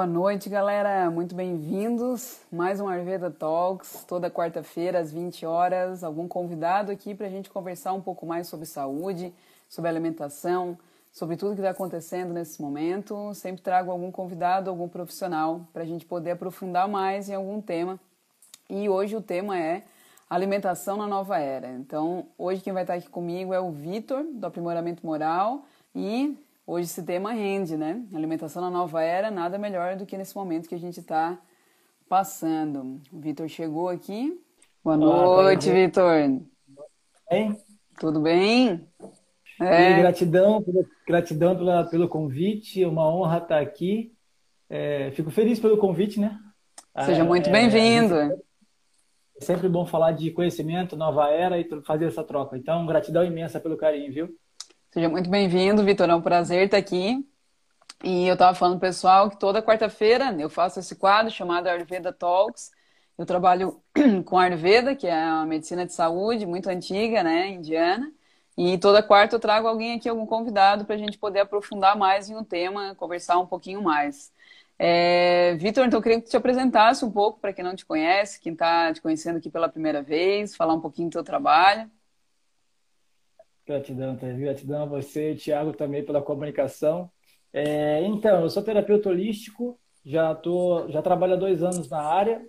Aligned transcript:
Boa 0.00 0.08
noite, 0.08 0.48
galera. 0.48 1.10
Muito 1.10 1.34
bem-vindos. 1.34 2.40
Mais 2.50 2.80
um 2.80 2.88
Arveda 2.88 3.30
Talks, 3.30 4.02
toda 4.08 4.30
quarta-feira 4.30 4.98
às 4.98 5.12
20 5.12 5.44
horas. 5.44 6.02
Algum 6.02 6.26
convidado 6.26 6.90
aqui 6.90 7.14
para 7.14 7.26
a 7.26 7.28
gente 7.28 7.50
conversar 7.50 7.92
um 7.92 8.00
pouco 8.00 8.24
mais 8.24 8.46
sobre 8.46 8.64
saúde, 8.64 9.30
sobre 9.68 9.90
alimentação, 9.90 10.78
sobre 11.12 11.36
tudo 11.36 11.52
que 11.52 11.60
está 11.60 11.68
acontecendo 11.68 12.32
nesse 12.32 12.62
momento. 12.62 13.34
Sempre 13.34 13.60
trago 13.60 13.90
algum 13.90 14.10
convidado, 14.10 14.70
algum 14.70 14.88
profissional 14.88 15.68
para 15.70 15.82
a 15.82 15.86
gente 15.86 16.06
poder 16.06 16.30
aprofundar 16.30 16.88
mais 16.88 17.28
em 17.28 17.34
algum 17.34 17.60
tema. 17.60 18.00
E 18.70 18.88
hoje 18.88 19.14
o 19.14 19.20
tema 19.20 19.58
é 19.58 19.82
alimentação 20.30 20.96
na 20.96 21.06
nova 21.06 21.38
era. 21.38 21.68
Então, 21.72 22.24
hoje 22.38 22.62
quem 22.62 22.72
vai 22.72 22.84
estar 22.84 22.94
aqui 22.94 23.10
comigo 23.10 23.52
é 23.52 23.60
o 23.60 23.70
Vitor, 23.70 24.24
do 24.24 24.46
Aprimoramento 24.46 25.04
Moral, 25.04 25.60
e 25.94 26.38
Hoje 26.72 26.84
esse 26.84 27.02
tema 27.02 27.32
rende, 27.32 27.76
né? 27.76 28.00
Alimentação 28.14 28.62
na 28.62 28.70
nova 28.70 29.02
era, 29.02 29.28
nada 29.28 29.58
melhor 29.58 29.96
do 29.96 30.06
que 30.06 30.16
nesse 30.16 30.36
momento 30.36 30.68
que 30.68 30.74
a 30.76 30.78
gente 30.78 31.00
está 31.00 31.36
passando. 32.08 33.00
O 33.12 33.18
Vitor 33.18 33.48
chegou 33.48 33.88
aqui. 33.88 34.40
Boa 34.84 34.96
noite, 34.96 35.68
Vitor. 35.68 36.40
Bem? 37.28 37.58
Tudo 37.98 38.20
bem? 38.20 38.86
É. 39.60 39.98
gratidão, 39.98 40.64
gratidão 41.04 41.56
pela, 41.56 41.84
pelo 41.86 42.08
convite, 42.08 42.84
uma 42.84 43.12
honra 43.12 43.38
estar 43.38 43.60
aqui. 43.60 44.14
É, 44.68 45.10
fico 45.10 45.28
feliz 45.28 45.58
pelo 45.58 45.76
convite, 45.76 46.20
né? 46.20 46.38
Seja 47.04 47.24
muito 47.24 47.48
é, 47.48 47.52
bem-vindo. 47.52 48.14
É 48.14 48.38
sempre 49.40 49.68
bom 49.68 49.84
falar 49.84 50.12
de 50.12 50.30
conhecimento, 50.30 50.96
nova 50.96 51.30
era 51.30 51.58
e 51.58 51.68
fazer 51.84 52.04
essa 52.04 52.22
troca. 52.22 52.56
Então, 52.56 52.86
gratidão 52.86 53.24
imensa 53.24 53.58
pelo 53.58 53.76
carinho, 53.76 54.12
viu? 54.12 54.39
Seja 54.92 55.08
muito 55.08 55.30
bem-vindo, 55.30 55.84
Vitor. 55.84 56.08
É 56.10 56.14
um 56.14 56.20
prazer 56.22 56.64
estar 56.64 56.76
aqui. 56.76 57.24
E 58.04 58.26
eu 58.26 58.34
estava 58.34 58.54
falando, 58.56 58.80
pessoal, 58.80 59.30
que 59.30 59.38
toda 59.38 59.62
quarta-feira 59.62 60.34
eu 60.40 60.50
faço 60.50 60.80
esse 60.80 60.96
quadro 60.96 61.32
chamado 61.32 61.68
Ayurveda 61.68 62.12
Talks. 62.12 62.72
Eu 63.18 63.26
trabalho 63.26 63.82
com 64.26 64.38
Ayurveda, 64.38 64.96
que 64.96 65.06
é 65.06 65.16
uma 65.16 65.46
medicina 65.46 65.86
de 65.86 65.92
saúde 65.94 66.46
muito 66.46 66.68
antiga, 66.68 67.22
né, 67.22 67.50
indiana. 67.50 68.12
E 68.56 68.78
toda 68.78 69.02
quarta 69.02 69.36
eu 69.36 69.40
trago 69.40 69.68
alguém 69.68 69.96
aqui, 69.96 70.08
algum 70.08 70.26
convidado, 70.26 70.84
para 70.84 70.96
a 70.96 70.98
gente 70.98 71.18
poder 71.18 71.40
aprofundar 71.40 71.96
mais 71.96 72.30
em 72.30 72.36
um 72.36 72.44
tema, 72.44 72.94
conversar 72.96 73.38
um 73.38 73.46
pouquinho 73.46 73.82
mais. 73.82 74.32
É, 74.78 75.54
Vitor, 75.56 75.86
então 75.86 75.98
eu 75.98 76.02
queria 76.02 76.20
que 76.20 76.28
te 76.28 76.36
apresentasse 76.36 77.04
um 77.04 77.12
pouco 77.12 77.40
para 77.40 77.52
quem 77.52 77.64
não 77.64 77.76
te 77.76 77.86
conhece, 77.86 78.40
quem 78.40 78.52
está 78.54 78.92
te 78.92 79.00
conhecendo 79.02 79.38
aqui 79.38 79.50
pela 79.50 79.68
primeira 79.68 80.02
vez, 80.02 80.56
falar 80.56 80.74
um 80.74 80.80
pouquinho 80.80 81.08
do 81.10 81.12
teu 81.12 81.24
trabalho. 81.24 81.90
Gratidão. 83.70 84.16
Gratidão 84.16 84.82
a 84.82 84.86
você, 84.86 85.34
Tiago, 85.36 85.72
também 85.72 86.04
pela 86.04 86.20
comunicação. 86.20 87.08
É, 87.52 88.02
então, 88.04 88.42
eu 88.42 88.50
sou 88.50 88.64
terapeuta 88.64 89.08
holístico, 89.08 89.78
já, 90.04 90.34
tô, 90.34 90.88
já 90.88 91.00
trabalho 91.00 91.34
há 91.34 91.36
dois 91.36 91.62
anos 91.62 91.88
na 91.88 92.00
área, 92.00 92.44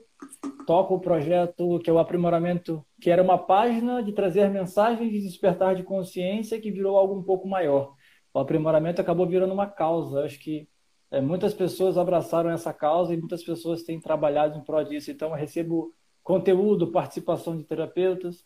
toco 0.66 0.96
o 0.96 1.00
projeto 1.00 1.80
que 1.80 1.90
é 1.90 1.94
o 1.94 2.00
aprimoramento, 2.00 2.84
que 3.00 3.12
era 3.12 3.22
uma 3.22 3.38
página 3.38 4.02
de 4.02 4.14
trazer 4.14 4.50
mensagens 4.50 5.12
de 5.12 5.22
despertar 5.22 5.76
de 5.76 5.84
consciência 5.84 6.60
que 6.60 6.72
virou 6.72 6.98
algo 6.98 7.16
um 7.16 7.24
pouco 7.24 7.48
maior. 7.48 7.94
O 8.34 8.40
aprimoramento 8.40 9.00
acabou 9.00 9.28
virando 9.28 9.54
uma 9.54 9.68
causa. 9.68 10.24
Acho 10.24 10.40
que 10.40 10.68
é, 11.12 11.22
muitas 11.22 11.54
pessoas 11.54 11.98
abraçaram 11.98 12.50
essa 12.50 12.74
causa 12.74 13.14
e 13.14 13.18
muitas 13.18 13.44
pessoas 13.44 13.84
têm 13.84 14.00
trabalhado 14.00 14.58
em 14.58 14.64
prol 14.64 14.84
disso. 14.84 15.12
Então, 15.12 15.30
eu 15.30 15.36
recebo 15.36 15.94
conteúdo, 16.24 16.92
participação 16.92 17.58
de 17.58 17.64
terapeutas, 17.64 18.46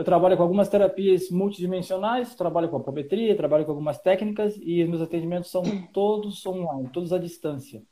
eu 0.00 0.04
trabalho 0.04 0.34
com 0.34 0.42
algumas 0.42 0.66
terapias 0.66 1.28
multidimensionais, 1.30 2.34
trabalho 2.34 2.70
com 2.70 2.78
apometria, 2.78 3.36
trabalho 3.36 3.66
com 3.66 3.72
algumas 3.72 4.00
técnicas 4.00 4.58
e 4.62 4.82
os 4.82 4.88
meus 4.88 5.02
atendimentos 5.02 5.50
são 5.50 5.62
todos 5.92 6.44
online, 6.46 6.88
todos 6.88 7.12
à 7.12 7.18
distância. 7.18 7.82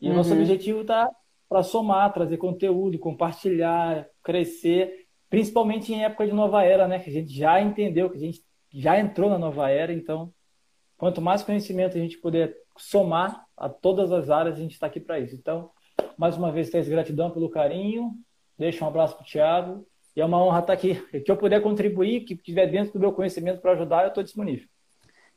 E 0.00 0.06
uhum. 0.06 0.12
o 0.12 0.16
nosso 0.18 0.32
uhum. 0.32 0.38
objetivo 0.38 0.82
está 0.82 1.10
para 1.48 1.64
somar, 1.64 2.12
trazer 2.12 2.36
conteúdo, 2.36 2.96
compartilhar, 3.00 4.06
crescer, 4.22 5.08
principalmente 5.28 5.92
em 5.92 6.04
época 6.04 6.28
de 6.28 6.32
nova 6.32 6.62
era, 6.62 6.86
né? 6.86 7.00
Que 7.00 7.10
a 7.10 7.12
gente 7.12 7.32
já 7.36 7.60
entendeu, 7.60 8.08
que 8.08 8.18
a 8.18 8.20
gente 8.20 8.40
já 8.72 8.96
entrou 9.00 9.28
na 9.28 9.36
nova 9.36 9.68
era, 9.68 9.92
então 9.92 10.32
quanto 10.96 11.20
mais 11.20 11.42
conhecimento 11.42 11.96
a 11.96 12.00
gente 12.00 12.18
puder 12.18 12.54
somar 12.76 13.44
a 13.56 13.68
todas 13.68 14.12
as 14.12 14.30
áreas, 14.30 14.56
a 14.56 14.60
gente 14.60 14.74
está 14.74 14.86
aqui 14.86 15.00
para 15.00 15.18
isso. 15.18 15.34
Então, 15.34 15.70
mais 16.16 16.36
uma 16.36 16.52
vez, 16.52 16.70
Thaís, 16.70 16.88
gratidão 16.88 17.32
pelo 17.32 17.50
carinho. 17.50 18.12
Deixa 18.56 18.84
um 18.84 18.88
abraço 18.88 19.16
para 19.16 19.24
o 19.24 19.26
Thiago 19.26 19.84
e 20.14 20.20
é 20.20 20.24
uma 20.24 20.42
honra 20.42 20.60
estar 20.60 20.72
aqui. 20.72 20.94
Que 21.24 21.30
eu 21.30 21.36
puder 21.36 21.62
contribuir, 21.62 22.24
que 22.24 22.34
estiver 22.34 22.66
dentro 22.66 22.92
do 22.92 23.00
meu 23.00 23.12
conhecimento 23.12 23.60
para 23.60 23.72
ajudar, 23.72 24.02
eu 24.02 24.08
estou 24.08 24.22
disponível. 24.22 24.66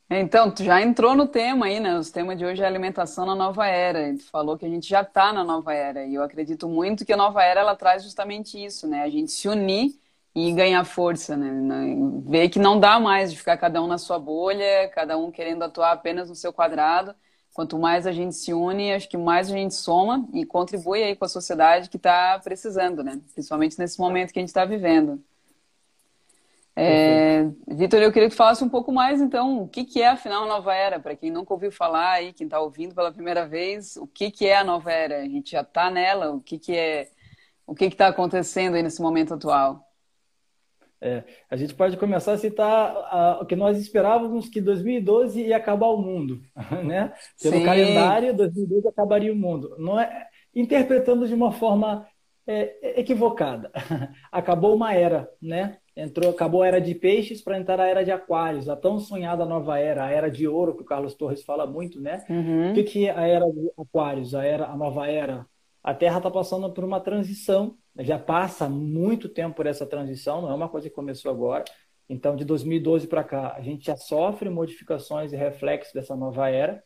Então, 0.09 0.51
tu 0.51 0.63
já 0.63 0.81
entrou 0.81 1.15
no 1.15 1.25
tema 1.25 1.67
aí, 1.67 1.79
né? 1.79 1.97
O 1.97 2.03
tema 2.11 2.35
de 2.35 2.43
hoje 2.43 2.61
é 2.61 2.65
alimentação 2.65 3.25
na 3.25 3.33
nova 3.33 3.65
era. 3.65 4.13
Tu 4.13 4.29
falou 4.29 4.57
que 4.57 4.65
a 4.65 4.69
gente 4.69 4.89
já 4.89 5.01
está 5.01 5.31
na 5.31 5.43
nova 5.43 5.73
era. 5.73 6.05
E 6.05 6.15
eu 6.15 6.23
acredito 6.23 6.67
muito 6.67 7.05
que 7.05 7.13
a 7.13 7.17
nova 7.17 7.41
era 7.41 7.61
ela 7.61 7.75
traz 7.75 8.03
justamente 8.03 8.61
isso, 8.61 8.87
né? 8.87 9.03
A 9.03 9.09
gente 9.09 9.31
se 9.31 9.47
unir 9.47 9.97
e 10.35 10.51
ganhar 10.51 10.83
força, 10.83 11.37
né? 11.37 11.95
Ver 12.25 12.49
que 12.49 12.59
não 12.59 12.77
dá 12.77 12.99
mais 12.99 13.31
de 13.31 13.37
ficar 13.37 13.55
cada 13.55 13.81
um 13.81 13.87
na 13.87 13.97
sua 13.97 14.19
bolha, 14.19 14.89
cada 14.93 15.17
um 15.17 15.31
querendo 15.31 15.63
atuar 15.63 15.93
apenas 15.93 16.27
no 16.27 16.35
seu 16.35 16.51
quadrado 16.51 17.15
Quanto 17.53 17.77
mais 17.77 18.07
a 18.07 18.11
gente 18.11 18.35
se 18.35 18.53
une, 18.53 18.93
acho 18.93 19.09
que 19.09 19.17
mais 19.17 19.49
a 19.49 19.53
gente 19.53 19.73
soma 19.73 20.25
e 20.33 20.45
contribui 20.45 21.03
aí 21.03 21.15
com 21.15 21.25
a 21.25 21.29
sociedade 21.29 21.89
que 21.89 21.97
está 21.97 22.39
precisando, 22.39 23.03
né? 23.03 23.19
Principalmente 23.33 23.77
nesse 23.77 23.99
momento 23.99 24.31
que 24.31 24.39
a 24.39 24.41
gente 24.41 24.49
está 24.49 24.63
vivendo. 24.63 25.21
É, 26.73 27.43
Vitor, 27.67 27.99
eu 27.99 28.11
queria 28.13 28.29
que 28.29 28.35
falasse 28.35 28.63
um 28.63 28.69
pouco 28.69 28.93
mais, 28.93 29.19
então, 29.19 29.63
o 29.63 29.67
que, 29.67 29.83
que 29.83 30.01
é 30.01 30.07
afinal 30.07 30.45
a 30.45 30.47
nova 30.47 30.73
era? 30.73 30.99
Para 30.99 31.15
quem 31.15 31.29
nunca 31.29 31.53
ouviu 31.53 31.71
falar 31.71 32.11
aí, 32.11 32.31
quem 32.31 32.47
está 32.47 32.61
ouvindo 32.61 32.95
pela 32.95 33.11
primeira 33.11 33.45
vez, 33.45 33.97
o 33.97 34.07
que, 34.07 34.31
que 34.31 34.47
é 34.47 34.55
a 34.55 34.63
nova 34.63 34.89
era? 34.91 35.19
A 35.19 35.25
gente 35.25 35.51
já 35.51 35.61
está 35.61 35.91
nela? 35.91 36.31
O 36.31 36.39
que, 36.39 36.57
que 36.57 36.73
é? 36.73 37.09
O 37.67 37.75
que 37.75 37.85
está 37.85 38.07
acontecendo 38.07 38.75
aí 38.75 38.83
nesse 38.83 39.01
momento 39.01 39.33
atual? 39.33 39.90
É, 41.03 41.23
a 41.49 41.55
gente 41.55 41.73
pode 41.73 41.97
começar 41.97 42.33
a 42.33 42.37
citar 42.37 43.41
o 43.41 43.45
que 43.45 43.55
nós 43.55 43.79
esperávamos 43.79 44.47
que 44.47 44.61
2012 44.61 45.41
ia 45.41 45.57
acabar 45.57 45.87
o 45.87 45.97
mundo, 45.97 46.39
né? 46.85 47.11
Pelo 47.41 47.57
Sim. 47.57 47.65
calendário, 47.65 48.35
2012 48.35 48.87
acabaria 48.87 49.33
o 49.33 49.35
mundo. 49.35 49.75
Não 49.79 49.99
é 49.99 50.27
interpretando 50.53 51.27
de 51.27 51.33
uma 51.33 51.51
forma 51.51 52.05
é, 52.45 52.99
equivocada. 52.99 53.71
Acabou 54.31 54.75
uma 54.75 54.93
era, 54.93 55.27
né? 55.41 55.77
Entrou, 55.95 56.31
acabou 56.31 56.61
a 56.61 56.67
era 56.67 56.79
de 56.79 56.95
peixes 56.95 57.41
para 57.41 57.57
entrar 57.57 57.79
a 57.79 57.87
era 57.87 58.03
de 58.03 58.11
aquários, 58.11 58.69
a 58.69 58.77
tão 58.77 58.97
sonhada 58.97 59.45
nova 59.45 59.77
era, 59.77 60.05
a 60.05 60.09
era 60.09 60.31
de 60.31 60.47
ouro 60.47 60.75
que 60.75 60.83
o 60.83 60.85
Carlos 60.85 61.15
Torres 61.15 61.43
fala 61.43 61.67
muito, 61.67 61.99
né? 61.99 62.23
Uhum. 62.29 62.71
O 62.71 62.73
que, 62.73 62.83
que 62.83 63.07
é 63.07 63.11
a 63.11 63.27
era 63.27 63.45
de 63.45 63.69
aquários, 63.77 64.33
a 64.33 64.45
era, 64.45 64.67
a 64.67 64.77
nova 64.77 65.07
era? 65.07 65.45
A 65.83 65.93
Terra 65.93 66.17
está 66.17 66.31
passando 66.31 66.71
por 66.71 66.85
uma 66.85 67.01
transição 67.01 67.75
já 67.99 68.17
passa 68.17 68.69
muito 68.69 69.27
tempo 69.27 69.55
por 69.55 69.65
essa 69.65 69.85
transição, 69.85 70.41
não 70.41 70.51
é 70.51 70.55
uma 70.55 70.69
coisa 70.69 70.89
que 70.89 70.95
começou 70.95 71.31
agora. 71.31 71.63
Então, 72.07 72.35
de 72.35 72.43
2012 72.43 73.07
para 73.07 73.23
cá, 73.23 73.53
a 73.55 73.61
gente 73.61 73.85
já 73.85 73.95
sofre 73.95 74.49
modificações 74.49 75.31
e 75.31 75.37
reflexos 75.37 75.93
dessa 75.93 76.15
nova 76.15 76.49
era. 76.49 76.83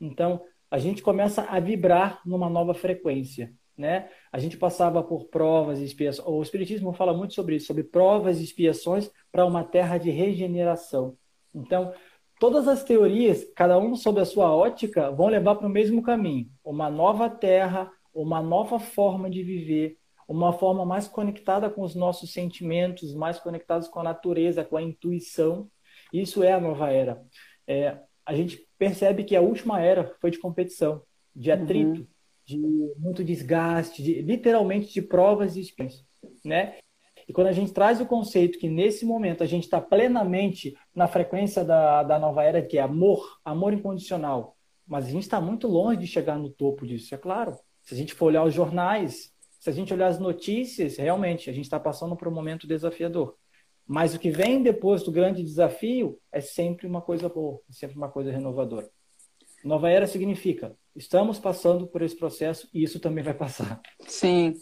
Então, 0.00 0.42
a 0.70 0.78
gente 0.78 1.02
começa 1.02 1.42
a 1.42 1.58
vibrar 1.60 2.20
numa 2.26 2.50
nova 2.50 2.74
frequência. 2.74 3.52
Né? 3.76 4.08
A 4.32 4.38
gente 4.38 4.56
passava 4.56 5.02
por 5.02 5.26
provas 5.26 5.80
e 5.80 5.84
expiações. 5.84 6.26
O 6.26 6.42
Espiritismo 6.42 6.92
fala 6.92 7.14
muito 7.14 7.34
sobre 7.34 7.56
isso, 7.56 7.66
sobre 7.66 7.84
provas 7.84 8.40
e 8.40 8.44
expiações 8.44 9.10
para 9.30 9.44
uma 9.44 9.64
terra 9.64 9.98
de 9.98 10.10
regeneração. 10.10 11.16
Então, 11.54 11.92
todas 12.40 12.68
as 12.68 12.82
teorias, 12.82 13.44
cada 13.54 13.78
um 13.78 13.94
sob 13.94 14.20
a 14.20 14.24
sua 14.24 14.54
ótica, 14.54 15.10
vão 15.10 15.28
levar 15.28 15.56
para 15.56 15.66
o 15.66 15.70
mesmo 15.70 16.02
caminho: 16.02 16.48
uma 16.64 16.90
nova 16.90 17.28
terra, 17.28 17.90
uma 18.14 18.42
nova 18.42 18.78
forma 18.78 19.28
de 19.28 19.42
viver, 19.42 19.98
uma 20.28 20.52
forma 20.52 20.84
mais 20.84 21.06
conectada 21.06 21.70
com 21.70 21.82
os 21.82 21.94
nossos 21.94 22.32
sentimentos, 22.32 23.14
mais 23.14 23.38
conectados 23.38 23.88
com 23.88 24.00
a 24.00 24.04
natureza, 24.04 24.64
com 24.64 24.76
a 24.76 24.82
intuição. 24.82 25.70
Isso 26.12 26.42
é 26.42 26.52
a 26.52 26.60
nova 26.60 26.90
era. 26.90 27.22
É, 27.66 27.98
a 28.24 28.34
gente 28.34 28.66
percebe 28.78 29.24
que 29.24 29.36
a 29.36 29.40
última 29.40 29.80
era 29.80 30.14
foi 30.20 30.30
de 30.30 30.38
competição, 30.38 31.02
de 31.34 31.50
uhum. 31.50 31.62
atrito, 31.62 32.00
uhum. 32.00 32.06
de 32.44 32.58
muito 32.98 33.22
desgaste, 33.22 34.02
de, 34.02 34.20
literalmente 34.22 34.92
de 34.92 35.02
provas 35.02 35.56
e 35.56 35.60
experiências, 35.60 36.04
né? 36.44 36.78
E 37.28 37.32
quando 37.32 37.48
a 37.48 37.52
gente 37.52 37.72
traz 37.72 38.00
o 38.00 38.06
conceito 38.06 38.58
que 38.58 38.68
nesse 38.68 39.04
momento 39.04 39.42
a 39.42 39.46
gente 39.46 39.64
está 39.64 39.80
plenamente 39.80 40.76
na 40.94 41.08
frequência 41.08 41.64
da, 41.64 42.02
da 42.04 42.18
nova 42.18 42.44
era, 42.44 42.62
que 42.62 42.78
é 42.78 42.82
amor, 42.82 43.38
amor 43.44 43.72
incondicional, 43.72 44.56
mas 44.86 45.06
a 45.06 45.10
gente 45.10 45.22
está 45.22 45.40
muito 45.40 45.66
longe 45.66 45.98
de 45.98 46.06
chegar 46.06 46.38
no 46.38 46.50
topo 46.50 46.86
disso, 46.86 47.14
é 47.14 47.18
claro. 47.18 47.56
Se 47.82 47.94
a 47.94 47.96
gente 47.96 48.14
for 48.14 48.26
olhar 48.26 48.44
os 48.44 48.54
jornais, 48.54 49.32
se 49.66 49.70
a 49.70 49.72
gente 49.72 49.92
olhar 49.92 50.06
as 50.06 50.20
notícias, 50.20 50.96
realmente 50.96 51.50
a 51.50 51.52
gente 51.52 51.64
está 51.64 51.80
passando 51.80 52.14
por 52.14 52.28
um 52.28 52.30
momento 52.30 52.68
desafiador. 52.68 53.34
Mas 53.84 54.14
o 54.14 54.18
que 54.18 54.30
vem 54.30 54.62
depois 54.62 55.02
do 55.02 55.10
grande 55.10 55.42
desafio 55.42 56.20
é 56.30 56.40
sempre 56.40 56.86
uma 56.86 57.02
coisa 57.02 57.28
boa, 57.28 57.60
é 57.68 57.72
sempre 57.72 57.96
uma 57.96 58.08
coisa 58.08 58.30
renovadora. 58.30 58.88
Nova 59.64 59.90
era 59.90 60.06
significa 60.06 60.76
estamos 60.94 61.40
passando 61.40 61.84
por 61.84 62.00
esse 62.00 62.14
processo 62.16 62.68
e 62.72 62.84
isso 62.84 63.00
também 63.00 63.24
vai 63.24 63.34
passar. 63.34 63.80
Sim. 64.06 64.54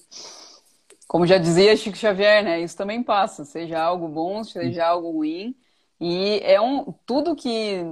Como 1.07 1.27
já 1.27 1.37
dizia 1.37 1.77
Chico 1.77 1.99
Xavier, 1.99 2.43
né? 2.43 2.63
Isso 2.63 2.75
também 2.75 3.03
passa, 3.03 3.45
seja 3.45 3.79
algo 3.79 4.09
bom, 4.09 4.43
seja 4.43 4.87
algo 4.87 5.11
ruim. 5.11 5.55
E 6.01 6.41
é 6.43 6.59
um 6.59 6.95
tudo 7.05 7.37
que 7.37 7.83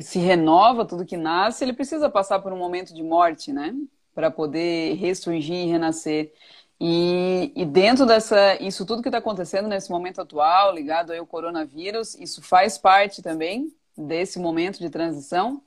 se 0.00 0.18
renova, 0.18 0.84
tudo 0.84 1.06
que 1.06 1.16
nasce, 1.16 1.62
ele 1.62 1.72
precisa 1.72 2.10
passar 2.10 2.40
por 2.40 2.52
um 2.52 2.58
momento 2.58 2.92
de 2.92 3.04
morte, 3.04 3.52
né? 3.52 3.72
Para 4.14 4.30
poder 4.30 4.94
ressurgir 4.94 5.66
e 5.66 5.66
renascer. 5.66 6.32
E, 6.80 7.52
e, 7.54 7.64
dentro 7.66 8.06
dessa, 8.06 8.56
isso 8.62 8.86
tudo 8.86 9.02
que 9.02 9.08
está 9.08 9.18
acontecendo 9.18 9.68
nesse 9.68 9.90
momento 9.90 10.20
atual, 10.20 10.74
ligado 10.74 11.12
ao 11.12 11.26
coronavírus, 11.26 12.14
isso 12.14 12.40
faz 12.40 12.78
parte 12.78 13.20
também 13.20 13.70
desse 13.96 14.38
momento 14.38 14.78
de 14.78 14.88
transição? 14.88 15.62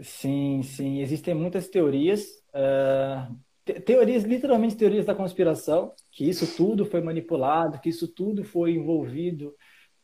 Sim, 0.00 0.62
sim. 0.62 1.00
Existem 1.00 1.34
muitas 1.34 1.68
teorias, 1.68 2.24
uh, 2.54 3.34
te 3.64 3.78
teorias, 3.80 4.24
literalmente 4.24 4.74
teorias 4.74 5.04
da 5.04 5.14
conspiração, 5.14 5.92
que 6.10 6.28
isso 6.28 6.56
tudo 6.56 6.86
foi 6.86 7.02
manipulado, 7.02 7.78
que 7.78 7.90
isso 7.90 8.08
tudo 8.08 8.42
foi 8.42 8.72
envolvido. 8.72 9.54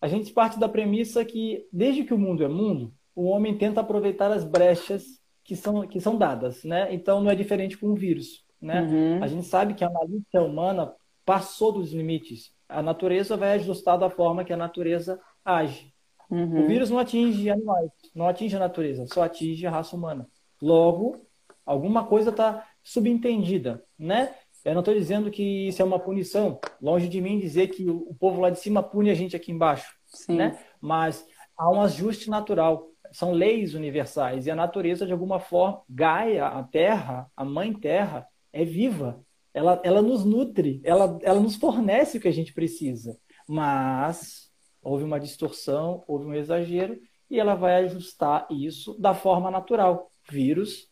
A 0.00 0.08
gente 0.08 0.32
parte 0.32 0.58
da 0.58 0.68
premissa 0.68 1.24
que, 1.24 1.66
desde 1.72 2.04
que 2.04 2.14
o 2.14 2.18
mundo 2.18 2.44
é 2.44 2.48
mundo, 2.48 2.92
o 3.14 3.24
homem 3.24 3.56
tenta 3.56 3.80
aproveitar 3.80 4.30
as 4.30 4.44
brechas 4.44 5.19
que 5.50 5.56
são, 5.56 5.84
que 5.84 6.00
são 6.00 6.16
dadas, 6.16 6.62
né? 6.62 6.94
Então 6.94 7.20
não 7.20 7.28
é 7.28 7.34
diferente 7.34 7.76
com 7.76 7.88
o 7.88 7.96
vírus, 7.96 8.44
né? 8.62 8.82
Uhum. 8.82 9.20
A 9.20 9.26
gente 9.26 9.44
sabe 9.48 9.74
que 9.74 9.82
a 9.82 9.90
malícia 9.90 10.40
humana 10.40 10.94
passou 11.26 11.72
dos 11.72 11.92
limites. 11.92 12.52
A 12.68 12.80
natureza 12.80 13.36
vai 13.36 13.54
ajustar 13.54 13.98
da 13.98 14.08
forma 14.08 14.44
que 14.44 14.52
a 14.52 14.56
natureza 14.56 15.20
age. 15.44 15.92
Uhum. 16.30 16.62
O 16.62 16.68
vírus 16.68 16.88
não 16.88 17.00
atinge 17.00 17.50
animais, 17.50 17.90
não 18.14 18.28
atinge 18.28 18.54
a 18.54 18.60
natureza, 18.60 19.08
só 19.12 19.24
atinge 19.24 19.66
a 19.66 19.72
raça 19.72 19.96
humana. 19.96 20.28
Logo, 20.62 21.26
alguma 21.66 22.06
coisa 22.06 22.30
está 22.30 22.64
subentendida, 22.80 23.82
né? 23.98 24.32
Eu 24.64 24.74
não 24.74 24.82
estou 24.82 24.94
dizendo 24.94 25.32
que 25.32 25.66
isso 25.66 25.82
é 25.82 25.84
uma 25.84 25.98
punição. 25.98 26.60
Longe 26.80 27.08
de 27.08 27.20
mim 27.20 27.40
dizer 27.40 27.66
que 27.68 27.90
o 27.90 28.14
povo 28.14 28.40
lá 28.40 28.50
de 28.50 28.60
cima 28.60 28.84
pune 28.84 29.10
a 29.10 29.14
gente 29.14 29.34
aqui 29.34 29.50
embaixo, 29.50 29.96
Sim. 30.06 30.36
né? 30.36 30.60
Mas 30.80 31.26
há 31.58 31.68
um 31.68 31.82
ajuste 31.82 32.30
natural 32.30 32.86
são 33.12 33.32
leis 33.32 33.74
universais 33.74 34.46
e 34.46 34.50
a 34.50 34.56
natureza 34.56 35.06
de 35.06 35.12
alguma 35.12 35.38
forma 35.38 35.82
Gaia, 35.88 36.46
a 36.46 36.62
Terra, 36.62 37.30
a 37.36 37.44
Mãe 37.44 37.72
Terra 37.72 38.26
é 38.52 38.64
viva. 38.64 39.24
Ela, 39.52 39.80
ela 39.84 40.00
nos 40.00 40.24
nutre, 40.24 40.80
ela, 40.84 41.18
ela 41.22 41.40
nos 41.40 41.56
fornece 41.56 42.18
o 42.18 42.20
que 42.20 42.28
a 42.28 42.32
gente 42.32 42.52
precisa. 42.52 43.18
Mas 43.48 44.50
houve 44.82 45.04
uma 45.04 45.18
distorção, 45.18 46.04
houve 46.06 46.26
um 46.26 46.34
exagero 46.34 46.98
e 47.28 47.38
ela 47.38 47.54
vai 47.54 47.84
ajustar 47.84 48.46
isso 48.50 48.98
da 48.98 49.14
forma 49.14 49.50
natural. 49.50 50.10
Vírus 50.30 50.88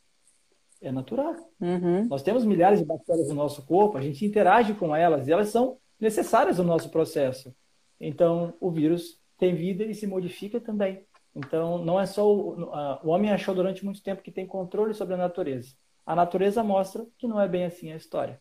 é 0.80 0.90
natural. 0.90 1.34
Uhum. 1.60 2.06
Nós 2.06 2.22
temos 2.22 2.44
milhares 2.44 2.80
de 2.80 2.84
bactérias 2.84 3.28
no 3.28 3.34
nosso 3.34 3.64
corpo, 3.64 3.96
a 3.96 4.02
gente 4.02 4.24
interage 4.24 4.74
com 4.74 4.94
elas 4.94 5.26
e 5.26 5.32
elas 5.32 5.48
são 5.48 5.78
necessárias 6.00 6.58
no 6.58 6.64
nosso 6.64 6.90
processo. 6.90 7.54
Então, 8.00 8.54
o 8.60 8.70
vírus 8.70 9.20
tem 9.38 9.54
vida 9.54 9.84
e 9.84 9.94
se 9.94 10.06
modifica 10.06 10.60
também. 10.60 11.04
Então, 11.38 11.78
não 11.78 12.00
é 12.00 12.06
só 12.06 12.28
o, 12.28 12.70
o 13.02 13.08
homem 13.08 13.30
achou 13.30 13.54
durante 13.54 13.84
muito 13.84 14.02
tempo 14.02 14.22
que 14.22 14.32
tem 14.32 14.46
controle 14.46 14.92
sobre 14.92 15.14
a 15.14 15.18
natureza. 15.18 15.74
A 16.04 16.16
natureza 16.16 16.64
mostra 16.64 17.06
que 17.16 17.28
não 17.28 17.40
é 17.40 17.46
bem 17.46 17.64
assim 17.64 17.92
a 17.92 17.96
história. 17.96 18.40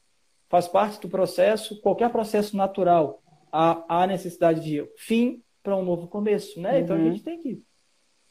Faz 0.50 0.68
parte 0.68 1.02
do 1.02 1.10
processo, 1.10 1.80
qualquer 1.82 2.10
processo 2.10 2.56
natural, 2.56 3.22
há, 3.52 3.84
há 3.88 4.08
necessidade 4.08 4.62
de 4.62 4.90
fim 4.98 5.44
para 5.62 5.76
um 5.76 5.84
novo 5.84 6.08
começo, 6.08 6.60
né? 6.60 6.74
Uhum. 6.74 6.80
Então 6.80 6.96
a 6.96 7.00
uhum. 7.00 7.12
gente 7.12 7.24
tem 7.24 7.42
que 7.42 7.62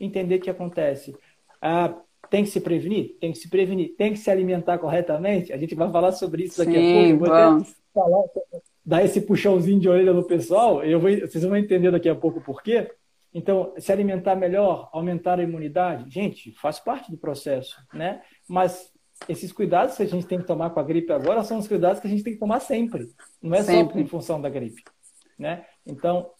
entender 0.01 0.37
o 0.37 0.41
que 0.41 0.51
acontece. 0.51 1.15
Ah, 1.61 1.95
tem 2.31 2.45
que 2.45 2.51
se 2.51 2.61
prevenir? 2.61 3.17
Tem 3.21 3.33
que 3.33 3.39
se 3.39 3.49
prevenir. 3.49 3.95
Tem 3.97 4.12
que 4.12 4.19
se 4.19 4.31
alimentar 4.31 4.79
corretamente? 4.79 5.53
A 5.53 5.59
gente 5.59 5.75
vai 5.75 5.91
falar 5.91 6.12
sobre 6.12 6.45
isso 6.45 6.59
daqui 6.59 6.73
Sim, 6.73 7.12
a 7.12 7.19
pouco. 7.19 7.33
Eu 7.35 7.59
vou 7.59 7.67
falar, 7.95 8.25
dar 8.85 9.05
esse 9.05 9.21
puxãozinho 9.21 9.79
de 9.79 9.89
orelha 9.89 10.12
no 10.12 10.25
pessoal. 10.25 10.83
Eu 10.83 10.99
vou, 10.99 11.11
vocês 11.11 11.45
vão 11.45 11.57
entender 11.57 11.91
daqui 11.91 12.09
a 12.09 12.15
pouco 12.15 12.41
por 12.41 12.62
quê. 12.62 12.91
Então, 13.37 13.75
se 13.77 13.93
alimentar 13.93 14.35
melhor, 14.35 14.88
aumentar 14.94 15.38
a 15.38 15.43
imunidade, 15.43 16.09
gente, 16.09 16.53
faz 16.53 16.81
parte 16.81 17.11
do 17.11 17.19
processo, 17.19 17.77
né? 17.93 18.23
Mas 18.49 18.91
esses 19.29 19.53
cuidados 19.53 19.94
que 19.94 20.03
a 20.03 20.06
gente 20.06 20.27
tem 20.27 20.38
que 20.38 20.47
tomar 20.47 20.71
com 20.71 20.81
a 20.81 20.83
gripe 20.83 21.12
agora 21.12 21.44
são 21.44 21.59
os 21.59 21.69
cuidados 21.69 22.00
que 22.00 22.06
a 22.06 22.11
gente 22.11 22.23
tem 22.23 22.33
que 22.33 22.38
tomar 22.38 22.61
sempre. 22.61 23.06
Não 23.43 23.55
é 23.55 23.62
sempre. 23.62 23.93
só 23.93 24.00
em 24.00 24.06
função 24.06 24.41
da 24.41 24.49
gripe, 24.49 24.83
né? 25.38 25.67
Então, 25.85 26.31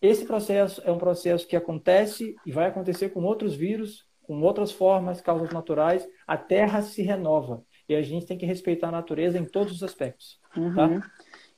esse 0.00 0.24
processo 0.24 0.80
é 0.86 0.90
um 0.90 0.96
processo 0.96 1.46
que 1.46 1.56
acontece 1.56 2.34
e 2.46 2.50
vai 2.50 2.68
acontecer 2.68 3.10
com 3.10 3.22
outros 3.22 3.54
vírus, 3.54 4.06
com 4.22 4.40
outras 4.40 4.72
formas, 4.72 5.20
causas 5.20 5.50
naturais. 5.50 6.08
A 6.26 6.38
Terra 6.38 6.80
se 6.80 7.02
renova 7.02 7.62
e 7.86 7.94
a 7.94 8.00
gente 8.00 8.24
tem 8.24 8.38
que 8.38 8.46
respeitar 8.46 8.88
a 8.88 8.92
natureza 8.92 9.38
em 9.38 9.44
todos 9.44 9.74
os 9.74 9.82
aspectos, 9.82 10.40
tá? 10.54 10.60
uhum. 10.60 10.74
tá? 10.74 11.10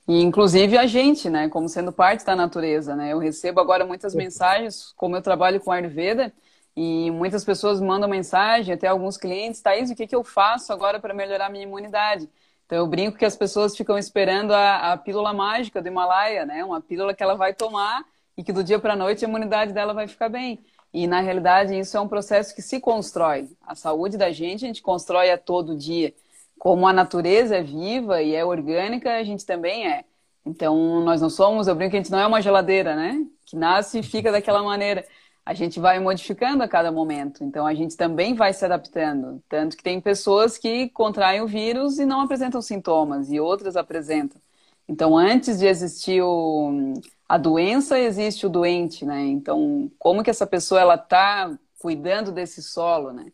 E 0.08 0.22
inclusive 0.22 0.78
a 0.78 0.86
gente, 0.86 1.28
né, 1.28 1.50
como 1.50 1.68
sendo 1.68 1.92
parte 1.92 2.24
da 2.24 2.34
natureza, 2.34 2.96
né? 2.96 3.12
Eu 3.12 3.18
recebo 3.18 3.60
agora 3.60 3.84
muitas 3.84 4.14
mensagens, 4.14 4.90
como 4.96 5.14
eu 5.14 5.20
trabalho 5.20 5.60
com 5.60 5.70
Ayurveda, 5.70 6.32
e 6.74 7.10
muitas 7.10 7.44
pessoas 7.44 7.78
mandam 7.78 8.08
mensagem, 8.08 8.72
até 8.72 8.86
alguns 8.86 9.18
clientes, 9.18 9.60
Thaís, 9.60 9.90
o 9.90 9.94
que, 9.94 10.06
que 10.06 10.16
eu 10.16 10.24
faço 10.24 10.72
agora 10.72 10.98
para 10.98 11.12
melhorar 11.12 11.46
a 11.46 11.50
minha 11.50 11.64
imunidade? 11.64 12.26
Então 12.64 12.78
eu 12.78 12.86
brinco 12.86 13.18
que 13.18 13.24
as 13.24 13.36
pessoas 13.36 13.76
ficam 13.76 13.98
esperando 13.98 14.52
a, 14.52 14.92
a 14.92 14.96
pílula 14.96 15.34
mágica 15.34 15.82
do 15.82 15.88
Himalaia, 15.88 16.46
né? 16.46 16.64
Uma 16.64 16.80
pílula 16.80 17.12
que 17.12 17.22
ela 17.22 17.34
vai 17.34 17.52
tomar 17.52 18.02
e 18.34 18.42
que 18.42 18.52
do 18.52 18.64
dia 18.64 18.78
para 18.78 18.94
a 18.94 18.96
noite 18.96 19.26
a 19.26 19.28
imunidade 19.28 19.74
dela 19.74 19.92
vai 19.92 20.08
ficar 20.08 20.30
bem. 20.30 20.58
E 20.90 21.06
na 21.06 21.20
realidade 21.20 21.78
isso 21.78 21.98
é 21.98 22.00
um 22.00 22.08
processo 22.08 22.54
que 22.54 22.62
se 22.62 22.80
constrói. 22.80 23.50
A 23.60 23.74
saúde 23.74 24.16
da 24.16 24.32
gente 24.32 24.64
a 24.64 24.68
gente 24.68 24.80
constrói 24.80 25.30
a 25.30 25.36
todo 25.36 25.76
dia 25.76 26.14
como 26.58 26.86
a 26.86 26.92
natureza 26.92 27.56
é 27.56 27.62
viva 27.62 28.22
e 28.22 28.34
é 28.34 28.44
orgânica, 28.44 29.16
a 29.16 29.22
gente 29.22 29.46
também 29.46 29.86
é. 29.88 30.04
Então, 30.44 31.00
nós 31.04 31.20
não 31.20 31.30
somos, 31.30 31.68
eu 31.68 31.74
brinco 31.74 31.90
que 31.92 31.96
a 31.98 32.00
gente 32.00 32.10
não 32.10 32.18
é 32.20 32.26
uma 32.26 32.40
geladeira, 32.40 32.96
né? 32.96 33.26
Que 33.44 33.56
nasce 33.56 33.98
e 34.00 34.02
fica 34.02 34.32
daquela 34.32 34.62
maneira. 34.62 35.04
A 35.44 35.54
gente 35.54 35.80
vai 35.80 35.98
modificando 35.98 36.62
a 36.62 36.68
cada 36.68 36.90
momento. 36.92 37.44
Então, 37.44 37.66
a 37.66 37.74
gente 37.74 37.96
também 37.96 38.34
vai 38.34 38.52
se 38.52 38.64
adaptando. 38.64 39.42
Tanto 39.48 39.76
que 39.76 39.82
tem 39.82 40.00
pessoas 40.00 40.58
que 40.58 40.88
contraem 40.90 41.42
o 41.42 41.46
vírus 41.46 41.98
e 41.98 42.06
não 42.06 42.20
apresentam 42.22 42.62
sintomas, 42.62 43.30
e 43.30 43.40
outras 43.40 43.76
apresentam. 43.76 44.40
Então, 44.88 45.16
antes 45.16 45.58
de 45.58 45.66
existir 45.66 46.22
o, 46.22 46.94
a 47.28 47.36
doença, 47.36 47.98
existe 47.98 48.46
o 48.46 48.48
doente, 48.48 49.04
né? 49.04 49.26
Então, 49.26 49.90
como 49.98 50.22
que 50.22 50.30
essa 50.30 50.46
pessoa 50.46 50.80
ela 50.80 50.94
está 50.94 51.58
cuidando 51.78 52.32
desse 52.32 52.62
solo, 52.62 53.12
né? 53.12 53.26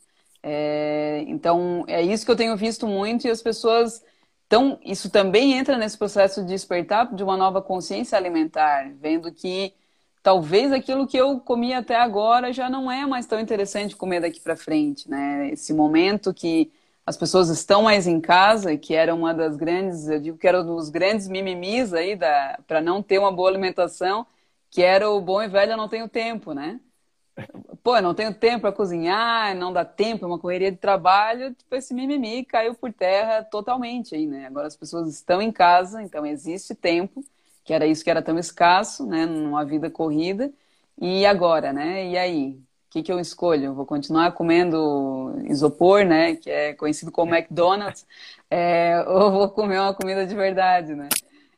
É, 0.47 1.25
então, 1.27 1.85
é 1.89 2.03
isso 2.03 2.25
que 2.25 2.31
eu 2.31 2.37
tenho 2.37 2.55
visto 2.57 2.87
muito 2.87 3.27
e 3.27 3.31
as 3.31 3.41
pessoas. 3.43 4.05
Então, 4.47 4.79
isso 4.85 5.09
também 5.11 5.55
entra 5.55 5.79
nesse 5.79 5.97
processo 5.97 6.43
de 6.43 6.49
despertar 6.49 7.15
de 7.15 7.23
uma 7.25 7.35
nova 7.37 7.63
consciência 7.63 8.17
alimentar, 8.19 8.93
vendo 8.97 9.33
que 9.33 9.75
talvez 10.23 10.71
aquilo 10.73 11.07
que 11.07 11.17
eu 11.17 11.41
comi 11.41 11.73
até 11.73 11.97
agora 11.97 12.53
já 12.53 12.69
não 12.69 12.91
é 12.93 13.07
mais 13.07 13.27
tão 13.27 13.41
interessante 13.41 13.97
comer 13.97 14.21
daqui 14.21 14.39
para 14.41 14.55
frente, 14.57 15.09
né? 15.09 15.49
Esse 15.51 15.73
momento 15.73 16.33
que 16.35 16.71
as 17.07 17.17
pessoas 17.17 17.49
estão 17.49 17.83
mais 17.83 18.07
em 18.07 18.21
casa, 18.21 18.77
que 18.77 18.95
era 18.95 19.15
uma 19.15 19.33
das 19.35 19.57
grandes, 19.57 20.09
eu 20.09 20.21
digo 20.21 20.37
que 20.39 20.47
era 20.47 20.61
um 20.63 20.67
dos 20.77 20.91
grandes 20.91 21.27
mimimis 21.29 21.93
aí 21.95 22.17
para 22.67 22.81
não 22.83 23.03
ter 23.03 23.19
uma 23.19 23.33
boa 23.33 23.49
alimentação, 23.51 24.27
que 24.71 24.83
era 24.83 25.09
o 25.11 25.21
bom 25.23 25.43
e 25.43 25.49
velho 25.49 25.73
eu 25.73 25.77
não 25.77 25.89
tenho 25.89 26.09
tempo, 26.09 26.53
né? 26.55 26.81
Pô, 27.83 28.01
não 28.01 28.15
tenho 28.15 28.33
tempo 28.35 28.63
para 28.63 28.73
cozinhar, 28.73 29.55
não 29.57 29.73
dá 29.73 29.85
tempo, 29.85 30.25
é 30.25 30.29
uma 30.29 30.39
correria 30.39 30.71
de 30.71 30.79
trabalho, 30.79 31.55
tipo, 31.55 31.75
esse 31.75 31.93
mimimi 31.95 32.45
caiu 32.45 32.75
por 32.75 32.93
terra 32.93 33.43
totalmente 33.45 34.15
aí, 34.15 34.27
né? 34.27 34.47
Agora 34.47 34.67
as 34.67 34.77
pessoas 34.77 35.09
estão 35.09 35.43
em 35.43 35.53
casa, 35.53 36.03
então 36.03 36.25
existe 36.25 36.75
tempo, 36.75 37.25
que 37.65 37.73
era 37.73 37.87
isso 37.87 38.05
que 38.05 38.11
era 38.11 38.23
tão 38.23 38.39
escasso, 38.39 39.07
né, 39.07 39.27
numa 39.27 39.65
vida 39.65 39.91
corrida. 39.91 40.53
E 41.01 41.27
agora, 41.27 41.73
né? 41.73 42.07
E 42.09 42.17
aí? 42.17 42.51
O 42.89 42.91
que, 42.95 43.03
que 43.03 43.13
eu 43.13 43.19
escolho? 43.19 43.75
vou 43.75 43.85
continuar 43.85 44.33
comendo 44.33 45.35
isopor, 45.47 46.05
né? 46.05 46.37
Que 46.37 46.49
é 46.51 46.75
conhecido 46.75 47.11
como 47.11 47.35
McDonald's, 47.35 48.07
é, 48.51 49.05
ou 49.09 49.33
vou 49.33 49.49
comer 49.51 49.81
uma 49.81 49.95
comida 49.95 50.25
de 50.27 50.35
verdade, 50.35 50.95
né? 50.95 51.09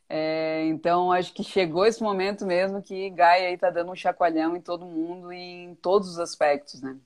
É, 0.09 0.65
então, 0.67 1.11
acho 1.13 1.33
que 1.35 1.43
chegou 1.43 1.85
esse 1.85 2.01
momento 2.03 2.47
mesmo 2.47 2.81
que 2.83 3.11
Gaia 3.11 3.53
está 3.53 3.71
dando 3.71 3.91
um 3.93 3.97
chacoalhão 3.97 4.57
em 4.57 4.61
todo 4.61 4.87
mundo 4.87 5.33
em 5.33 5.75
todos 5.77 6.09
os 6.11 6.19
aspectos, 6.21 6.81
né? 6.81 6.97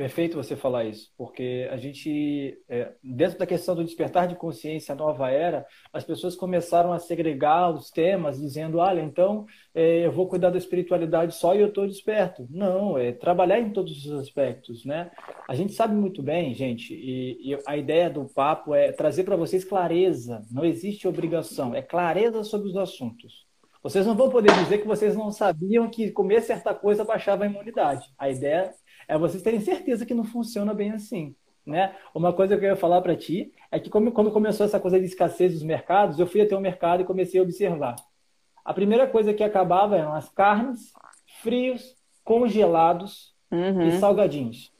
Perfeito 0.00 0.34
você 0.34 0.56
falar 0.56 0.84
isso, 0.86 1.12
porque 1.14 1.68
a 1.70 1.76
gente, 1.76 2.58
é, 2.66 2.90
dentro 3.04 3.38
da 3.38 3.44
questão 3.44 3.74
do 3.74 3.84
despertar 3.84 4.26
de 4.26 4.34
consciência, 4.34 4.94
nova 4.94 5.30
era, 5.30 5.66
as 5.92 6.02
pessoas 6.02 6.34
começaram 6.34 6.90
a 6.90 6.98
segregar 6.98 7.68
os 7.70 7.90
temas, 7.90 8.40
dizendo: 8.40 8.78
olha, 8.78 9.02
então 9.02 9.44
é, 9.74 10.06
eu 10.06 10.10
vou 10.10 10.26
cuidar 10.26 10.48
da 10.48 10.56
espiritualidade 10.56 11.34
só 11.34 11.54
e 11.54 11.60
eu 11.60 11.68
estou 11.68 11.86
desperto. 11.86 12.46
Não, 12.48 12.96
é 12.96 13.12
trabalhar 13.12 13.60
em 13.60 13.74
todos 13.74 14.06
os 14.06 14.12
aspectos, 14.18 14.86
né? 14.86 15.10
A 15.46 15.54
gente 15.54 15.74
sabe 15.74 15.94
muito 15.94 16.22
bem, 16.22 16.54
gente, 16.54 16.94
e, 16.94 17.50
e 17.52 17.58
a 17.66 17.76
ideia 17.76 18.08
do 18.08 18.24
papo 18.24 18.74
é 18.74 18.92
trazer 18.92 19.24
para 19.24 19.36
vocês 19.36 19.66
clareza, 19.66 20.40
não 20.50 20.64
existe 20.64 21.06
obrigação, 21.06 21.74
é 21.74 21.82
clareza 21.82 22.42
sobre 22.42 22.70
os 22.70 22.76
assuntos. 22.78 23.50
Vocês 23.82 24.06
não 24.06 24.14
vão 24.14 24.28
poder 24.28 24.52
dizer 24.62 24.78
que 24.78 24.86
vocês 24.86 25.16
não 25.16 25.30
sabiam 25.30 25.88
que 25.88 26.10
comer 26.10 26.42
certa 26.42 26.74
coisa 26.74 27.04
baixava 27.04 27.44
a 27.44 27.46
imunidade. 27.46 28.06
A 28.18 28.28
ideia 28.28 28.74
é 29.10 29.18
vocês 29.18 29.42
terem 29.42 29.60
certeza 29.60 30.06
que 30.06 30.14
não 30.14 30.22
funciona 30.22 30.72
bem 30.72 30.92
assim. 30.92 31.34
Né? 31.66 31.94
Uma 32.14 32.32
coisa 32.32 32.56
que 32.56 32.64
eu 32.64 32.70
ia 32.70 32.76
falar 32.76 33.02
para 33.02 33.16
ti 33.16 33.52
é 33.70 33.80
que 33.80 33.90
como, 33.90 34.12
quando 34.12 34.30
começou 34.30 34.64
essa 34.64 34.78
coisa 34.78 35.00
de 35.00 35.06
escassez 35.06 35.52
dos 35.52 35.64
mercados, 35.64 36.18
eu 36.18 36.28
fui 36.28 36.40
até 36.40 36.56
o 36.56 36.60
mercado 36.60 37.02
e 37.02 37.04
comecei 37.04 37.40
a 37.40 37.42
observar. 37.42 37.96
A 38.64 38.72
primeira 38.72 39.08
coisa 39.08 39.34
que 39.34 39.42
acabava 39.42 39.96
eram 39.96 40.14
as 40.14 40.28
carnes, 40.28 40.92
frios, 41.42 41.96
congelados 42.22 43.34
uhum. 43.50 43.88
e 43.88 43.98
salgadinhos. 43.98 44.72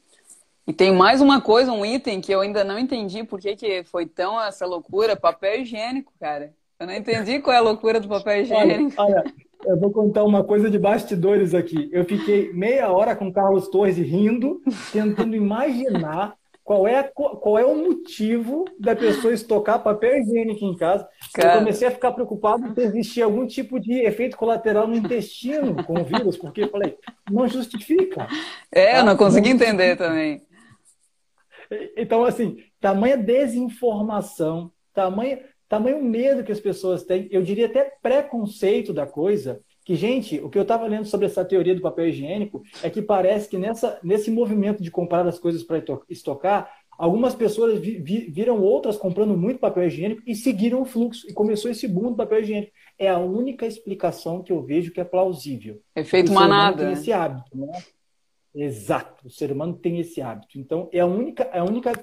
E 0.65 0.71
tem 0.71 0.93
mais 0.93 1.19
uma 1.19 1.41
coisa, 1.41 1.73
um 1.73 1.85
item 1.85 2.21
que 2.21 2.31
eu 2.31 2.39
ainda 2.39 2.63
não 2.63 2.79
entendi 2.79 3.25
por 3.25 3.39
que, 3.39 3.55
que 3.57 3.83
foi 3.83 4.05
tão 4.05 4.41
essa 4.41 4.65
loucura, 4.65 5.17
papel 5.17 5.61
higiênico, 5.61 6.13
cara. 6.17 6.53
Eu 6.79 6.87
não 6.87 6.93
entendi 6.93 7.39
qual 7.39 7.53
é 7.53 7.57
a 7.57 7.61
loucura 7.61 7.99
do 7.99 8.07
papel 8.07 8.43
higiênico. 8.43 8.93
Olha, 8.97 9.15
olha, 9.15 9.33
eu 9.65 9.79
vou 9.79 9.91
contar 9.91 10.23
uma 10.23 10.43
coisa 10.43 10.69
de 10.69 10.77
bastidores 10.77 11.53
aqui. 11.53 11.89
Eu 11.91 12.05
fiquei 12.05 12.51
meia 12.53 12.91
hora 12.91 13.15
com 13.15 13.27
o 13.27 13.33
Carlos 13.33 13.67
Torres 13.67 13.97
rindo, 13.97 14.61
tentando 14.91 15.35
imaginar 15.35 16.35
qual 16.63 16.87
é, 16.87 17.03
qual 17.03 17.57
é 17.57 17.65
o 17.65 17.75
motivo 17.75 18.65
da 18.79 18.95
pessoa 18.95 19.33
estocar 19.33 19.83
papel 19.83 20.19
higiênico 20.19 20.63
em 20.63 20.77
casa. 20.77 21.07
Cara... 21.33 21.55
Eu 21.55 21.59
comecei 21.59 21.87
a 21.87 21.91
ficar 21.91 22.11
preocupado 22.11 22.73
se 22.73 22.81
existia 22.81 23.25
algum 23.25 23.45
tipo 23.45 23.79
de 23.79 23.93
efeito 24.05 24.37
colateral 24.37 24.87
no 24.87 24.95
intestino 24.95 25.83
com 25.83 25.99
o 25.99 26.03
vírus, 26.03 26.37
porque 26.37 26.63
eu 26.63 26.69
falei, 26.69 26.97
não 27.29 27.47
justifica. 27.47 28.27
É, 28.71 28.91
tá? 28.91 28.97
eu 28.99 29.05
não 29.05 29.17
consegui 29.17 29.49
não 29.49 29.55
entender 29.55 29.97
também. 29.97 30.41
Então, 31.95 32.23
assim, 32.23 32.57
tamanha 32.79 33.17
desinformação, 33.17 34.71
tamanho, 34.93 35.39
tamanho 35.71 36.03
medo 36.03 36.43
que 36.43 36.51
as 36.51 36.59
pessoas 36.59 37.05
têm, 37.05 37.29
eu 37.31 37.41
diria 37.41 37.67
até 37.67 37.93
preconceito 38.03 38.91
da 38.91 39.07
coisa, 39.07 39.61
que, 39.85 39.95
gente, 39.95 40.37
o 40.41 40.49
que 40.49 40.57
eu 40.57 40.63
estava 40.63 40.85
lendo 40.85 41.05
sobre 41.05 41.27
essa 41.27 41.45
teoria 41.45 41.73
do 41.73 41.81
papel 41.81 42.09
higiênico 42.09 42.61
é 42.83 42.89
que 42.89 43.01
parece 43.01 43.47
que 43.47 43.57
nessa, 43.57 43.97
nesse 44.03 44.29
movimento 44.29 44.83
de 44.83 44.91
comprar 44.91 45.25
as 45.25 45.39
coisas 45.39 45.63
para 45.63 45.81
estocar, 46.09 46.69
algumas 46.97 47.33
pessoas 47.33 47.79
vi, 47.79 47.99
vi, 47.99 48.29
viram 48.29 48.61
outras 48.61 48.97
comprando 48.97 49.35
muito 49.37 49.61
papel 49.61 49.85
higiênico 49.85 50.21
e 50.27 50.35
seguiram 50.35 50.81
o 50.81 50.85
fluxo, 50.85 51.25
e 51.29 51.33
começou 51.33 51.71
esse 51.71 51.87
boom 51.87 52.11
do 52.11 52.17
papel 52.17 52.41
higiênico. 52.41 52.73
É 52.99 53.07
a 53.07 53.17
única 53.17 53.65
explicação 53.65 54.43
que 54.43 54.51
eu 54.51 54.61
vejo 54.61 54.91
que 54.91 54.99
é 54.99 55.05
plausível. 55.05 55.79
Efeito 55.95 56.33
manada. 56.33 56.83
Tem 56.83 56.91
esse 56.91 57.13
hábito, 57.13 57.57
né? 57.57 57.71
Exato, 58.53 59.25
o 59.25 59.29
ser 59.29 59.53
humano 59.53 59.75
tem 59.77 60.01
esse 60.01 60.21
hábito. 60.21 60.59
Então, 60.59 60.89
é 60.91 60.99
a 60.99 61.05
única, 61.05 61.43
é 61.43 61.59
a 61.59 61.63
única 61.63 61.93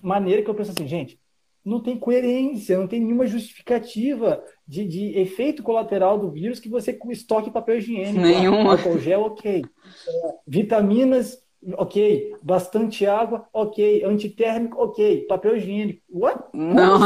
maneira 0.00 0.42
que 0.42 0.48
eu 0.48 0.54
penso 0.54 0.70
assim, 0.70 0.86
gente, 0.86 1.18
não 1.66 1.80
tem 1.80 1.98
coerência, 1.98 2.78
não 2.78 2.86
tem 2.86 3.00
nenhuma 3.00 3.26
justificativa 3.26 4.40
de, 4.66 4.84
de 4.84 5.18
efeito 5.18 5.64
colateral 5.64 6.16
do 6.16 6.30
vírus 6.30 6.60
que 6.60 6.68
você 6.68 6.96
estoque 7.10 7.50
papel 7.50 7.78
higiênico. 7.78 8.20
Nenhuma. 8.20 8.72
Álcool 8.74 9.00
gel, 9.00 9.22
ok. 9.22 9.64
É, 9.64 10.34
vitaminas, 10.46 11.42
ok. 11.72 12.36
Bastante 12.40 13.04
água, 13.04 13.48
ok. 13.52 14.04
Antitérmico, 14.04 14.80
ok. 14.80 15.26
Papel 15.26 15.56
higiênico. 15.56 16.00
What? 16.08 16.44
Não. 16.54 17.00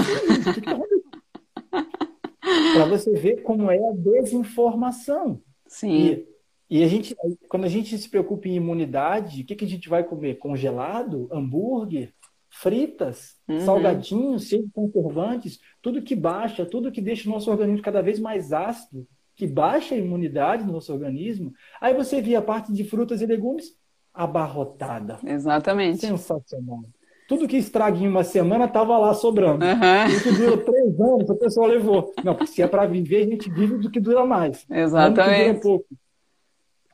Para 2.75 2.85
você 2.85 3.13
ver 3.13 3.43
como 3.43 3.71
é 3.71 3.79
a 3.79 3.93
desinformação. 3.93 5.41
Sim. 5.67 6.27
E, 6.69 6.79
e 6.81 6.85
a 6.85 6.87
gente, 6.87 7.17
quando 7.49 7.65
a 7.65 7.69
gente 7.69 7.97
se 7.97 8.11
preocupa 8.11 8.47
em 8.47 8.57
imunidade, 8.57 9.41
o 9.41 9.47
que, 9.47 9.57
que 9.57 9.65
a 9.65 9.69
gente 9.69 9.89
vai 9.89 10.05
comer? 10.05 10.37
Congelado? 10.37 11.31
Hambúrguer? 11.33 12.13
Fritas? 12.51 13.37
Uhum. 13.49 13.61
Salgadinhos? 13.61 14.49
Cheios 14.49 14.67
de 14.67 14.73
conservantes? 14.73 15.61
Tudo 15.81 16.03
que 16.03 16.17
baixa, 16.17 16.67
tudo 16.67 16.93
que 16.93 17.01
deixa 17.01 17.29
o 17.29 17.33
nosso 17.33 17.51
organismo 17.51 17.83
cada 17.83 18.03
vez 18.03 18.19
mais 18.19 18.53
ácido, 18.53 19.07
que 19.37 19.47
baixa 19.47 19.95
a 19.95 19.99
imunidade 19.99 20.65
do 20.65 20.73
nosso 20.73 20.93
organismo. 20.93 21.53
Aí 21.81 21.95
você 21.95 22.21
via 22.21 22.41
a 22.41 22.43
parte 22.43 22.73
de 22.73 22.85
frutas 22.85 23.23
e 23.23 23.27
legumes 23.27 23.75
abarrotada. 24.13 25.19
Exatamente. 25.25 25.99
Sensacional. 25.99 26.83
Tudo 27.29 27.47
que 27.47 27.57
estraga 27.57 27.97
em 27.97 28.09
uma 28.09 28.25
semana 28.25 28.65
estava 28.65 28.99
lá 28.99 29.15
sobrando. 29.15 29.65
Uhum. 29.65 29.71
O 29.71 30.23
que 30.23 30.33
dura 30.33 30.57
três 30.59 31.01
anos, 31.01 31.31
a 31.31 31.35
pessoa 31.37 31.69
levou. 31.69 32.13
Não, 32.25 32.35
porque 32.35 32.53
se 32.53 32.61
é 32.61 32.67
para 32.67 32.87
viver, 32.87 33.23
a 33.23 33.31
gente 33.31 33.49
vive 33.49 33.79
do 33.79 33.89
que 33.89 34.01
dura 34.01 34.27
mais. 34.27 34.67
Exatamente. 34.69 35.17
Não 35.17 35.23
do 35.23 35.31
que 35.31 35.45
dura 35.45 35.61
pouco. 35.61 35.87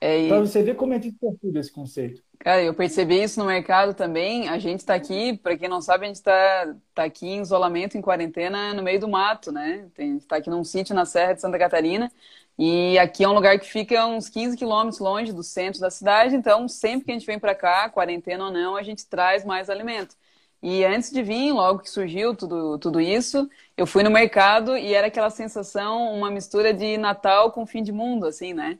É 0.00 0.28
Para 0.28 0.40
você 0.40 0.62
ver 0.62 0.76
como 0.76 0.92
é 0.92 0.98
distorcido 0.98 1.58
esse 1.58 1.72
conceito. 1.72 2.22
Cara, 2.38 2.62
eu 2.62 2.74
percebi 2.74 3.22
isso 3.22 3.40
no 3.40 3.46
mercado 3.46 3.94
também. 3.94 4.48
A 4.48 4.58
gente 4.58 4.80
está 4.80 4.94
aqui, 4.94 5.36
para 5.38 5.56
quem 5.56 5.68
não 5.68 5.80
sabe, 5.80 6.04
a 6.04 6.08
gente 6.08 6.16
está 6.16 6.74
tá 6.94 7.04
aqui 7.04 7.26
em 7.26 7.40
isolamento, 7.40 7.96
em 7.96 8.02
quarentena, 8.02 8.74
no 8.74 8.82
meio 8.82 9.00
do 9.00 9.08
mato, 9.08 9.50
né? 9.50 9.88
Tem, 9.94 10.10
a 10.10 10.12
gente 10.12 10.22
está 10.22 10.36
aqui 10.36 10.50
num 10.50 10.62
sítio 10.62 10.94
na 10.94 11.04
Serra 11.04 11.32
de 11.32 11.40
Santa 11.40 11.58
Catarina. 11.58 12.12
E 12.58 12.98
aqui 12.98 13.24
é 13.24 13.28
um 13.28 13.34
lugar 13.34 13.58
que 13.58 13.66
fica 13.66 14.06
uns 14.06 14.28
15 14.28 14.56
quilômetros 14.56 14.98
longe 14.98 15.32
do 15.32 15.42
centro 15.42 15.80
da 15.80 15.90
cidade. 15.90 16.36
Então, 16.36 16.68
sempre 16.68 17.06
que 17.06 17.10
a 17.10 17.14
gente 17.14 17.26
vem 17.26 17.38
para 17.38 17.54
cá, 17.54 17.88
quarentena 17.90 18.46
ou 18.46 18.50
não, 18.52 18.76
a 18.76 18.82
gente 18.82 19.06
traz 19.06 19.44
mais 19.44 19.68
alimento. 19.68 20.14
E 20.62 20.84
antes 20.84 21.10
de 21.10 21.22
vir, 21.22 21.52
logo 21.52 21.80
que 21.80 21.90
surgiu 21.90 22.34
tudo, 22.34 22.78
tudo 22.78 23.00
isso, 23.00 23.48
eu 23.76 23.86
fui 23.86 24.02
no 24.02 24.10
mercado 24.10 24.76
e 24.76 24.94
era 24.94 25.06
aquela 25.08 25.30
sensação, 25.30 26.12
uma 26.14 26.30
mistura 26.30 26.72
de 26.72 26.96
Natal 26.96 27.52
com 27.52 27.66
fim 27.66 27.82
de 27.82 27.92
mundo, 27.92 28.26
assim, 28.26 28.54
né? 28.54 28.78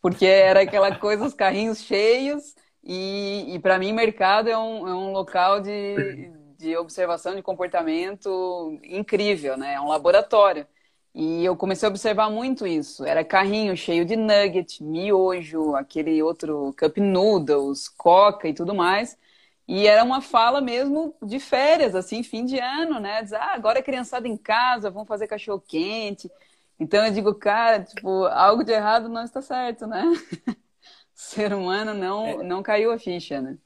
Porque 0.00 0.26
era 0.26 0.62
aquela 0.62 0.94
coisa, 0.96 1.24
os 1.24 1.34
carrinhos 1.34 1.80
cheios, 1.82 2.54
e, 2.82 3.54
e 3.54 3.58
para 3.58 3.78
mim, 3.78 3.92
mercado 3.92 4.48
é 4.48 4.56
um, 4.56 4.88
é 4.88 4.94
um 4.94 5.12
local 5.12 5.60
de, 5.60 6.30
de 6.58 6.76
observação 6.76 7.34
de 7.34 7.42
comportamento 7.42 8.78
incrível, 8.84 9.56
né? 9.56 9.74
É 9.74 9.80
um 9.80 9.88
laboratório. 9.88 10.66
E 11.14 11.44
eu 11.44 11.56
comecei 11.56 11.86
a 11.86 11.90
observar 11.90 12.30
muito 12.30 12.66
isso. 12.66 13.04
Era 13.04 13.24
carrinho 13.24 13.76
cheio 13.76 14.04
de 14.04 14.16
nugget, 14.16 14.82
miojo, 14.82 15.74
aquele 15.74 16.22
outro 16.22 16.74
cup 16.78 16.96
noodles, 16.98 17.88
coca 17.88 18.48
e 18.48 18.54
tudo 18.54 18.74
mais. 18.74 19.18
E 19.66 19.86
era 19.86 20.02
uma 20.04 20.20
fala 20.22 20.60
mesmo 20.60 21.14
de 21.22 21.38
férias, 21.38 21.94
assim, 21.94 22.22
fim 22.22 22.44
de 22.44 22.58
ano, 22.58 23.00
né? 23.00 23.22
Diz, 23.22 23.32
ah, 23.34 23.52
agora 23.54 23.78
é 23.80 23.82
criançada 23.82 24.26
em 24.28 24.36
casa, 24.36 24.90
vamos 24.90 25.08
fazer 25.08 25.26
cachorro 25.26 25.60
quente. 25.66 26.30
Então 26.78 27.04
eu 27.04 27.12
digo, 27.12 27.34
cara, 27.34 27.82
tipo, 27.82 28.24
algo 28.26 28.62
de 28.62 28.72
errado 28.72 29.08
não 29.08 29.24
está 29.24 29.42
certo, 29.42 29.86
né? 29.86 30.04
o 30.04 30.12
ser 31.12 31.52
humano 31.52 31.92
não, 31.92 32.26
é, 32.26 32.42
não 32.42 32.62
caiu 32.62 32.92
a 32.92 32.98
ficha, 32.98 33.40
né? 33.40 33.58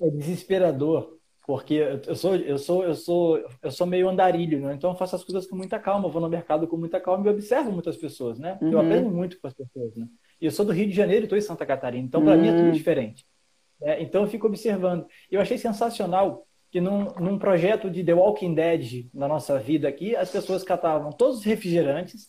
É 0.00 0.08
desesperador, 0.10 1.18
porque 1.44 1.74
eu 2.06 2.14
sou, 2.14 2.36
eu 2.36 2.58
sou, 2.58 2.84
eu 2.84 2.94
sou, 2.94 3.44
eu 3.60 3.70
sou 3.70 3.86
meio 3.86 4.08
andarilho, 4.08 4.60
né? 4.60 4.74
Então 4.74 4.90
eu 4.90 4.96
faço 4.96 5.16
as 5.16 5.24
coisas 5.24 5.46
com 5.46 5.56
muita 5.56 5.78
calma, 5.80 6.06
eu 6.06 6.12
vou 6.12 6.22
no 6.22 6.28
mercado 6.28 6.68
com 6.68 6.76
muita 6.76 7.00
calma 7.00 7.26
e 7.26 7.30
observo 7.30 7.72
muitas 7.72 7.96
pessoas, 7.96 8.38
né? 8.38 8.56
Uhum. 8.62 8.70
Eu 8.70 8.80
aprendo 8.80 9.10
muito 9.10 9.40
com 9.40 9.48
as 9.48 9.54
pessoas, 9.54 9.96
né? 9.96 10.06
E 10.40 10.46
eu 10.46 10.52
sou 10.52 10.64
do 10.64 10.72
Rio 10.72 10.86
de 10.86 10.94
Janeiro 10.94 11.24
e 11.24 11.26
estou 11.26 11.38
em 11.38 11.42
Santa 11.42 11.66
Catarina, 11.66 12.06
então 12.06 12.22
para 12.22 12.34
uhum. 12.34 12.40
mim 12.40 12.48
é 12.48 12.52
tudo 12.52 12.66
uhum. 12.66 12.72
diferente. 12.72 13.26
É, 13.82 14.02
então 14.02 14.22
eu 14.22 14.28
fico 14.28 14.46
observando. 14.46 15.06
Eu 15.30 15.40
achei 15.40 15.58
sensacional 15.58 16.47
que 16.70 16.80
num, 16.80 17.06
num 17.18 17.38
projeto 17.38 17.90
de 17.90 18.04
The 18.04 18.14
Walking 18.14 18.54
Dead 18.54 19.06
na 19.12 19.26
nossa 19.26 19.58
vida 19.58 19.88
aqui, 19.88 20.14
as 20.14 20.30
pessoas 20.30 20.62
catavam 20.62 21.10
todos 21.10 21.38
os 21.38 21.44
refrigerantes, 21.44 22.28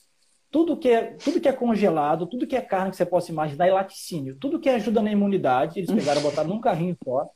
tudo 0.51 0.77
que 0.77 0.89
é, 0.89 1.15
tudo 1.23 1.39
que 1.39 1.47
é 1.47 1.53
congelado, 1.53 2.25
tudo 2.25 2.47
que 2.47 2.55
é 2.55 2.61
carne 2.61 2.91
que 2.91 2.97
você 2.97 3.05
possa 3.05 3.31
imaginar 3.31 3.67
e 3.67 3.71
laticínio, 3.71 4.37
tudo 4.39 4.59
que 4.59 4.69
ajuda 4.69 5.01
na 5.01 5.11
imunidade, 5.11 5.79
eles 5.79 5.91
pegaram 5.91 6.21
e 6.21 6.23
botaram 6.23 6.49
num 6.49 6.61
carrinho 6.61 6.97
só. 7.03 7.27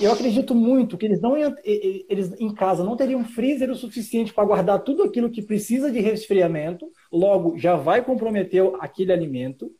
Eu 0.00 0.12
acredito 0.12 0.54
muito 0.54 0.96
que 0.96 1.04
eles 1.04 1.20
não 1.20 1.36
eles 1.36 2.32
em 2.40 2.54
casa 2.54 2.84
não 2.84 2.96
teriam 2.96 3.24
freezer 3.24 3.70
o 3.70 3.74
suficiente 3.74 4.32
para 4.32 4.44
guardar 4.44 4.82
tudo 4.84 5.02
aquilo 5.02 5.30
que 5.30 5.42
precisa 5.42 5.90
de 5.90 6.00
resfriamento, 6.00 6.86
logo 7.12 7.58
já 7.58 7.74
vai 7.74 8.04
comprometer 8.04 8.62
aquele 8.80 9.12
alimento 9.12 9.72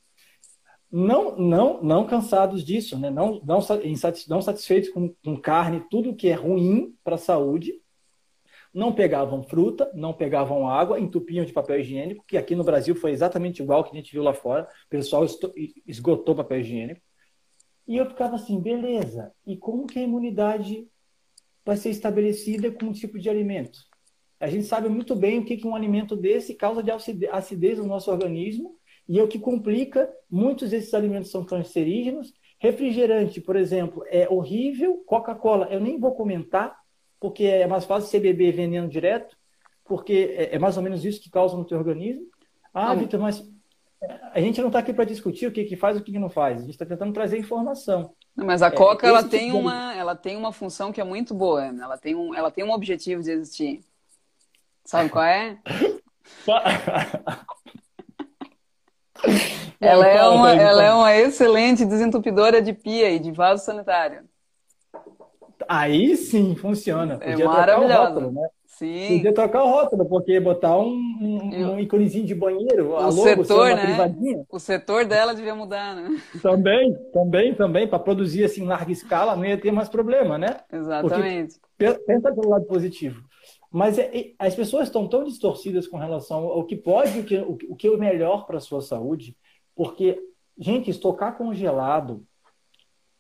não, 0.91 1.37
não, 1.37 1.83
não 1.83 2.07
cansados 2.07 2.65
disso, 2.65 2.99
né? 2.99 3.11
não, 3.11 3.41
não, 3.45 3.61
não 4.29 4.43
satisfeitos 4.43 4.91
com, 4.91 5.15
com 5.25 5.37
carne, 5.37 5.87
tudo 5.89 6.17
que 6.17 6.29
é 6.29 6.35
ruim 6.35 6.97
para 7.05 7.15
a 7.15 7.19
saúde, 7.19 7.73
não 8.73 8.93
pegavam 8.93 9.43
fruta, 9.43 9.91
não 9.95 10.13
pegavam 10.13 10.69
água, 10.69 10.99
entupiam 10.99 11.45
de 11.45 11.53
papel 11.53 11.81
higiênico, 11.81 12.25
que 12.27 12.37
aqui 12.37 12.55
no 12.55 12.65
Brasil 12.65 12.95
foi 12.95 13.11
exatamente 13.11 13.63
igual 13.63 13.85
que 13.85 13.91
a 13.91 13.95
gente 13.95 14.13
viu 14.13 14.23
lá 14.23 14.33
fora, 14.33 14.69
o 14.87 14.89
pessoal 14.89 15.25
esgotou 15.87 16.35
papel 16.35 16.61
higiênico. 16.61 17.01
E 17.87 17.97
eu 17.97 18.07
ficava 18.07 18.37
assim, 18.37 18.61
beleza, 18.61 19.33
e 19.47 19.57
como 19.57 19.87
que 19.87 19.99
a 19.99 20.03
imunidade 20.03 20.89
vai 21.65 21.77
ser 21.77 21.91
estabelecida 21.91 22.71
com 22.71 22.87
um 22.87 22.93
tipo 22.93 23.19
de 23.19 23.29
alimento? 23.29 23.81
A 24.39 24.49
gente 24.49 24.65
sabe 24.65 24.89
muito 24.89 25.15
bem 25.15 25.41
o 25.41 25.45
que, 25.45 25.57
que 25.57 25.67
um 25.67 25.75
alimento 25.75 26.17
desse 26.17 26.55
causa 26.55 26.83
de 26.83 26.91
acidez 27.31 27.79
no 27.79 27.87
nosso 27.87 28.11
organismo 28.11 28.80
e 29.11 29.19
é 29.19 29.23
o 29.25 29.27
que 29.27 29.41
complica, 29.41 30.09
muitos 30.31 30.71
desses 30.71 30.95
alimentos 30.95 31.33
são 31.33 31.45
cancerígenos. 31.45 32.33
Refrigerante, 32.61 33.41
por 33.41 33.57
exemplo, 33.57 34.05
é 34.07 34.29
horrível. 34.29 35.03
Coca-Cola, 35.05 35.67
eu 35.69 35.81
nem 35.81 35.99
vou 35.99 36.15
comentar, 36.15 36.79
porque 37.19 37.43
é 37.43 37.67
mais 37.67 37.85
fácil 37.85 38.09
você 38.09 38.21
beber 38.21 38.53
veneno 38.53 38.87
direto, 38.89 39.37
porque 39.85 40.33
é, 40.39 40.55
é 40.55 40.59
mais 40.61 40.77
ou 40.77 40.83
menos 40.85 41.05
isso 41.05 41.21
que 41.21 41.29
causa 41.29 41.57
no 41.57 41.65
teu 41.65 41.77
organismo. 41.77 42.25
Ah, 42.73 42.95
Vitor, 42.95 43.19
mas 43.19 43.45
a 44.33 44.41
gente 44.41 44.61
não 44.61 44.69
está 44.69 44.79
aqui 44.79 44.93
para 44.93 45.03
discutir 45.05 45.49
o 45.49 45.51
que, 45.51 45.65
que 45.65 45.75
faz 45.75 45.97
e 45.97 46.01
o 46.01 46.05
que, 46.05 46.13
que 46.13 46.19
não 46.21 46.31
faz. 46.31 46.59
A 46.59 46.61
gente 46.61 46.71
está 46.71 46.87
tentando 46.87 47.13
trazer 47.13 47.37
informação. 47.37 48.15
mas 48.37 48.63
a 48.63 48.69
é, 48.69 48.71
Coca 48.71 49.09
é, 49.09 49.11
ela 49.11 49.25
tem 49.25 49.47
tipo 49.47 49.59
uma, 49.59 49.93
ela 49.93 50.15
tem 50.15 50.37
uma 50.37 50.53
função 50.53 50.93
que 50.93 51.01
é 51.01 51.05
muito 51.05 51.35
boa. 51.35 51.65
Ela 51.65 51.99
tem 51.99 52.15
um, 52.15 52.33
ela 52.33 52.53
tem 52.53 52.63
um 52.63 52.71
objetivo 52.71 53.25
de 53.25 53.33
existir. 53.33 53.81
Sabe 54.85 55.11
qual 55.11 55.25
é? 55.25 55.59
ela, 59.81 60.07
é 60.07 60.29
uma, 60.29 60.53
ela 60.53 60.83
é 60.83 60.93
uma 60.93 61.17
excelente 61.17 61.85
desentupidora 61.85 62.61
de 62.61 62.73
pia 62.73 63.11
e 63.11 63.19
de 63.19 63.31
vaso 63.33 63.65
sanitário. 63.65 64.23
Aí 65.69 66.17
sim 66.17 66.55
funciona. 66.55 67.19
É 67.21 67.31
Podia 67.31 67.45
é 67.45 67.49
maravilhoso. 67.49 68.33
né? 68.33 68.49
Sim. 68.67 69.17
Podia 69.19 69.35
trocar 69.35 69.63
o 69.63 69.69
rótulo, 69.69 70.07
porque 70.07 70.41
botar 70.41 70.79
um, 70.79 70.97
um, 71.21 71.73
um 71.73 71.79
íconezinho 71.79 72.25
de 72.25 72.35
banheiro, 72.35 72.93
o 72.93 73.01
logo, 73.01 73.13
setor, 73.13 73.77
né? 73.77 73.83
Privadinha. 73.83 74.45
O 74.51 74.59
setor 74.59 75.05
dela 75.05 75.35
devia 75.35 75.55
mudar, 75.55 75.95
né? 75.95 76.19
Também, 76.41 76.97
também, 77.13 77.55
também, 77.55 77.87
para 77.87 77.99
produzir 77.99 78.45
assim 78.45 78.63
em 78.63 78.67
larga 78.67 78.91
escala, 78.91 79.37
não 79.37 79.45
ia 79.45 79.61
ter 79.61 79.71
mais 79.71 79.91
problema, 79.91 80.39
né? 80.39 80.57
Exatamente. 80.73 81.57
Porque, 81.77 82.01
pensa 82.07 82.33
pelo 82.33 82.49
lado 82.49 82.65
positivo. 82.65 83.23
Mas 83.71 83.99
é, 83.99 84.11
é, 84.17 84.35
as 84.39 84.55
pessoas 84.55 84.89
estão 84.89 85.07
tão 85.07 85.23
distorcidas 85.23 85.87
com 85.87 85.97
relação 85.97 86.39
ao 86.47 86.65
que 86.65 86.75
pode 86.75 87.21
o 87.21 87.25
que, 87.25 87.39
o, 87.39 87.77
que 87.77 87.87
é 87.87 87.91
o 87.91 87.99
melhor 87.99 88.47
para 88.47 88.57
a 88.57 88.61
sua 88.61 88.83
saúde, 88.83 89.37
porque, 89.77 90.21
gente, 90.59 90.91
estocar 90.91 91.39
congelado. 91.39 92.27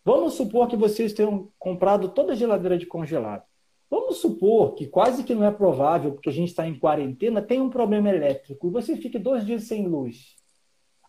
Vamos 0.04 0.34
supor 0.34 0.66
que 0.66 0.76
vocês 0.76 1.12
tenham 1.12 1.50
comprado 1.58 2.08
toda 2.08 2.32
a 2.32 2.36
geladeira 2.36 2.76
de 2.76 2.86
congelado. 2.86 3.44
Vamos 3.88 4.18
supor 4.18 4.74
que 4.74 4.86
quase 4.86 5.22
que 5.24 5.34
não 5.34 5.44
é 5.44 5.50
provável, 5.50 6.12
porque 6.12 6.28
a 6.28 6.32
gente 6.32 6.48
está 6.48 6.66
em 6.66 6.78
quarentena, 6.78 7.42
tem 7.42 7.60
um 7.60 7.70
problema 7.70 8.08
elétrico 8.08 8.66
e 8.66 8.70
você 8.70 8.96
fique 8.96 9.18
dois 9.18 9.44
dias 9.44 9.64
sem 9.64 9.86
luz. 9.86 10.36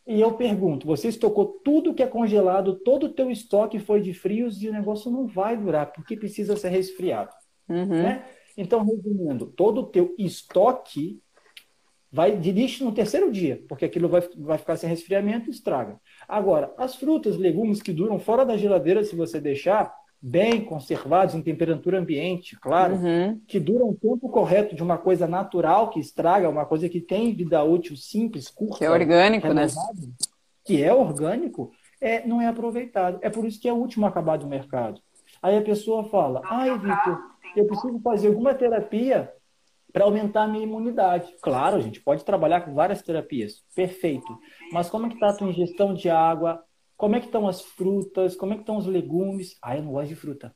E 0.05 0.19
eu 0.19 0.33
pergunto, 0.33 0.87
você 0.87 1.07
estocou 1.07 1.59
tudo 1.63 1.93
que 1.93 2.01
é 2.01 2.07
congelado, 2.07 2.79
todo 2.79 3.05
o 3.05 3.13
teu 3.13 3.29
estoque 3.29 3.79
foi 3.79 4.01
de 4.01 4.13
frios 4.13 4.61
e 4.61 4.67
o 4.67 4.73
negócio 4.73 5.11
não 5.11 5.27
vai 5.27 5.55
durar, 5.55 5.93
porque 5.93 6.17
precisa 6.17 6.57
ser 6.57 6.69
resfriado. 6.69 7.31
Uhum. 7.69 7.85
Né? 7.85 8.25
Então, 8.57 8.85
resumindo, 8.85 9.45
todo 9.45 9.81
o 9.81 9.85
teu 9.85 10.13
estoque 10.17 11.21
vai 12.11 12.35
de 12.37 12.51
lixo 12.51 12.83
no 12.83 12.91
terceiro 12.91 13.31
dia, 13.31 13.63
porque 13.69 13.85
aquilo 13.85 14.09
vai, 14.09 14.21
vai 14.37 14.57
ficar 14.57 14.75
sem 14.75 14.89
resfriamento 14.89 15.49
e 15.49 15.51
estraga. 15.51 15.99
Agora, 16.27 16.73
as 16.77 16.95
frutas, 16.95 17.37
legumes 17.37 17.81
que 17.81 17.93
duram 17.93 18.19
fora 18.19 18.45
da 18.45 18.57
geladeira, 18.57 19.03
se 19.03 19.15
você 19.15 19.39
deixar, 19.39 19.93
bem 20.21 20.63
conservados 20.63 21.33
em 21.33 21.41
temperatura 21.41 21.99
ambiente, 21.99 22.55
claro, 22.59 22.95
uhum. 22.95 23.41
que 23.47 23.59
duram 23.59 23.89
o 23.89 23.95
tempo 23.95 24.29
correto 24.29 24.75
de 24.75 24.83
uma 24.83 24.97
coisa 24.97 25.25
natural 25.25 25.89
que 25.89 25.99
estraga, 25.99 26.49
uma 26.49 26.65
coisa 26.65 26.87
que 26.87 27.01
tem 27.01 27.33
vida 27.33 27.63
útil 27.63 27.95
simples, 27.95 28.49
curta. 28.49 28.77
Que 28.77 28.85
é 28.85 28.91
orgânico, 28.91 29.51
né? 29.51 29.67
Que 30.63 30.83
é 30.83 30.93
orgânico, 30.93 31.71
é, 31.99 32.27
não 32.27 32.39
é 32.39 32.47
aproveitado. 32.47 33.17
É 33.21 33.29
por 33.29 33.45
isso 33.45 33.59
que 33.59 33.67
é 33.67 33.73
o 33.73 33.77
último 33.77 34.05
a 34.05 34.09
acabar 34.09 34.37
do 34.37 34.47
mercado. 34.47 35.01
Aí 35.41 35.57
a 35.57 35.61
pessoa 35.61 36.03
fala, 36.03 36.41
ai, 36.45 36.77
Vitor, 36.77 37.30
eu 37.55 37.65
preciso 37.65 37.99
fazer 37.99 38.27
alguma 38.27 38.53
terapia 38.53 39.31
para 39.91 40.05
aumentar 40.05 40.43
a 40.43 40.47
minha 40.47 40.63
imunidade. 40.63 41.33
Claro, 41.41 41.75
a 41.75 41.81
gente 41.81 41.99
pode 42.01 42.23
trabalhar 42.23 42.61
com 42.61 42.73
várias 42.73 43.01
terapias, 43.01 43.63
perfeito. 43.75 44.37
Mas 44.71 44.89
como 44.89 45.05
é 45.05 45.09
que 45.09 45.15
está 45.15 45.29
a 45.29 45.33
tua 45.33 45.49
ingestão 45.49 45.93
de 45.93 46.09
água, 46.09 46.63
como 46.95 47.15
é 47.15 47.19
que 47.19 47.25
estão 47.25 47.47
as 47.47 47.61
frutas? 47.61 48.35
Como 48.35 48.53
é 48.53 48.55
que 48.55 48.61
estão 48.61 48.77
os 48.77 48.85
legumes? 48.85 49.57
Ah, 49.61 49.75
eu 49.75 49.83
não 49.83 49.91
gosto 49.91 50.09
de 50.09 50.15
fruta. 50.15 50.55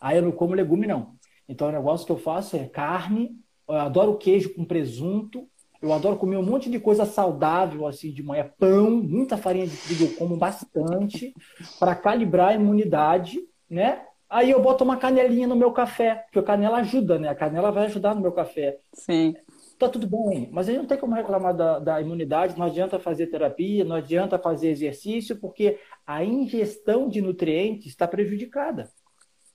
Ah, 0.00 0.14
eu 0.14 0.22
não 0.22 0.32
como 0.32 0.52
legume, 0.52 0.86
não. 0.86 1.14
Então, 1.48 1.68
o 1.68 1.72
negócio 1.72 2.04
que 2.04 2.12
eu 2.12 2.18
faço 2.18 2.56
é 2.56 2.66
carne, 2.66 3.38
eu 3.68 3.76
adoro 3.76 4.18
queijo 4.18 4.52
com 4.54 4.64
presunto, 4.64 5.48
eu 5.80 5.92
adoro 5.92 6.16
comer 6.16 6.36
um 6.36 6.42
monte 6.42 6.68
de 6.68 6.80
coisa 6.80 7.04
saudável, 7.04 7.86
assim, 7.86 8.12
de 8.12 8.22
manhã. 8.22 8.50
Pão, 8.58 8.90
muita 8.90 9.36
farinha 9.36 9.66
de 9.66 9.76
trigo, 9.76 10.04
eu 10.04 10.16
como 10.16 10.36
bastante, 10.36 11.32
para 11.78 11.94
calibrar 11.94 12.48
a 12.48 12.54
imunidade, 12.54 13.38
né? 13.70 14.04
Aí 14.28 14.50
eu 14.50 14.60
boto 14.60 14.84
uma 14.84 14.96
canelinha 14.96 15.46
no 15.46 15.56
meu 15.56 15.72
café, 15.72 16.24
porque 16.24 16.38
a 16.38 16.42
canela 16.42 16.78
ajuda, 16.78 17.18
né? 17.18 17.28
A 17.28 17.34
canela 17.34 17.70
vai 17.70 17.86
ajudar 17.86 18.14
no 18.14 18.20
meu 18.20 18.32
café. 18.32 18.78
Sim 18.92 19.34
tá 19.78 19.88
tudo 19.88 20.06
bem, 20.06 20.48
mas 20.52 20.68
a 20.68 20.72
gente 20.72 20.82
não 20.82 20.86
tem 20.86 20.98
como 20.98 21.14
reclamar 21.14 21.54
da, 21.54 21.78
da, 21.78 22.00
imunidade, 22.00 22.58
não 22.58 22.66
adianta 22.66 22.98
fazer 22.98 23.26
terapia, 23.26 23.84
não 23.84 23.96
adianta 23.96 24.38
fazer 24.38 24.68
exercício, 24.68 25.36
porque 25.36 25.78
a 26.06 26.24
ingestão 26.24 27.08
de 27.08 27.20
nutrientes 27.20 27.86
está 27.86 28.06
prejudicada. 28.06 28.90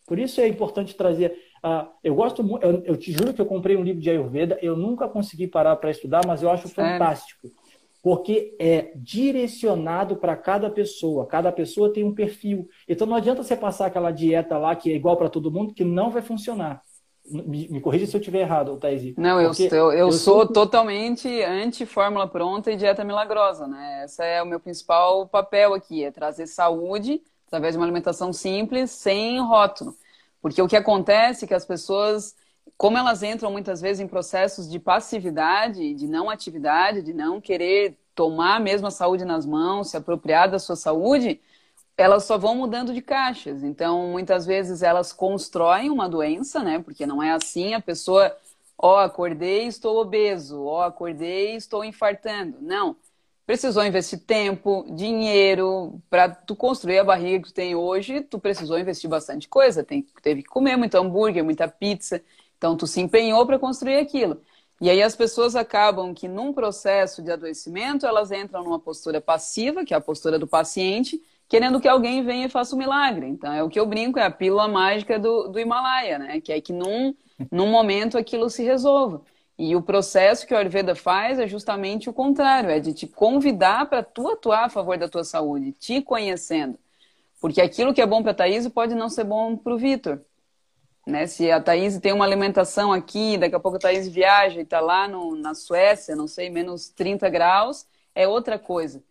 Por 0.05 0.17
isso 0.17 0.41
é 0.41 0.47
importante 0.47 0.95
trazer. 0.95 1.37
Uh, 1.63 1.87
eu 2.03 2.15
gosto 2.15 2.43
muito, 2.43 2.63
eu, 2.65 2.83
eu, 2.83 2.97
te 2.97 3.11
juro 3.11 3.33
que 3.33 3.39
eu 3.39 3.45
comprei 3.45 3.75
um 3.75 3.83
livro 3.83 4.01
de 4.01 4.09
Ayurveda, 4.09 4.57
eu 4.61 4.75
nunca 4.75 5.07
consegui 5.07 5.47
parar 5.47 5.75
para 5.75 5.91
estudar, 5.91 6.25
mas 6.25 6.41
eu 6.41 6.49
acho 6.49 6.67
Sério? 6.67 6.91
fantástico. 6.91 7.47
Porque 8.01 8.55
é 8.59 8.91
direcionado 8.95 10.15
para 10.15 10.35
cada 10.35 10.69
pessoa. 10.69 11.25
Cada 11.27 11.51
pessoa 11.51 11.91
tem 11.91 12.03
um 12.03 12.13
perfil. 12.13 12.67
Então 12.87 13.05
não 13.05 13.15
adianta 13.15 13.43
você 13.43 13.55
passar 13.55 13.87
aquela 13.87 14.11
dieta 14.11 14.57
lá 14.57 14.75
que 14.75 14.91
é 14.91 14.95
igual 14.95 15.17
para 15.17 15.29
todo 15.29 15.51
mundo, 15.51 15.73
que 15.73 15.83
não 15.83 16.09
vai 16.09 16.21
funcionar. 16.21 16.81
Me, 17.29 17.67
me 17.67 17.79
corrija 17.79 18.07
se 18.07 18.15
eu 18.15 18.19
estiver 18.19 18.39
errado, 18.39 18.77
Thaís. 18.77 19.15
Não, 19.15 19.39
eu, 19.39 19.51
eu, 19.59 19.69
eu, 19.69 19.91
eu 19.91 20.11
sou 20.11 20.47
totalmente 20.47 21.27
anti-fórmula 21.43 22.27
pronta 22.27 22.71
e 22.71 22.75
dieta 22.75 23.03
milagrosa, 23.03 23.67
né? 23.67 24.03
Esse 24.05 24.23
é 24.23 24.41
o 24.41 24.47
meu 24.47 24.59
principal 24.59 25.27
papel 25.27 25.73
aqui, 25.75 26.03
é 26.03 26.09
trazer 26.09 26.47
saúde 26.47 27.21
através 27.49 27.73
de 27.73 27.79
uma 27.79 27.85
alimentação 27.85 28.31
simples, 28.31 28.91
sem 28.91 29.39
rótulo. 29.41 29.95
Porque 30.41 30.61
o 30.61 30.67
que 30.67 30.75
acontece 30.75 31.45
é 31.45 31.47
que 31.47 31.53
as 31.53 31.65
pessoas, 31.65 32.35
como 32.79 32.97
elas 32.97 33.21
entram 33.23 33.51
muitas 33.51 33.81
vezes 33.81 33.99
em 33.99 34.07
processos 34.07 34.69
de 34.69 34.79
passividade, 34.79 35.93
de 35.93 36.07
não 36.07 36.29
atividade, 36.29 37.01
de 37.01 37.11
não 37.11 37.41
querer 37.41 37.99
tomar 38.15 38.57
mesmo 38.61 38.87
a 38.87 38.91
saúde 38.91 39.25
nas 39.25 39.45
mãos, 39.45 39.89
se 39.89 39.97
apropriar 39.97 40.49
da 40.49 40.57
sua 40.57 40.77
saúde, 40.77 41.41
elas 41.97 42.23
só 42.23 42.37
vão 42.37 42.55
mudando 42.55 42.93
de 42.93 43.01
caixas. 43.01 43.65
Então, 43.65 44.07
muitas 44.11 44.45
vezes 44.45 44.81
elas 44.81 45.11
constroem 45.11 45.89
uma 45.89 46.07
doença, 46.07 46.63
né? 46.63 46.79
Porque 46.79 47.05
não 47.05 47.21
é 47.21 47.31
assim, 47.31 47.73
a 47.73 47.81
pessoa, 47.81 48.33
ó, 48.77 48.95
oh, 48.95 48.99
acordei, 48.99 49.67
estou 49.67 49.99
obeso, 49.99 50.63
ó, 50.63 50.79
oh, 50.79 50.81
acordei, 50.83 51.57
estou 51.57 51.83
infartando. 51.83 52.59
Não. 52.61 52.95
Precisou 53.45 53.83
investir 53.83 54.19
tempo, 54.19 54.85
dinheiro 54.89 55.99
para 56.09 56.29
tu 56.29 56.55
construir 56.55 56.99
a 56.99 57.03
barriga 57.03 57.43
que 57.43 57.49
tu 57.49 57.53
tem 57.53 57.75
hoje, 57.75 58.21
tu 58.21 58.39
precisou 58.39 58.79
investir 58.79 59.09
bastante 59.09 59.49
coisa, 59.49 59.83
tem, 59.83 60.07
teve 60.21 60.43
que 60.43 60.49
comer 60.49 60.77
muito 60.77 60.95
hambúrguer, 60.95 61.43
muita 61.43 61.67
pizza. 61.67 62.23
Então 62.59 62.77
tu 62.77 62.85
se 62.85 63.01
empenhou 63.01 63.47
para 63.47 63.57
construir 63.57 63.97
aquilo. 63.97 64.39
E 64.81 64.89
aí 64.89 65.01
as 65.01 65.15
pessoas 65.15 65.55
acabam 65.55 66.13
que 66.13 66.27
num 66.27 66.53
processo 66.53 67.21
de 67.23 67.31
adoecimento, 67.31 68.05
elas 68.05 68.31
entram 68.31 68.63
numa 68.63 68.79
postura 68.79 69.19
passiva, 69.19 69.83
que 69.83 69.93
é 69.93 69.97
a 69.97 70.01
postura 70.01 70.37
do 70.37 70.47
paciente, 70.47 71.21
querendo 71.47 71.79
que 71.81 71.87
alguém 71.87 72.23
venha 72.23 72.45
e 72.45 72.49
faça 72.49 72.75
um 72.75 72.77
milagre. 72.79 73.27
Então, 73.27 73.51
é 73.51 73.63
o 73.63 73.69
que 73.69 73.79
eu 73.79 73.85
brinco, 73.85 74.19
é 74.19 74.23
a 74.25 74.31
pílula 74.31 74.67
mágica 74.67 75.17
do, 75.17 75.47
do 75.47 75.59
Himalaia, 75.59 76.19
né? 76.19 76.41
Que 76.41 76.53
é 76.53 76.61
que 76.61 76.71
num, 76.71 77.13
num 77.51 77.67
momento 77.67 78.17
aquilo 78.17 78.49
se 78.49 78.63
resolva. 78.63 79.23
E 79.57 79.75
o 79.75 79.81
processo 79.81 80.47
que 80.47 80.53
o 80.53 80.57
Ayurveda 80.57 80.95
faz 80.95 81.39
é 81.39 81.47
justamente 81.47 82.09
o 82.09 82.13
contrário, 82.13 82.69
é 82.69 82.79
de 82.79 82.93
te 82.93 83.07
convidar 83.07 83.89
para 83.89 84.03
tu 84.03 84.29
atuar 84.29 84.65
a 84.65 84.69
favor 84.69 84.97
da 84.97 85.09
tua 85.09 85.23
saúde, 85.25 85.73
te 85.73 86.01
conhecendo. 86.01 86.79
Porque 87.41 87.61
aquilo 87.61 87.93
que 87.93 88.01
é 88.01 88.05
bom 88.05 88.21
para 88.21 88.31
a 88.31 88.35
Thaís 88.35 88.67
pode 88.69 88.95
não 88.95 89.09
ser 89.09 89.25
bom 89.25 89.57
para 89.57 89.73
o 89.73 89.77
Vitor. 89.77 90.21
Né? 91.07 91.27
Se 91.27 91.49
a 91.51 91.61
Thaís 91.61 91.97
tem 91.99 92.13
uma 92.13 92.25
alimentação 92.25 92.91
aqui, 92.91 93.37
daqui 93.37 93.55
a 93.55 93.59
pouco 93.59 93.77
a 93.77 93.79
Thaís 93.79 94.07
viaja 94.07 94.59
e 94.59 94.63
está 94.63 94.79
lá 94.79 95.07
no, 95.07 95.35
na 95.35 95.53
Suécia, 95.53 96.15
não 96.15 96.27
sei, 96.27 96.49
menos 96.49 96.89
30 96.89 97.29
graus, 97.29 97.87
é 98.13 98.27
outra 98.27 98.59
coisa. 98.59 99.03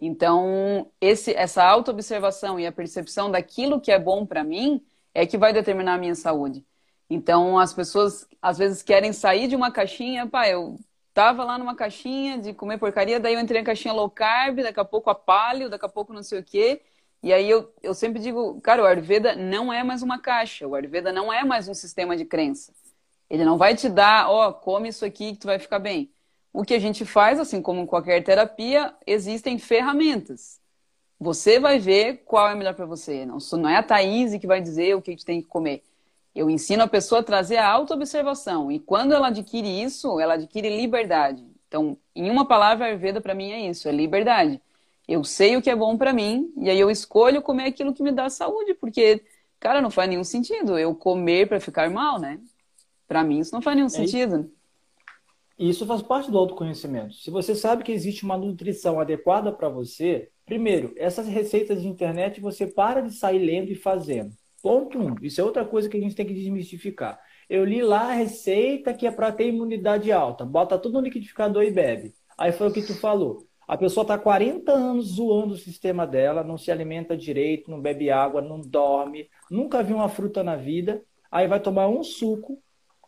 Então, 0.00 0.90
esse, 1.00 1.32
essa 1.34 1.64
autoobservação 1.64 2.58
e 2.58 2.66
a 2.66 2.72
percepção 2.72 3.30
daquilo 3.30 3.80
que 3.80 3.90
é 3.92 3.98
bom 3.98 4.26
para 4.26 4.44
mim 4.44 4.84
é 5.14 5.24
que 5.26 5.38
vai 5.38 5.52
determinar 5.52 5.94
a 5.94 5.98
minha 5.98 6.14
saúde. 6.14 6.64
Então, 7.08 7.58
as 7.58 7.72
pessoas 7.72 8.26
às 8.42 8.58
vezes 8.58 8.82
querem 8.82 9.12
sair 9.12 9.48
de 9.48 9.56
uma 9.56 9.70
caixinha, 9.70 10.26
pá, 10.26 10.48
eu 10.48 10.76
tava 11.14 11.44
lá 11.44 11.56
numa 11.56 11.74
caixinha 11.74 12.38
de 12.38 12.52
comer 12.52 12.78
porcaria, 12.78 13.18
daí 13.20 13.34
eu 13.34 13.40
entrei 13.40 13.60
na 13.60 13.66
caixinha 13.66 13.94
low 13.94 14.10
carb, 14.10 14.58
daqui 14.62 14.80
a 14.80 14.84
pouco 14.84 15.08
a 15.08 15.14
paleo, 15.14 15.70
daqui 15.70 15.86
a 15.86 15.88
pouco 15.88 16.12
não 16.12 16.22
sei 16.22 16.40
o 16.40 16.44
quê. 16.44 16.82
E 17.22 17.32
aí 17.32 17.48
eu, 17.48 17.72
eu 17.82 17.94
sempre 17.94 18.20
digo, 18.20 18.60
cara, 18.60 18.82
o 18.82 18.86
Ayurveda 18.86 19.34
não 19.34 19.72
é 19.72 19.82
mais 19.82 20.02
uma 20.02 20.18
caixa, 20.18 20.66
o 20.66 20.74
Ayurveda 20.74 21.12
não 21.12 21.32
é 21.32 21.44
mais 21.44 21.68
um 21.68 21.74
sistema 21.74 22.16
de 22.16 22.24
crença. 22.24 22.72
Ele 23.28 23.44
não 23.44 23.58
vai 23.58 23.74
te 23.74 23.88
dar, 23.88 24.30
ó, 24.30 24.48
oh, 24.48 24.52
come 24.52 24.88
isso 24.88 25.04
aqui 25.04 25.32
que 25.32 25.38
tu 25.38 25.46
vai 25.46 25.58
ficar 25.58 25.78
bem. 25.78 26.10
O 26.52 26.64
que 26.64 26.74
a 26.74 26.78
gente 26.78 27.04
faz, 27.04 27.40
assim 27.40 27.60
como 27.60 27.80
em 27.82 27.86
qualquer 27.86 28.22
terapia, 28.22 28.94
existem 29.06 29.58
ferramentas. 29.58 30.60
Você 31.18 31.58
vai 31.58 31.78
ver 31.78 32.22
qual 32.24 32.48
é 32.48 32.54
melhor 32.54 32.74
para 32.74 32.86
você. 32.86 33.26
Não, 33.26 33.38
não 33.52 33.68
é 33.68 33.76
a 33.76 33.82
Thaís 33.82 34.38
que 34.38 34.46
vai 34.46 34.60
dizer 34.60 34.94
o 34.94 35.02
que 35.02 35.10
gente 35.10 35.24
tem 35.24 35.40
que 35.40 35.48
comer. 35.48 35.82
Eu 36.34 36.50
ensino 36.50 36.82
a 36.82 36.88
pessoa 36.88 37.20
a 37.20 37.24
trazer 37.24 37.56
a 37.56 37.68
autoobservação. 37.68 38.70
E 38.70 38.78
quando 38.78 39.12
ela 39.12 39.28
adquire 39.28 39.82
isso, 39.82 40.20
ela 40.20 40.34
adquire 40.34 40.68
liberdade. 40.68 41.44
Então, 41.66 41.96
em 42.14 42.30
uma 42.30 42.46
palavra, 42.46 42.84
a 42.84 42.88
Ayurveda 42.88 43.20
para 43.20 43.34
mim 43.34 43.50
é 43.50 43.68
isso, 43.68 43.88
é 43.88 43.92
liberdade. 43.92 44.60
Eu 45.08 45.22
sei 45.22 45.56
o 45.56 45.62
que 45.62 45.70
é 45.70 45.76
bom 45.76 45.96
para 45.96 46.12
mim 46.12 46.52
e 46.56 46.68
aí 46.68 46.78
eu 46.78 46.90
escolho 46.90 47.42
comer 47.42 47.64
aquilo 47.64 47.94
que 47.94 48.02
me 48.02 48.12
dá 48.12 48.28
saúde, 48.28 48.74
porque, 48.74 49.22
cara, 49.60 49.80
não 49.80 49.90
faz 49.90 50.08
nenhum 50.08 50.24
sentido 50.24 50.78
eu 50.78 50.94
comer 50.94 51.48
para 51.48 51.60
ficar 51.60 51.88
mal, 51.90 52.18
né? 52.18 52.40
Para 53.06 53.22
mim 53.22 53.38
isso 53.38 53.54
não 53.54 53.62
faz 53.62 53.76
nenhum 53.76 53.86
é 53.86 53.90
sentido. 53.90 54.40
Isso. 54.40 54.56
E 55.58 55.70
isso 55.70 55.86
faz 55.86 56.02
parte 56.02 56.30
do 56.30 56.36
autoconhecimento. 56.36 57.14
Se 57.14 57.30
você 57.30 57.54
sabe 57.54 57.82
que 57.82 57.92
existe 57.92 58.24
uma 58.24 58.36
nutrição 58.36 59.00
adequada 59.00 59.50
para 59.50 59.68
você, 59.68 60.28
primeiro, 60.44 60.92
essas 60.96 61.26
receitas 61.26 61.80
de 61.80 61.88
internet 61.88 62.40
você 62.40 62.66
para 62.66 63.00
de 63.00 63.14
sair 63.14 63.38
lendo 63.38 63.70
e 63.70 63.74
fazendo. 63.74 64.32
Ponto 64.62 64.98
um. 64.98 65.14
Isso 65.22 65.40
é 65.40 65.44
outra 65.44 65.64
coisa 65.64 65.88
que 65.88 65.96
a 65.96 66.00
gente 66.00 66.14
tem 66.14 66.26
que 66.26 66.34
desmistificar. 66.34 67.18
Eu 67.48 67.64
li 67.64 67.80
lá 67.80 68.10
a 68.10 68.14
receita 68.14 68.92
que 68.92 69.06
é 69.06 69.10
para 69.10 69.32
ter 69.32 69.48
imunidade 69.48 70.10
alta. 70.12 70.44
Bota 70.44 70.78
tudo 70.78 70.94
no 70.94 71.04
liquidificador 71.04 71.62
e 71.62 71.70
bebe. 71.70 72.14
Aí 72.36 72.52
foi 72.52 72.68
o 72.68 72.72
que 72.72 72.82
tu 72.82 72.94
falou. 72.94 73.45
A 73.66 73.76
pessoa 73.76 74.02
está 74.02 74.16
40 74.16 74.70
anos 74.72 75.06
zoando 75.14 75.54
o 75.54 75.58
sistema 75.58 76.06
dela, 76.06 76.44
não 76.44 76.56
se 76.56 76.70
alimenta 76.70 77.16
direito, 77.16 77.70
não 77.70 77.80
bebe 77.80 78.10
água, 78.10 78.40
não 78.40 78.60
dorme, 78.60 79.28
nunca 79.50 79.82
viu 79.82 79.96
uma 79.96 80.08
fruta 80.08 80.44
na 80.44 80.54
vida, 80.54 81.02
aí 81.30 81.48
vai 81.48 81.58
tomar 81.58 81.88
um 81.88 82.02
suco, 82.02 82.62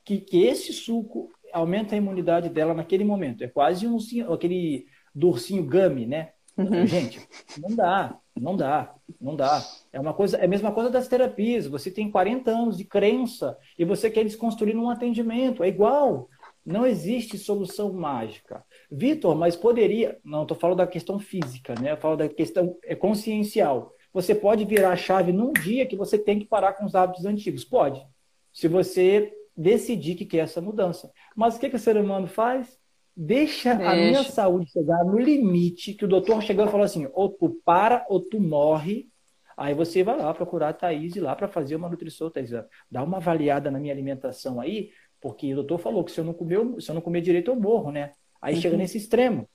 que, 0.05 0.19
que 0.19 0.43
esse 0.45 0.73
suco 0.73 1.31
aumenta 1.53 1.95
a 1.95 1.99
imunidade 1.99 2.49
dela 2.49 2.75
naquele 2.75 3.05
momento. 3.05 3.45
É 3.45 3.49
quase 3.49 3.87
um 3.87 3.99
aquele 4.33 4.87
dorsinho 5.15 5.65
gummy, 5.65 6.07
né? 6.07 6.31
Uhum. 6.57 6.85
Gente, 6.87 7.21
não 7.57 7.77
dá, 7.77 8.19
não 8.37 8.57
dá, 8.57 8.95
não 9.21 9.37
dá. 9.37 9.63
É 9.93 10.01
uma 10.01 10.13
coisa, 10.13 10.39
é 10.39 10.45
a 10.45 10.49
mesma 10.49 10.73
coisa 10.73 10.91
das 10.91 11.07
terapias. 11.07 11.69
Você 11.69 11.89
tem 11.89 12.11
40 12.11 12.51
anos 12.51 12.77
de 12.77 12.85
crença 12.85 13.57
e 13.79 13.85
você 13.85 14.11
quer 14.11 14.25
desconstruir 14.25 14.77
um 14.77 14.91
atendimento. 14.91 15.63
É 15.63 15.69
igual. 15.69 16.29
Não 16.69 16.87
existe 16.87 17.39
solução 17.39 17.91
mágica. 17.95 18.63
Vitor, 18.91 19.35
mas 19.35 19.57
poderia. 19.57 20.19
Não, 20.23 20.43
estou 20.43 20.57
falando 20.57 20.79
da 20.79 20.87
questão 20.87 21.19
física, 21.19 21.75
né? 21.81 21.93
Eu 21.93 21.97
falo 21.97 22.17
da 22.17 22.29
questão 22.29 22.77
é 22.85 22.95
consciencial. 22.95 23.95
Você 24.13 24.35
pode 24.35 24.67
virar 24.67 24.91
a 24.91 24.97
chave 24.97 25.33
num 25.33 25.51
dia 25.51 25.87
que 25.87 25.97
você 25.97 26.19
tem 26.19 26.39
que 26.39 26.45
parar 26.45 26.75
com 26.75 26.85
os 26.85 26.95
hábitos 26.95 27.25
antigos. 27.25 27.65
Pode. 27.65 28.07
Se 28.53 28.69
você 28.69 29.33
decidir 29.57 30.15
que 30.15 30.27
quer 30.27 30.41
essa 30.41 30.61
mudança. 30.61 31.11
Mas 31.35 31.57
o 31.57 31.61
que, 31.61 31.71
que 31.71 31.77
o 31.77 31.81
ser 31.81 31.97
humano 31.97 32.27
faz? 32.27 32.79
Deixa, 33.17 33.75
Deixa, 33.75 33.91
a 33.91 33.97
minha 33.97 34.23
saúde 34.23 34.71
chegar 34.71 35.05
no 35.05 35.19
limite 35.19 35.95
que 35.95 36.05
o 36.05 36.09
doutor 36.09 36.43
chegou 36.43 36.67
e 36.67 36.71
falou 36.71 36.85
assim: 36.85 37.09
ou 37.15 37.31
tu 37.31 37.61
para 37.65 38.05
ou 38.11 38.21
tu 38.21 38.39
morre. 38.39 39.09
Aí 39.57 39.75
você 39.75 40.05
vai 40.05 40.17
lá 40.17 40.33
procurar 40.33 40.69
a 40.69 40.73
Thaís 40.73 41.17
lá 41.17 41.35
para 41.35 41.49
fazer 41.49 41.75
uma 41.75 41.89
nutrição, 41.89 42.31
Thaís. 42.31 42.51
Dá 42.89 43.03
uma 43.03 43.17
avaliada 43.17 43.73
na 43.73 43.81
minha 43.81 43.93
alimentação 43.93 44.61
aí, 44.61 44.91
porque 45.21 45.53
o 45.53 45.57
doutor 45.57 45.79
falou 45.79 46.05
que 46.05 46.13
se 46.13 46.21
eu 46.21 46.25
não 46.25 46.33
comer, 46.33 46.59
se 46.81 46.91
eu 46.91 46.95
não 46.95 47.03
comer 47.03 47.21
direito, 47.21 47.51
eu 47.51 47.57
morro, 47.57 47.91
né? 47.91 48.13
Aí 48.41 48.55
uhum. 48.55 48.61
chega 48.61 48.77
nesse 48.77 48.99
extremo. 48.99 49.49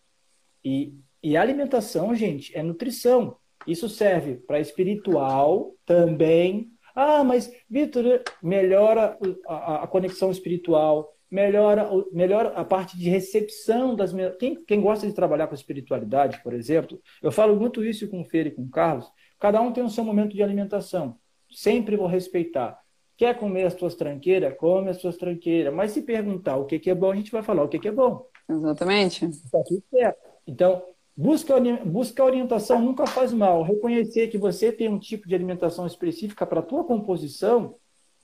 E, 0.63 0.93
e 1.21 1.37
a 1.37 1.41
alimentação, 1.41 2.13
gente, 2.15 2.55
é 2.55 2.61
nutrição. 2.61 3.37
Isso 3.65 3.87
serve 3.87 4.35
para 4.35 4.59
espiritual 4.59 5.73
também. 5.85 6.69
Ah, 6.95 7.23
mas, 7.23 7.51
Vitor, 7.69 8.21
melhora 8.41 9.17
a, 9.47 9.83
a 9.83 9.87
conexão 9.87 10.29
espiritual, 10.29 11.13
melhora, 11.31 11.89
melhora 12.11 12.49
a 12.49 12.63
parte 12.63 12.97
de 12.97 13.09
recepção 13.09 13.95
das. 13.95 14.13
Quem, 14.37 14.63
quem 14.63 14.81
gosta 14.81 15.07
de 15.07 15.13
trabalhar 15.13 15.47
com 15.47 15.55
espiritualidade, 15.55 16.41
por 16.43 16.53
exemplo, 16.53 17.01
eu 17.21 17.31
falo 17.31 17.55
muito 17.55 17.83
isso 17.83 18.07
com 18.09 18.21
o 18.21 18.25
Fer 18.25 18.47
e 18.47 18.51
com 18.51 18.63
o 18.63 18.69
Carlos. 18.69 19.09
Cada 19.39 19.59
um 19.61 19.73
tem 19.73 19.83
o 19.83 19.89
seu 19.89 20.03
momento 20.03 20.35
de 20.35 20.43
alimentação. 20.43 21.17
Sempre 21.49 21.97
vou 21.97 22.07
respeitar. 22.07 22.82
Quer 23.17 23.37
comer 23.37 23.65
as 23.65 23.75
tuas 23.75 23.95
tranqueiras? 23.95 24.55
Come 24.57 24.89
as 24.89 24.97
tuas 24.97 25.17
tranqueiras. 25.17 25.73
Mas 25.73 25.91
se 25.91 26.01
perguntar 26.01 26.57
o 26.57 26.65
que, 26.65 26.79
que 26.79 26.89
é 26.89 26.95
bom, 26.95 27.11
a 27.11 27.15
gente 27.15 27.31
vai 27.31 27.43
falar 27.43 27.63
o 27.63 27.67
que, 27.67 27.79
que 27.79 27.87
é 27.87 27.91
bom. 27.91 28.25
Exatamente. 28.49 29.25
Está 29.25 29.63
tudo 29.63 29.83
certo. 29.89 30.19
Então, 30.47 30.83
busca, 31.15 31.55
busca 31.85 32.23
orientação 32.23 32.81
nunca 32.81 33.05
faz 33.05 33.31
mal. 33.31 33.63
Reconhecer 33.63 34.27
que 34.27 34.37
você 34.37 34.71
tem 34.71 34.89
um 34.89 34.99
tipo 34.99 35.27
de 35.27 35.35
alimentação 35.35 35.85
específica 35.85 36.45
para 36.45 36.59
a 36.59 36.63
tua 36.63 36.83
composição, 36.83 37.75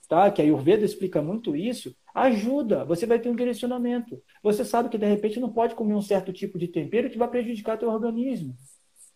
tá? 0.08 0.30
que 0.32 0.42
a 0.42 0.46
Ayurveda 0.46 0.84
explica 0.84 1.22
muito 1.22 1.56
isso, 1.56 1.96
Ajuda, 2.14 2.84
você 2.86 3.06
vai 3.06 3.20
ter 3.20 3.30
um 3.30 3.36
direcionamento. 3.36 4.22
Você 4.42 4.66
sabe 4.66 4.90
que 4.90 4.98
de 4.98 5.06
repente 5.06 5.40
não 5.40 5.52
pode 5.52 5.76
comer 5.76 5.94
um 5.94 6.02
certo 6.02 6.34
tipo 6.34 6.58
de 6.58 6.68
tempero 6.68 7.10
que 7.10 7.18
vai 7.18 7.28
prejudicar 7.30 7.78
teu 7.78 7.90
organismo. 7.90 8.56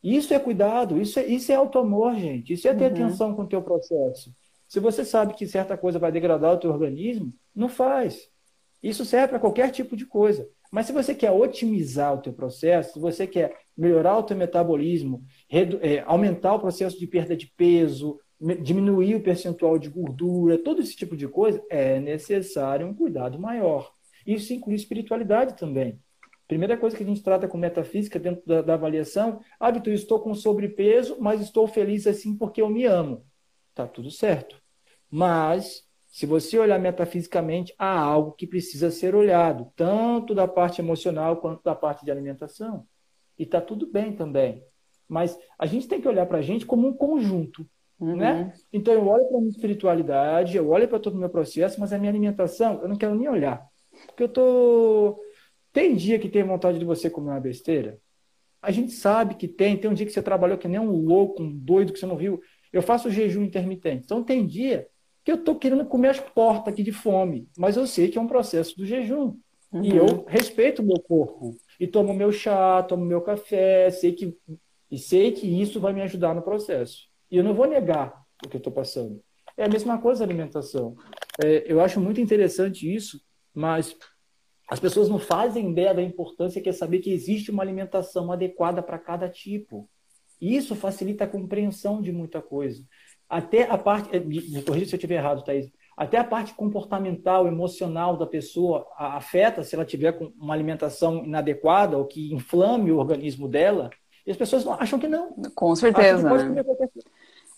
Isso 0.03 0.33
é 0.33 0.39
cuidado, 0.39 1.01
isso 1.01 1.19
é, 1.19 1.25
isso 1.25 1.51
é 1.51 1.55
auto-amor, 1.55 2.15
gente. 2.15 2.53
Isso 2.53 2.67
é 2.67 2.73
ter 2.73 2.85
uhum. 2.85 3.05
atenção 3.05 3.35
com 3.35 3.43
o 3.43 3.47
teu 3.47 3.61
processo. 3.61 4.33
Se 4.73 4.79
você 4.79 5.05
sabe 5.05 5.35
que 5.35 5.45
certa 5.45 5.77
coisa 5.77 5.99
vai 5.99 6.11
degradar 6.11 6.51
o 6.51 6.57
teu 6.57 6.71
organismo, 6.71 7.31
não 7.55 7.69
faz. 7.69 8.27
Isso 8.81 9.05
serve 9.05 9.27
para 9.27 9.39
qualquer 9.39 9.69
tipo 9.69 9.95
de 9.95 10.03
coisa. 10.03 10.49
Mas 10.71 10.87
se 10.87 10.91
você 10.91 11.13
quer 11.13 11.29
otimizar 11.29 12.11
o 12.15 12.21
teu 12.23 12.33
processo, 12.33 12.93
se 12.93 12.99
você 12.99 13.27
quer 13.27 13.55
melhorar 13.77 14.17
o 14.17 14.23
teu 14.23 14.35
metabolismo, 14.35 15.23
é, 15.47 15.99
aumentar 16.07 16.55
o 16.55 16.59
processo 16.59 16.97
de 16.97 17.05
perda 17.05 17.37
de 17.37 17.53
peso, 17.55 18.19
diminuir 18.63 19.13
o 19.13 19.21
percentual 19.21 19.77
de 19.77 19.89
gordura, 19.89 20.57
todo 20.57 20.81
esse 20.81 20.95
tipo 20.95 21.15
de 21.15 21.27
coisa, 21.27 21.63
é 21.69 21.99
necessário 21.99 22.87
um 22.87 22.95
cuidado 22.95 23.37
maior. 23.37 23.93
Isso 24.25 24.53
inclui 24.53 24.73
espiritualidade 24.73 25.55
também. 25.55 25.99
Primeira 26.47 26.75
coisa 26.77 26.97
que 26.97 27.03
a 27.03 27.05
gente 27.05 27.21
trata 27.21 27.47
com 27.47 27.59
metafísica 27.59 28.17
dentro 28.17 28.41
da, 28.43 28.63
da 28.63 28.73
avaliação, 28.73 29.39
hábito, 29.59 29.91
eu 29.91 29.93
estou 29.93 30.19
com 30.19 30.33
sobrepeso, 30.33 31.17
mas 31.19 31.41
estou 31.41 31.67
feliz 31.67 32.07
assim 32.07 32.35
porque 32.35 32.59
eu 32.59 32.71
me 32.71 32.85
amo. 32.85 33.23
Tá 33.75 33.85
tudo 33.85 34.09
certo. 34.09 34.62
Mas, 35.15 35.83
se 36.07 36.25
você 36.25 36.57
olhar 36.57 36.79
metafisicamente, 36.79 37.71
há 37.77 37.99
algo 37.99 38.31
que 38.31 38.47
precisa 38.47 38.89
ser 38.89 39.13
olhado, 39.13 39.71
tanto 39.75 40.33
da 40.33 40.47
parte 40.47 40.81
emocional 40.81 41.37
quanto 41.37 41.61
da 41.63 41.75
parte 41.75 42.03
de 42.03 42.09
alimentação. 42.09 42.87
E 43.37 43.45
tá 43.45 43.61
tudo 43.61 43.85
bem 43.85 44.11
também. 44.13 44.65
Mas 45.07 45.37
a 45.59 45.67
gente 45.67 45.87
tem 45.87 46.01
que 46.01 46.07
olhar 46.07 46.25
para 46.25 46.39
a 46.39 46.41
gente 46.41 46.65
como 46.65 46.87
um 46.87 46.93
conjunto. 46.93 47.63
Uhum. 47.99 48.15
Né? 48.15 48.53
Então 48.73 48.91
eu 48.91 49.07
olho 49.07 49.27
para 49.27 49.37
a 49.37 49.39
minha 49.39 49.51
espiritualidade, 49.51 50.57
eu 50.57 50.67
olho 50.67 50.87
para 50.87 50.97
todo 50.97 51.13
o 51.13 51.19
meu 51.19 51.29
processo, 51.29 51.79
mas 51.79 51.93
a 51.93 51.99
minha 51.99 52.09
alimentação 52.11 52.81
eu 52.81 52.89
não 52.89 52.95
quero 52.95 53.13
nem 53.13 53.29
olhar. 53.29 53.63
Porque 54.07 54.23
eu 54.23 54.29
tô. 54.29 55.21
Tem 55.71 55.95
dia 55.95 56.17
que 56.17 56.27
tem 56.27 56.41
vontade 56.41 56.79
de 56.79 56.85
você 56.85 57.07
comer 57.07 57.29
uma 57.29 57.39
besteira? 57.39 57.99
A 58.59 58.71
gente 58.71 58.91
sabe 58.91 59.35
que 59.35 59.47
tem. 59.47 59.77
Tem 59.77 59.91
um 59.91 59.93
dia 59.93 60.07
que 60.07 60.11
você 60.11 60.23
trabalhou 60.23 60.57
que 60.57 60.67
nem 60.67 60.79
um 60.79 60.89
louco, 60.89 61.43
um 61.43 61.55
doido 61.55 61.93
que 61.93 61.99
você 61.99 62.07
não 62.07 62.17
viu. 62.17 62.41
Eu 62.71 62.81
faço 62.81 63.11
jejum 63.11 63.43
intermitente. 63.43 64.05
Então 64.05 64.23
tem 64.23 64.47
dia 64.47 64.87
que 65.23 65.31
eu 65.31 65.43
tô 65.43 65.55
querendo 65.55 65.85
comer 65.85 66.09
as 66.09 66.19
portas 66.19 66.73
aqui 66.73 66.83
de 66.83 66.91
fome, 66.91 67.47
mas 67.57 67.77
eu 67.77 67.87
sei 67.87 68.09
que 68.09 68.17
é 68.17 68.21
um 68.21 68.27
processo 68.27 68.75
do 68.77 68.85
jejum. 68.85 69.37
Uhum. 69.71 69.83
E 69.83 69.95
eu 69.95 70.25
respeito 70.27 70.81
o 70.81 70.85
meu 70.85 70.99
corpo. 70.99 71.55
E 71.79 71.87
tomo 71.87 72.13
meu 72.13 72.31
chá, 72.31 72.83
tomo 72.83 73.05
meu 73.05 73.21
café, 73.21 73.89
sei 73.89 74.11
que, 74.11 74.37
e 74.91 74.97
sei 74.97 75.31
que 75.31 75.47
isso 75.47 75.79
vai 75.79 75.93
me 75.93 76.01
ajudar 76.01 76.35
no 76.35 76.41
processo. 76.41 77.07
E 77.31 77.37
eu 77.37 77.43
não 77.43 77.53
vou 77.53 77.67
negar 77.67 78.23
o 78.45 78.49
que 78.49 78.57
eu 78.57 78.59
estou 78.59 78.71
passando. 78.71 79.21
É 79.57 79.65
a 79.65 79.69
mesma 79.69 79.97
coisa 79.99 80.23
a 80.23 80.27
alimentação. 80.27 80.95
É, 81.43 81.63
eu 81.65 81.79
acho 81.79 81.99
muito 81.99 82.21
interessante 82.21 82.93
isso, 82.93 83.19
mas 83.53 83.95
as 84.69 84.79
pessoas 84.79 85.09
não 85.09 85.19
fazem 85.19 85.71
ideia 85.71 85.93
da 85.93 86.01
importância 86.01 86.61
que 86.61 86.69
é 86.69 86.73
saber 86.73 86.99
que 86.99 87.11
existe 87.11 87.49
uma 87.49 87.63
alimentação 87.63 88.31
adequada 88.31 88.83
para 88.83 88.99
cada 88.99 89.29
tipo. 89.29 89.89
E 90.39 90.55
isso 90.55 90.75
facilita 90.75 91.23
a 91.23 91.27
compreensão 91.27 92.01
de 92.01 92.11
muita 92.11 92.41
coisa. 92.41 92.83
Até 93.29 93.63
a 93.63 93.77
parte, 93.77 94.15
é, 94.15 94.19
me 94.19 94.61
corrija 94.63 94.85
se 94.85 94.95
eu 94.95 94.97
estiver 94.97 95.15
errado, 95.15 95.43
Thaís, 95.43 95.71
até 95.95 96.17
a 96.17 96.23
parte 96.23 96.53
comportamental, 96.53 97.47
emocional 97.47 98.17
da 98.17 98.25
pessoa 98.25 98.87
afeta 98.97 99.63
se 99.63 99.75
ela 99.75 99.85
tiver 99.85 100.13
com 100.13 100.31
uma 100.39 100.53
alimentação 100.53 101.23
inadequada 101.23 101.97
ou 101.97 102.05
que 102.05 102.33
inflame 102.33 102.91
o 102.91 102.97
organismo 102.97 103.47
dela. 103.47 103.89
E 104.25 104.31
as 104.31 104.37
pessoas 104.37 104.65
não 104.65 104.73
acham 104.73 104.97
que 104.97 105.07
não. 105.07 105.33
Com 105.53 105.75
certeza. 105.75 106.29
Né? 106.49 106.63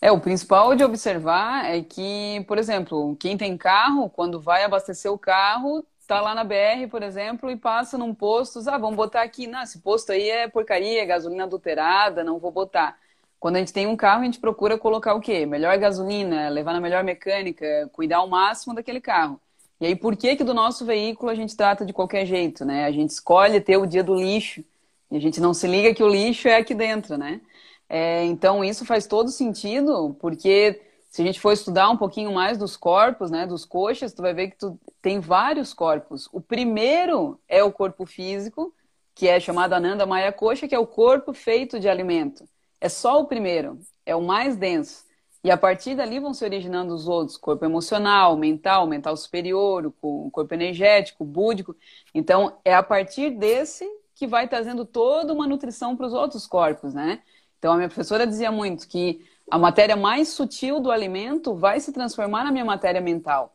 É, 0.00 0.12
o 0.12 0.20
principal 0.20 0.74
de 0.74 0.84
observar 0.84 1.64
é 1.64 1.80
que, 1.82 2.44
por 2.46 2.58
exemplo, 2.58 3.16
quem 3.16 3.36
tem 3.36 3.56
carro, 3.56 4.10
quando 4.10 4.40
vai 4.40 4.64
abastecer 4.64 5.10
o 5.10 5.18
carro, 5.18 5.84
tá 6.06 6.20
lá 6.20 6.34
na 6.34 6.44
BR, 6.44 6.88
por 6.90 7.02
exemplo, 7.02 7.50
e 7.50 7.56
passa 7.56 7.96
num 7.96 8.14
posto, 8.14 8.60
ah, 8.68 8.78
vamos 8.78 8.96
botar 8.96 9.22
aqui, 9.22 9.46
não, 9.46 9.62
esse 9.62 9.80
posto 9.80 10.12
aí 10.12 10.28
é 10.28 10.46
porcaria, 10.46 11.02
é 11.02 11.06
gasolina 11.06 11.44
adulterada, 11.44 12.22
não 12.22 12.38
vou 12.38 12.50
botar. 12.50 12.98
Quando 13.46 13.54
a 13.54 13.58
gente 13.60 13.72
tem 13.72 13.86
um 13.86 13.94
carro, 13.94 14.22
a 14.22 14.24
gente 14.24 14.40
procura 14.40 14.76
colocar 14.76 15.14
o 15.14 15.20
quê? 15.20 15.46
Melhor 15.46 15.78
gasolina, 15.78 16.48
levar 16.48 16.72
na 16.72 16.80
melhor 16.80 17.04
mecânica, 17.04 17.88
cuidar 17.92 18.16
ao 18.16 18.26
máximo 18.26 18.74
daquele 18.74 19.00
carro. 19.00 19.40
E 19.80 19.86
aí, 19.86 19.94
por 19.94 20.16
que 20.16 20.34
que 20.34 20.42
do 20.42 20.52
nosso 20.52 20.84
veículo 20.84 21.30
a 21.30 21.34
gente 21.36 21.56
trata 21.56 21.86
de 21.86 21.92
qualquer 21.92 22.26
jeito, 22.26 22.64
né? 22.64 22.86
A 22.86 22.90
gente 22.90 23.10
escolhe 23.10 23.60
ter 23.60 23.76
o 23.76 23.86
dia 23.86 24.02
do 24.02 24.16
lixo 24.16 24.64
e 25.12 25.16
a 25.16 25.20
gente 25.20 25.40
não 25.40 25.54
se 25.54 25.68
liga 25.68 25.94
que 25.94 26.02
o 26.02 26.08
lixo 26.08 26.48
é 26.48 26.56
aqui 26.56 26.74
dentro, 26.74 27.16
né? 27.16 27.40
É, 27.88 28.24
então, 28.24 28.64
isso 28.64 28.84
faz 28.84 29.06
todo 29.06 29.30
sentido, 29.30 30.16
porque 30.18 30.82
se 31.08 31.22
a 31.22 31.24
gente 31.24 31.38
for 31.38 31.52
estudar 31.52 31.88
um 31.88 31.96
pouquinho 31.96 32.32
mais 32.32 32.58
dos 32.58 32.76
corpos, 32.76 33.30
né, 33.30 33.46
dos 33.46 33.64
coxas, 33.64 34.12
tu 34.12 34.22
vai 34.22 34.34
ver 34.34 34.50
que 34.50 34.58
tu 34.58 34.76
tem 35.00 35.20
vários 35.20 35.72
corpos. 35.72 36.28
O 36.32 36.40
primeiro 36.40 37.38
é 37.46 37.62
o 37.62 37.70
corpo 37.70 38.06
físico, 38.06 38.74
que 39.14 39.28
é 39.28 39.38
chamado 39.38 39.72
Ananda 39.72 40.04
Maya 40.04 40.32
Coxa, 40.32 40.66
que 40.66 40.74
é 40.74 40.78
o 40.80 40.84
corpo 40.84 41.32
feito 41.32 41.78
de 41.78 41.88
alimento. 41.88 42.44
É 42.80 42.88
só 42.88 43.20
o 43.20 43.26
primeiro, 43.26 43.78
é 44.04 44.14
o 44.14 44.22
mais 44.22 44.56
denso. 44.56 45.04
E 45.42 45.50
a 45.50 45.56
partir 45.56 45.94
dali 45.94 46.18
vão 46.18 46.34
se 46.34 46.44
originando 46.44 46.92
os 46.92 47.06
outros, 47.06 47.36
corpo 47.36 47.64
emocional, 47.64 48.36
mental, 48.36 48.86
mental 48.86 49.16
superior, 49.16 49.86
o 50.02 50.30
corpo 50.30 50.52
energético, 50.52 51.24
búdico. 51.24 51.76
Então, 52.12 52.58
é 52.64 52.74
a 52.74 52.82
partir 52.82 53.30
desse 53.30 53.86
que 54.14 54.26
vai 54.26 54.48
trazendo 54.48 54.84
toda 54.84 55.32
uma 55.32 55.46
nutrição 55.46 55.96
para 55.96 56.06
os 56.06 56.12
outros 56.12 56.46
corpos, 56.46 56.92
né? 56.92 57.22
Então, 57.58 57.72
a 57.72 57.76
minha 57.76 57.88
professora 57.88 58.26
dizia 58.26 58.50
muito 58.50 58.88
que 58.88 59.24
a 59.50 59.58
matéria 59.58 59.94
mais 59.94 60.30
sutil 60.30 60.80
do 60.80 60.90
alimento 60.90 61.54
vai 61.54 61.78
se 61.78 61.92
transformar 61.92 62.42
na 62.42 62.50
minha 62.50 62.64
matéria 62.64 63.00
mental. 63.00 63.54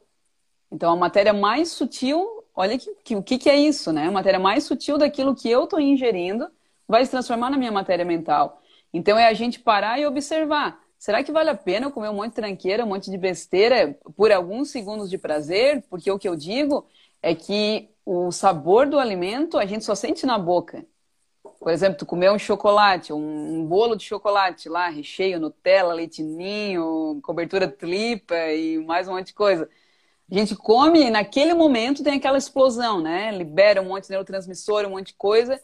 Então, 0.71 0.93
a 0.93 0.95
matéria 0.95 1.33
mais 1.33 1.71
sutil, 1.71 2.45
olha 2.55 2.77
que, 2.77 2.95
que, 3.03 3.15
o 3.15 3.23
que, 3.23 3.37
que 3.37 3.49
é 3.49 3.57
isso, 3.57 3.91
né? 3.91 4.07
A 4.07 4.11
matéria 4.11 4.39
mais 4.39 4.63
sutil 4.63 4.97
daquilo 4.97 5.35
que 5.35 5.49
eu 5.49 5.65
estou 5.65 5.79
ingerindo 5.79 6.47
vai 6.87 7.03
se 7.03 7.11
transformar 7.11 7.49
na 7.49 7.57
minha 7.57 7.71
matéria 7.71 8.05
mental. 8.05 8.60
Então, 8.93 9.17
é 9.17 9.27
a 9.27 9.33
gente 9.33 9.59
parar 9.59 9.99
e 9.99 10.05
observar. 10.05 10.79
Será 10.97 11.23
que 11.23 11.31
vale 11.31 11.49
a 11.49 11.55
pena 11.55 11.87
eu 11.87 11.91
comer 11.91 12.09
um 12.09 12.13
monte 12.13 12.29
de 12.29 12.35
tranqueira, 12.35 12.85
um 12.85 12.89
monte 12.89 13.09
de 13.09 13.17
besteira 13.17 13.97
por 14.15 14.31
alguns 14.31 14.69
segundos 14.69 15.09
de 15.09 15.17
prazer? 15.17 15.83
Porque 15.89 16.11
o 16.11 16.19
que 16.19 16.29
eu 16.29 16.35
digo 16.35 16.85
é 17.21 17.33
que 17.33 17.89
o 18.05 18.31
sabor 18.31 18.87
do 18.87 18.99
alimento 18.99 19.57
a 19.57 19.65
gente 19.65 19.83
só 19.83 19.95
sente 19.95 20.25
na 20.25 20.37
boca. 20.37 20.85
Por 21.59 21.71
exemplo, 21.71 21.97
tu 21.97 22.05
comer 22.05 22.31
um 22.31 22.39
chocolate, 22.39 23.13
um, 23.13 23.65
bolo 23.65 23.95
de 23.95 24.03
chocolate 24.03 24.67
lá, 24.69 24.89
recheio, 24.89 25.39
Nutella, 25.39 25.93
leitinho, 25.93 27.19
cobertura 27.23 27.67
tripa 27.67 28.35
e 28.35 28.77
mais 28.85 29.07
um 29.07 29.13
monte 29.13 29.27
de 29.27 29.33
coisa. 29.33 29.69
A 30.31 30.35
gente 30.35 30.55
come 30.55 31.07
e 31.07 31.09
naquele 31.09 31.53
momento 31.53 32.03
tem 32.03 32.15
aquela 32.15 32.37
explosão, 32.37 33.01
né? 33.01 33.31
Libera 33.31 33.81
um 33.81 33.89
monte 33.89 34.05
de 34.05 34.11
neurotransmissor, 34.11 34.85
um 34.85 34.91
monte 34.91 35.07
de 35.07 35.13
coisa. 35.15 35.61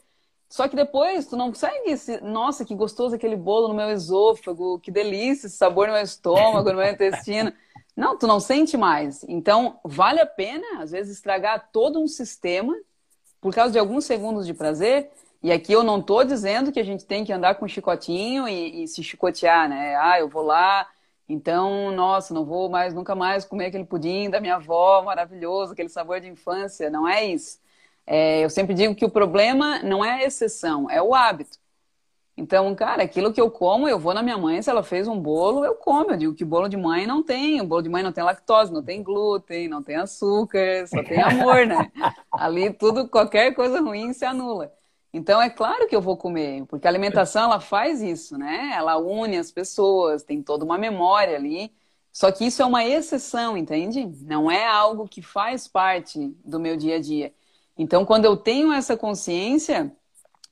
Só 0.48 0.66
que 0.66 0.74
depois 0.74 1.26
tu 1.26 1.36
não 1.36 1.48
consegue. 1.48 1.94
Nossa, 2.22 2.64
que 2.64 2.74
gostoso 2.74 3.14
aquele 3.14 3.36
bolo 3.36 3.68
no 3.68 3.74
meu 3.74 3.90
esôfago, 3.90 4.78
que 4.80 4.90
delícia 4.90 5.46
esse 5.46 5.56
sabor 5.56 5.88
no 5.88 5.92
meu 5.94 6.02
estômago, 6.02 6.70
no 6.70 6.78
meu 6.78 6.90
intestino. 6.90 7.52
Não, 7.94 8.16
tu 8.16 8.26
não 8.26 8.40
sente 8.40 8.76
mais. 8.76 9.24
Então, 9.28 9.78
vale 9.84 10.20
a 10.20 10.26
pena, 10.26 10.80
às 10.80 10.92
vezes, 10.92 11.16
estragar 11.16 11.68
todo 11.72 12.00
um 12.00 12.06
sistema 12.06 12.74
por 13.40 13.54
causa 13.54 13.72
de 13.72 13.78
alguns 13.78 14.04
segundos 14.04 14.46
de 14.46 14.54
prazer. 14.54 15.10
E 15.42 15.52
aqui 15.52 15.72
eu 15.72 15.82
não 15.82 16.00
estou 16.00 16.24
dizendo 16.24 16.72
que 16.72 16.80
a 16.80 16.84
gente 16.84 17.04
tem 17.04 17.24
que 17.24 17.32
andar 17.32 17.56
com 17.56 17.68
chicotinho 17.68 18.48
e, 18.48 18.84
e, 18.84 18.88
se 18.88 19.02
chicotear, 19.02 19.68
né? 19.68 19.96
Ah, 19.96 20.18
eu 20.18 20.28
vou 20.28 20.42
lá, 20.42 20.88
então, 21.28 21.92
nossa, 21.92 22.32
não 22.32 22.44
vou 22.44 22.68
mais, 22.68 22.94
nunca 22.94 23.14
mais 23.14 23.44
comer 23.44 23.66
aquele 23.66 23.84
pudim 23.84 24.30
da 24.30 24.40
minha 24.40 24.56
avó, 24.56 25.02
maravilhoso, 25.02 25.72
aquele 25.72 25.88
sabor 25.88 26.20
de 26.20 26.28
infância. 26.28 26.90
Não 26.90 27.06
é 27.06 27.24
isso. 27.24 27.58
É, 28.10 28.42
eu 28.42 28.48
sempre 28.48 28.72
digo 28.72 28.94
que 28.94 29.04
o 29.04 29.10
problema 29.10 29.80
não 29.82 30.02
é 30.02 30.12
a 30.12 30.24
exceção, 30.24 30.88
é 30.88 31.00
o 31.02 31.14
hábito. 31.14 31.58
Então, 32.38 32.74
cara, 32.74 33.02
aquilo 33.02 33.32
que 33.34 33.40
eu 33.40 33.50
como, 33.50 33.86
eu 33.86 33.98
vou 33.98 34.14
na 34.14 34.22
minha 34.22 34.38
mãe, 34.38 34.62
se 34.62 34.70
ela 34.70 34.82
fez 34.82 35.06
um 35.06 35.20
bolo, 35.20 35.62
eu 35.62 35.74
como. 35.74 36.12
Eu 36.12 36.16
digo 36.16 36.34
que 36.34 36.44
bolo 36.44 36.68
de 36.68 36.76
mãe 36.76 37.06
não 37.06 37.22
tem. 37.22 37.60
O 37.60 37.66
bolo 37.66 37.82
de 37.82 37.88
mãe 37.90 38.02
não 38.02 38.10
tem 38.10 38.24
lactose, 38.24 38.72
não 38.72 38.82
tem 38.82 39.02
glúten, 39.02 39.68
não 39.68 39.82
tem 39.82 39.96
açúcar, 39.96 40.86
só 40.86 41.02
tem 41.02 41.20
amor, 41.20 41.66
né? 41.66 41.92
Ali 42.32 42.72
tudo, 42.72 43.08
qualquer 43.08 43.54
coisa 43.54 43.80
ruim 43.80 44.14
se 44.14 44.24
anula. 44.24 44.72
Então, 45.12 45.42
é 45.42 45.50
claro 45.50 45.86
que 45.86 45.94
eu 45.94 46.00
vou 46.00 46.16
comer, 46.16 46.64
porque 46.66 46.86
a 46.86 46.90
alimentação, 46.90 47.44
ela 47.44 47.60
faz 47.60 48.00
isso, 48.00 48.38
né? 48.38 48.72
Ela 48.74 48.96
une 48.96 49.36
as 49.36 49.50
pessoas, 49.50 50.22
tem 50.22 50.42
toda 50.42 50.64
uma 50.64 50.78
memória 50.78 51.36
ali. 51.36 51.70
Só 52.10 52.32
que 52.32 52.46
isso 52.46 52.62
é 52.62 52.64
uma 52.64 52.84
exceção, 52.86 53.56
entende? 53.56 54.06
Não 54.22 54.50
é 54.50 54.66
algo 54.66 55.06
que 55.06 55.20
faz 55.20 55.68
parte 55.68 56.34
do 56.44 56.58
meu 56.58 56.76
dia 56.76 56.96
a 56.96 57.00
dia. 57.00 57.34
Então, 57.78 58.04
quando 58.04 58.24
eu 58.24 58.36
tenho 58.36 58.72
essa 58.72 58.96
consciência, 58.96 59.90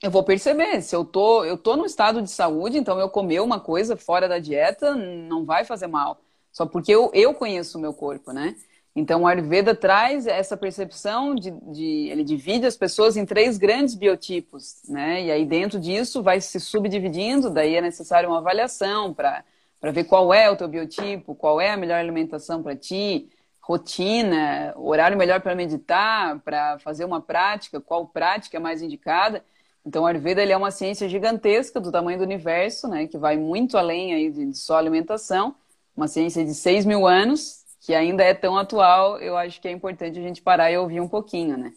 eu 0.03 0.11
vou 0.11 0.23
perceber 0.23 0.81
se 0.83 0.95
eu 0.95 1.05
tô, 1.05 1.45
eu 1.45 1.59
tô 1.59 1.77
no 1.77 1.85
estado 1.85 2.23
de 2.23 2.31
saúde, 2.31 2.79
então 2.79 2.99
eu 3.01 3.11
comer 3.11 3.41
uma 3.41 3.59
coisa 3.59 3.97
fora 3.97 4.29
da 4.29 4.39
dieta 4.39 4.95
não 4.95 5.45
vai 5.45 5.65
fazer 5.65 5.89
mal. 5.89 6.21
Só 6.53 6.65
porque 6.65 6.93
eu, 6.93 7.11
eu 7.13 7.35
conheço 7.35 7.77
o 7.77 7.81
meu 7.81 7.93
corpo, 7.93 8.33
né? 8.33 8.55
Então 8.95 9.23
o 9.23 9.27
Ayurveda 9.27 9.75
traz 9.75 10.27
essa 10.27 10.57
percepção 10.57 11.35
de, 11.35 11.51
de, 11.51 12.09
ele 12.09 12.25
divide 12.25 12.65
as 12.65 12.77
pessoas 12.77 13.17
em 13.17 13.27
três 13.27 13.59
grandes 13.59 13.95
biotipos, 13.95 14.77
né? 14.89 15.25
E 15.25 15.31
aí 15.31 15.45
dentro 15.45 15.79
disso 15.79 16.23
vai 16.23 16.41
se 16.41 16.59
subdividindo, 16.59 17.51
daí 17.51 17.75
é 17.75 17.81
necessário 17.81 18.29
uma 18.29 18.39
avaliação 18.39 19.13
para 19.13 19.45
para 19.79 19.93
ver 19.93 20.05
qual 20.05 20.33
é 20.33 20.51
o 20.51 20.57
teu 20.57 20.67
biotipo, 20.67 21.35
qual 21.35 21.61
é 21.61 21.71
a 21.71 21.77
melhor 21.77 21.99
alimentação 21.99 22.63
para 22.63 22.75
ti, 22.75 23.29
rotina, 23.67 24.73
horário 24.77 25.19
melhor 25.19 25.41
para 25.41 25.53
meditar, 25.53 26.39
para 26.41 26.79
fazer 26.79 27.05
uma 27.05 27.21
prática, 27.21 27.81
qual 27.81 28.07
prática 28.07 28.57
é 28.57 28.61
mais 28.61 28.81
indicada. 28.81 29.45
Então, 29.85 30.05
o 30.05 30.07
Ayurveda 30.07 30.41
ele 30.41 30.53
é 30.53 30.57
uma 30.57 30.71
ciência 30.71 31.09
gigantesca 31.09 31.81
do 31.81 31.91
tamanho 31.91 32.19
do 32.19 32.25
universo, 32.25 32.87
né, 32.87 33.09
que 33.09 33.19
vai 33.19 33.37
muito 33.37 33.77
além 33.77 34.15
aí 34.15 34.31
de, 34.31 34.57
só 34.57 34.77
alimentação, 34.77 35.53
uma 35.97 36.07
ciência 36.07 36.45
de 36.45 36.55
6 36.55 36.85
mil 36.85 37.09
anos, 37.09 37.65
que 37.81 37.93
ainda 37.93 38.23
é 38.23 38.35
tão 38.35 38.57
atual, 38.57 39.19
eu 39.19 39.37
acho 39.37 39.61
que 39.61 39.67
é 39.67 39.73
importante 39.73 40.17
a 40.17 40.23
gente 40.23 40.41
parar 40.41 40.71
e 40.71 40.79
ouvir 40.79 41.01
um 41.01 41.09
pouquinho, 41.09 41.57
né? 41.57 41.73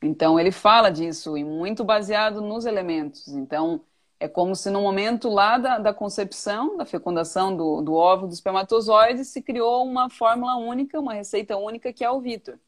Então, 0.00 0.38
ele 0.38 0.52
fala 0.52 0.88
disso 0.88 1.36
e 1.36 1.42
muito 1.42 1.82
baseado 1.82 2.40
nos 2.40 2.64
elementos. 2.64 3.26
Então, 3.28 3.80
é 4.24 4.28
como 4.28 4.56
se 4.56 4.70
no 4.70 4.80
momento 4.80 5.28
lá 5.28 5.58
da, 5.58 5.78
da 5.78 5.92
concepção, 5.92 6.78
da 6.78 6.86
fecundação 6.86 7.54
do, 7.54 7.82
do 7.82 7.92
óvulo 7.92 8.28
do 8.28 8.32
espermatozoide, 8.32 9.22
se 9.22 9.42
criou 9.42 9.84
uma 9.84 10.08
fórmula 10.08 10.56
única, 10.56 10.98
uma 10.98 11.12
receita 11.12 11.58
única, 11.58 11.92
que 11.92 12.02
é 12.02 12.10
o 12.10 12.20
Vitor. 12.22 12.58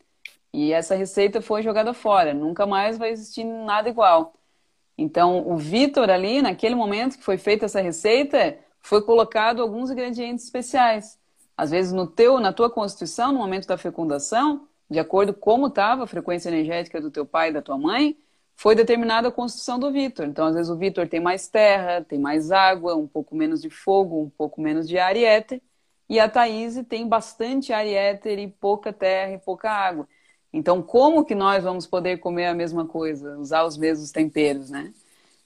E 0.52 0.70
essa 0.70 0.94
receita 0.94 1.40
foi 1.40 1.62
jogada 1.62 1.94
fora, 1.94 2.34
nunca 2.34 2.66
mais 2.66 2.98
vai 2.98 3.10
existir 3.10 3.42
nada 3.42 3.88
igual. 3.88 4.34
Então, 4.98 5.48
o 5.48 5.56
Vitor 5.56 6.10
ali, 6.10 6.42
naquele 6.42 6.74
momento 6.74 7.16
que 7.16 7.24
foi 7.24 7.38
feita 7.38 7.64
essa 7.64 7.80
receita, 7.80 8.58
foi 8.82 9.00
colocado 9.00 9.62
alguns 9.62 9.90
ingredientes 9.90 10.44
especiais. 10.44 11.18
Às 11.56 11.70
vezes, 11.70 11.90
no 11.90 12.06
teu, 12.06 12.38
na 12.38 12.52
tua 12.52 12.68
constituição, 12.68 13.32
no 13.32 13.38
momento 13.38 13.66
da 13.66 13.78
fecundação, 13.78 14.68
de 14.90 14.98
acordo 14.98 15.32
com 15.32 15.52
como 15.52 15.68
estava 15.68 16.04
a 16.04 16.06
frequência 16.06 16.50
energética 16.50 17.00
do 17.00 17.10
teu 17.10 17.24
pai 17.24 17.48
e 17.48 17.52
da 17.54 17.62
tua 17.62 17.78
mãe, 17.78 18.14
foi 18.56 18.74
determinada 18.74 19.28
a 19.28 19.32
constituição 19.32 19.78
do 19.78 19.92
Vitor. 19.92 20.26
Então, 20.26 20.46
às 20.46 20.54
vezes, 20.54 20.70
o 20.70 20.76
Vitor 20.76 21.06
tem 21.06 21.20
mais 21.20 21.46
terra, 21.46 22.02
tem 22.02 22.18
mais 22.18 22.50
água, 22.50 22.96
um 22.96 23.06
pouco 23.06 23.36
menos 23.36 23.60
de 23.60 23.68
fogo, 23.68 24.22
um 24.22 24.30
pouco 24.30 24.60
menos 24.60 24.88
de 24.88 24.98
ar 24.98 25.14
e 25.16 25.24
éter. 25.24 25.60
E 26.08 26.18
a 26.18 26.28
Thaís 26.28 26.82
tem 26.88 27.06
bastante 27.06 27.72
ar 27.72 27.86
e 27.86 27.92
éter 27.94 28.38
e 28.38 28.48
pouca 28.48 28.92
terra 28.92 29.32
e 29.34 29.38
pouca 29.38 29.70
água. 29.70 30.08
Então, 30.52 30.82
como 30.82 31.24
que 31.24 31.34
nós 31.34 31.64
vamos 31.64 31.86
poder 31.86 32.18
comer 32.18 32.46
a 32.46 32.54
mesma 32.54 32.86
coisa, 32.86 33.36
usar 33.38 33.64
os 33.64 33.76
mesmos 33.76 34.10
temperos, 34.10 34.70
né? 34.70 34.92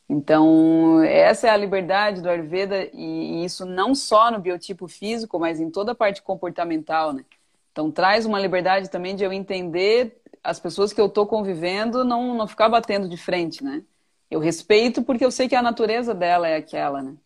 Então, 0.09 1.03
essa 1.03 1.49
é 1.49 1.51
a 1.51 1.57
liberdade 1.57 2.21
do 2.21 2.29
Ayurveda 2.29 2.89
e, 2.93 3.45
isso 3.45 3.65
não 3.65 3.95
só 3.95 4.31
no 4.31 4.41
biotipo 4.41 4.87
físico, 4.89 5.39
mas 5.39 5.61
em 5.61 5.71
toda 5.71 5.93
a 5.93 5.95
parte 5.95 6.23
comportamental, 6.23 7.13
né? 7.13 7.25
Então, 7.73 7.91
traz 7.91 8.27
uma 8.27 8.39
liberdade 8.39 8.91
também 8.91 9.17
de 9.17 9.25
eu 9.25 9.33
entender 9.33 10.20
as 10.43 10.59
pessoas 10.59 10.93
que 10.93 11.01
eu 11.01 11.07
estou 11.07 11.27
convivendo, 11.27 12.05
não, 12.05 12.35
não 12.35 12.47
ficar 12.47 12.69
batendo 12.69 13.09
de 13.09 13.17
frente, 13.17 13.63
né? 13.63 13.85
Eu 14.31 14.41
respeito 14.41 15.03
porque 15.03 15.25
eu 15.25 15.31
sei 15.31 15.49
que 15.49 15.57
a 15.57 15.63
natureza 15.63 16.15
dela 16.15 16.49
é 16.49 16.57
aquela, 16.57 17.03
né? 17.03 17.17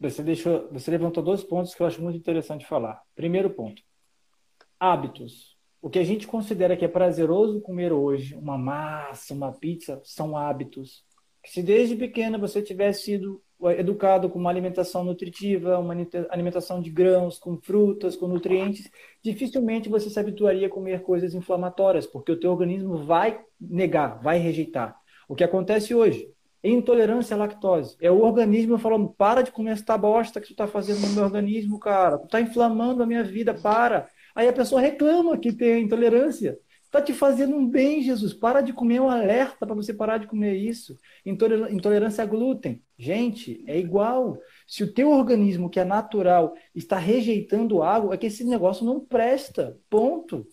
Você 0.00 0.22
deixou, 0.22 0.68
você 0.70 0.90
levantou 0.90 1.22
dois 1.22 1.42
pontos 1.42 1.74
que 1.74 1.82
eu 1.82 1.86
acho 1.86 2.00
muito 2.00 2.16
interessante 2.16 2.66
falar. 2.66 3.02
Primeiro 3.16 3.50
ponto, 3.50 3.82
hábitos. 4.78 5.56
O 5.82 5.90
que 5.90 5.98
a 5.98 6.04
gente 6.04 6.26
considera 6.26 6.76
que 6.76 6.84
é 6.84 6.88
prazeroso 6.88 7.60
comer 7.60 7.92
hoje, 7.92 8.34
uma 8.36 8.56
massa, 8.56 9.34
uma 9.34 9.52
pizza, 9.52 10.00
são 10.04 10.36
hábitos. 10.36 11.04
Se 11.44 11.62
desde 11.62 11.96
pequena 11.96 12.38
você 12.38 12.62
tivesse 12.62 13.04
sido 13.04 13.42
educado 13.76 14.30
com 14.30 14.38
uma 14.38 14.50
alimentação 14.50 15.02
nutritiva, 15.02 15.78
uma 15.78 15.94
alimentação 16.30 16.80
de 16.80 16.90
grãos, 16.90 17.38
com 17.38 17.56
frutas, 17.56 18.14
com 18.14 18.28
nutrientes, 18.28 18.90
dificilmente 19.22 19.88
você 19.88 20.08
se 20.08 20.18
habituaria 20.18 20.66
a 20.68 20.70
comer 20.70 21.02
coisas 21.02 21.34
inflamatórias, 21.34 22.06
porque 22.06 22.32
o 22.32 22.38
teu 22.38 22.50
organismo 22.52 23.04
vai 23.04 23.40
negar, 23.60 24.20
vai 24.22 24.38
rejeitar. 24.38 24.96
O 25.28 25.34
que 25.34 25.44
acontece 25.44 25.94
hoje? 25.94 26.28
Intolerância 26.62 27.34
à 27.34 27.38
lactose. 27.38 27.96
É 28.00 28.10
o 28.10 28.22
organismo 28.22 28.78
falando, 28.78 29.08
para 29.08 29.42
de 29.42 29.52
comer 29.52 29.72
essa 29.72 29.96
bosta 29.98 30.40
que 30.40 30.48
tu 30.48 30.52
está 30.52 30.66
fazendo 30.66 31.00
no 31.00 31.14
meu 31.14 31.24
organismo, 31.24 31.78
cara. 31.78 32.18
Tu 32.18 32.24
está 32.24 32.40
inflamando 32.40 33.02
a 33.02 33.06
minha 33.06 33.22
vida, 33.22 33.54
para. 33.54 34.08
Aí 34.34 34.48
a 34.48 34.52
pessoa 34.52 34.80
reclama 34.80 35.38
que 35.38 35.52
tem 35.52 35.84
intolerância. 35.84 36.58
Está 36.88 37.02
te 37.02 37.12
fazendo 37.12 37.54
um 37.54 37.68
bem, 37.68 38.02
Jesus. 38.02 38.32
Para 38.32 38.62
de 38.62 38.72
comer 38.72 38.98
um 38.98 39.10
alerta 39.10 39.66
para 39.66 39.74
você 39.74 39.92
parar 39.92 40.16
de 40.16 40.26
comer 40.26 40.54
isso. 40.54 40.98
Intolerância 41.24 42.24
a 42.24 42.26
glúten. 42.26 42.82
Gente, 42.98 43.62
é 43.66 43.78
igual. 43.78 44.38
Se 44.66 44.82
o 44.82 44.92
teu 44.92 45.10
organismo, 45.10 45.68
que 45.68 45.78
é 45.78 45.84
natural, 45.84 46.54
está 46.74 46.96
rejeitando 46.96 47.82
algo, 47.82 48.14
é 48.14 48.16
que 48.16 48.26
esse 48.26 48.42
negócio 48.42 48.86
não 48.86 49.00
presta. 49.00 49.78
Ponto. 49.90 50.46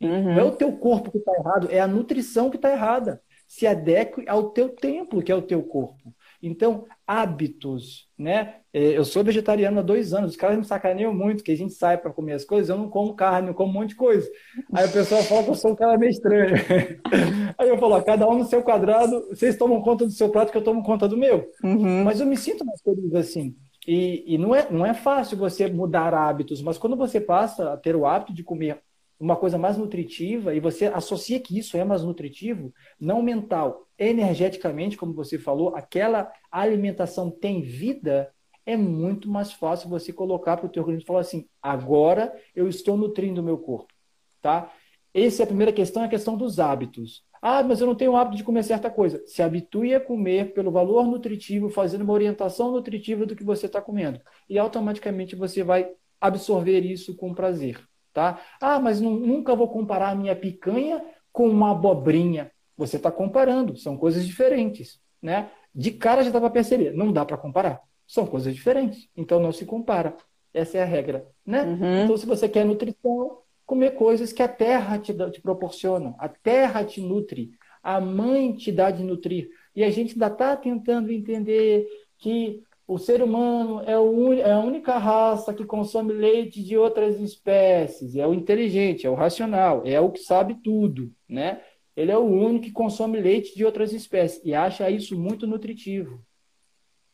Uhum. 0.00 0.34
Não 0.34 0.40
é 0.40 0.44
o 0.44 0.56
teu 0.56 0.72
corpo 0.78 1.10
que 1.12 1.18
está 1.18 1.32
errado, 1.34 1.68
é 1.70 1.78
a 1.78 1.86
nutrição 1.86 2.48
que 2.48 2.56
está 2.56 2.72
errada. 2.72 3.22
Se 3.46 3.66
adeque 3.66 4.26
ao 4.26 4.48
teu 4.50 4.70
templo, 4.70 5.22
que 5.22 5.30
é 5.30 5.34
o 5.34 5.42
teu 5.42 5.62
corpo. 5.62 6.14
Então, 6.42 6.86
hábitos, 7.12 8.08
né? 8.18 8.56
É, 8.72 8.96
eu 8.96 9.04
sou 9.04 9.22
vegetariano 9.22 9.80
há 9.80 9.82
dois 9.82 10.14
anos, 10.14 10.30
os 10.30 10.36
caras 10.36 10.56
me 10.56 10.64
sacaneiam 10.64 11.12
muito, 11.12 11.44
que 11.44 11.52
a 11.52 11.56
gente 11.56 11.74
sai 11.74 11.98
para 11.98 12.10
comer 12.10 12.32
as 12.32 12.44
coisas, 12.44 12.70
eu 12.70 12.78
não 12.78 12.88
como 12.88 13.14
carne, 13.14 13.48
eu 13.48 13.54
como 13.54 13.70
um 13.70 13.74
monte 13.74 13.90
de 13.90 13.96
coisa. 13.96 14.30
Aí 14.72 14.86
o 14.86 14.92
pessoal 14.92 15.22
fala 15.22 15.44
que 15.44 15.50
eu 15.50 15.54
sou 15.54 15.72
um 15.72 15.76
cara 15.76 15.98
meio 15.98 16.10
estranho. 16.10 16.54
Aí 17.58 17.68
eu 17.68 17.76
falo, 17.76 18.02
cada 18.02 18.26
um 18.26 18.38
no 18.38 18.46
seu 18.46 18.62
quadrado, 18.62 19.28
vocês 19.28 19.56
tomam 19.56 19.82
conta 19.82 20.06
do 20.06 20.10
seu 20.10 20.30
prato 20.30 20.50
que 20.50 20.56
eu 20.56 20.64
tomo 20.64 20.82
conta 20.82 21.06
do 21.06 21.18
meu. 21.18 21.50
Uhum. 21.62 22.02
Mas 22.04 22.18
eu 22.18 22.26
me 22.26 22.36
sinto 22.36 22.64
mais 22.64 22.80
feliz 22.80 23.14
assim. 23.14 23.54
E, 23.86 24.34
e 24.34 24.38
não, 24.38 24.54
é, 24.54 24.70
não 24.70 24.86
é 24.86 24.94
fácil 24.94 25.36
você 25.36 25.66
mudar 25.68 26.14
hábitos, 26.14 26.62
mas 26.62 26.78
quando 26.78 26.96
você 26.96 27.20
passa 27.20 27.74
a 27.74 27.76
ter 27.76 27.94
o 27.94 28.06
hábito 28.06 28.32
de 28.32 28.42
comer 28.42 28.80
uma 29.22 29.36
coisa 29.36 29.56
mais 29.56 29.78
nutritiva 29.78 30.52
e 30.52 30.58
você 30.58 30.86
associa 30.86 31.38
que 31.38 31.56
isso 31.56 31.76
é 31.76 31.84
mais 31.84 32.02
nutritivo, 32.02 32.74
não 32.98 33.22
mental, 33.22 33.86
energeticamente, 33.96 34.96
como 34.96 35.14
você 35.14 35.38
falou, 35.38 35.76
aquela 35.76 36.32
alimentação 36.50 37.30
tem 37.30 37.62
vida, 37.62 38.34
é 38.66 38.76
muito 38.76 39.30
mais 39.30 39.52
fácil 39.52 39.88
você 39.88 40.12
colocar 40.12 40.56
para 40.56 40.66
o 40.66 40.68
teu 40.68 40.82
organismo 40.82 41.06
falar 41.06 41.20
assim: 41.20 41.46
agora 41.62 42.32
eu 42.54 42.68
estou 42.68 42.96
nutrindo 42.96 43.40
o 43.40 43.44
meu 43.44 43.58
corpo, 43.58 43.92
tá? 44.40 44.72
Essa 45.14 45.42
é 45.42 45.44
a 45.44 45.46
primeira 45.46 45.72
questão, 45.72 46.02
é 46.02 46.06
a 46.06 46.10
questão 46.10 46.36
dos 46.36 46.58
hábitos. 46.58 47.22
Ah, 47.40 47.62
mas 47.62 47.80
eu 47.80 47.86
não 47.86 47.94
tenho 47.94 48.12
o 48.12 48.16
hábito 48.16 48.36
de 48.36 48.44
comer 48.44 48.64
certa 48.64 48.90
coisa. 48.90 49.22
Se 49.26 49.42
habitue 49.42 49.94
a 49.94 50.00
comer 50.00 50.52
pelo 50.52 50.70
valor 50.70 51.06
nutritivo, 51.06 51.68
fazendo 51.68 52.02
uma 52.02 52.12
orientação 52.12 52.72
nutritiva 52.72 53.26
do 53.26 53.36
que 53.36 53.44
você 53.44 53.66
está 53.66 53.80
comendo. 53.80 54.20
E 54.48 54.58
automaticamente 54.58 55.36
você 55.36 55.62
vai 55.62 55.90
absorver 56.20 56.80
isso 56.80 57.16
com 57.16 57.34
prazer 57.34 57.80
tá? 58.12 58.40
Ah, 58.60 58.78
mas 58.78 59.00
nunca 59.00 59.54
vou 59.54 59.68
comparar 59.68 60.10
a 60.10 60.14
minha 60.14 60.36
picanha 60.36 61.02
com 61.32 61.48
uma 61.48 61.72
abobrinha. 61.72 62.50
Você 62.76 62.96
está 62.96 63.10
comparando, 63.10 63.76
são 63.76 63.96
coisas 63.96 64.26
diferentes. 64.26 65.00
né? 65.20 65.50
De 65.74 65.90
cara 65.92 66.22
já 66.22 66.30
dá 66.30 66.40
para 66.40 66.50
perceber, 66.50 66.92
não 66.92 67.12
dá 67.12 67.24
para 67.24 67.36
comparar. 67.38 67.80
São 68.06 68.26
coisas 68.26 68.54
diferentes, 68.54 69.08
então 69.16 69.40
não 69.40 69.52
se 69.52 69.64
compara. 69.64 70.16
Essa 70.52 70.78
é 70.78 70.82
a 70.82 70.86
regra, 70.86 71.26
né? 71.46 71.62
Uhum. 71.62 72.04
Então, 72.04 72.16
se 72.16 72.26
você 72.26 72.46
quer 72.48 72.64
nutrição, 72.66 73.38
comer 73.64 73.92
coisas 73.92 74.32
que 74.32 74.42
a 74.42 74.48
terra 74.48 74.98
te, 74.98 75.14
te 75.30 75.40
proporciona. 75.40 76.14
A 76.18 76.28
terra 76.28 76.84
te 76.84 77.00
nutre. 77.00 77.52
A 77.82 78.00
mãe 78.00 78.52
te 78.52 78.70
dá 78.70 78.90
de 78.90 79.02
nutrir. 79.02 79.48
E 79.74 79.82
a 79.82 79.90
gente 79.90 80.12
ainda 80.12 80.26
está 80.26 80.54
tentando 80.56 81.10
entender 81.10 81.86
que 82.18 82.62
o 82.92 82.98
ser 82.98 83.22
humano 83.22 83.80
é, 83.86 83.98
o, 83.98 84.32
é, 84.34 84.52
a 84.52 84.58
única 84.58 84.98
raça 84.98 85.54
que 85.54 85.64
consome 85.64 86.12
leite 86.12 86.62
de 86.62 86.76
outras 86.76 87.18
espécies. 87.20 88.16
É 88.16 88.26
o 88.26 88.34
inteligente, 88.34 89.06
é 89.06 89.10
o 89.10 89.14
racional, 89.14 89.82
é 89.84 89.98
o 90.00 90.10
que 90.10 90.20
sabe 90.20 90.54
tudo, 90.62 91.10
né? 91.28 91.62
Ele 91.96 92.10
é 92.10 92.18
o 92.18 92.24
único 92.24 92.66
que 92.66 92.72
consome 92.72 93.20
leite 93.20 93.54
de 93.54 93.64
outras 93.64 93.92
espécies 93.92 94.42
e 94.44 94.54
acha 94.54 94.90
isso 94.90 95.18
muito 95.18 95.46
nutritivo. 95.46 96.22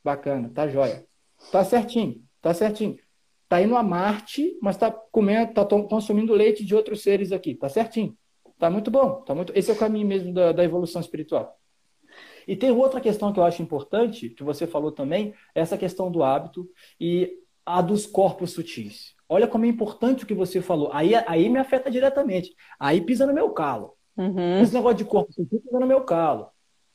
Bacana, 0.03 0.51
tá 0.53 0.67
joia. 0.67 1.07
Tá 1.53 1.65
certinho, 1.65 2.23
tá 2.41 2.53
certinho. 2.53 2.97
Tá 3.49 3.63
indo 3.63 3.77
a 3.77 3.83
Marte, 3.83 4.59
mas 4.61 4.77
tá 4.77 4.91
comendo, 4.91 5.55
tá 5.55 5.65
consumindo 5.65 6.35
leite 6.35 6.65
de 6.65 6.75
outros 6.75 7.03
seres 7.03 7.33
aqui. 7.33 7.55
Tá 7.55 7.69
certinho. 7.69 8.17
Tá 8.59 8.69
muito 8.69 8.91
bom. 8.91 9.23
Tá 9.23 9.35
muito... 9.35 9.53
Esse 9.57 9.71
é 9.71 9.75
o 9.75 9.79
caminho 9.79 10.07
mesmo 10.07 10.35
da, 10.35 10.53
da 10.53 10.65
evolução 10.65 11.01
espiritual. 11.01 11.57
E 12.49 12.57
tem 12.57 12.71
outra 12.71 12.99
questão 12.99 13.31
que 13.31 13.39
eu 13.39 13.45
acho 13.45 13.61
importante, 13.61 14.31
que 14.31 14.43
você 14.43 14.67
falou 14.67 14.91
também, 14.91 15.35
essa 15.55 15.77
questão 15.77 16.11
do 16.11 16.23
hábito 16.23 16.67
e 16.99 17.31
a 17.65 17.83
dos 17.83 18.07
corpos 18.07 18.53
sutis. 18.53 19.15
Olha 19.29 19.47
como 19.47 19.67
é 19.67 19.69
importante 19.69 20.25
o 20.25 20.27
que 20.27 20.33
você 20.33 20.63
falou. 20.63 20.89
Aí, 20.91 21.15
aí 21.15 21.51
me 21.51 21.59
afeta 21.59 21.91
diretamente. 21.91 22.57
Aí 22.81 23.03
pisa 23.03 23.27
no 23.27 23.35
meu 23.35 23.51
calo. 23.51 23.93
Uhum. 24.17 24.63
Esse 24.63 24.73
negócio 24.73 24.97
de 24.97 25.05
corpo 25.05 25.31
sutil 25.31 25.61
pisa 25.61 25.79
no 25.79 25.87
meu 25.87 26.01
calo. 26.01 26.49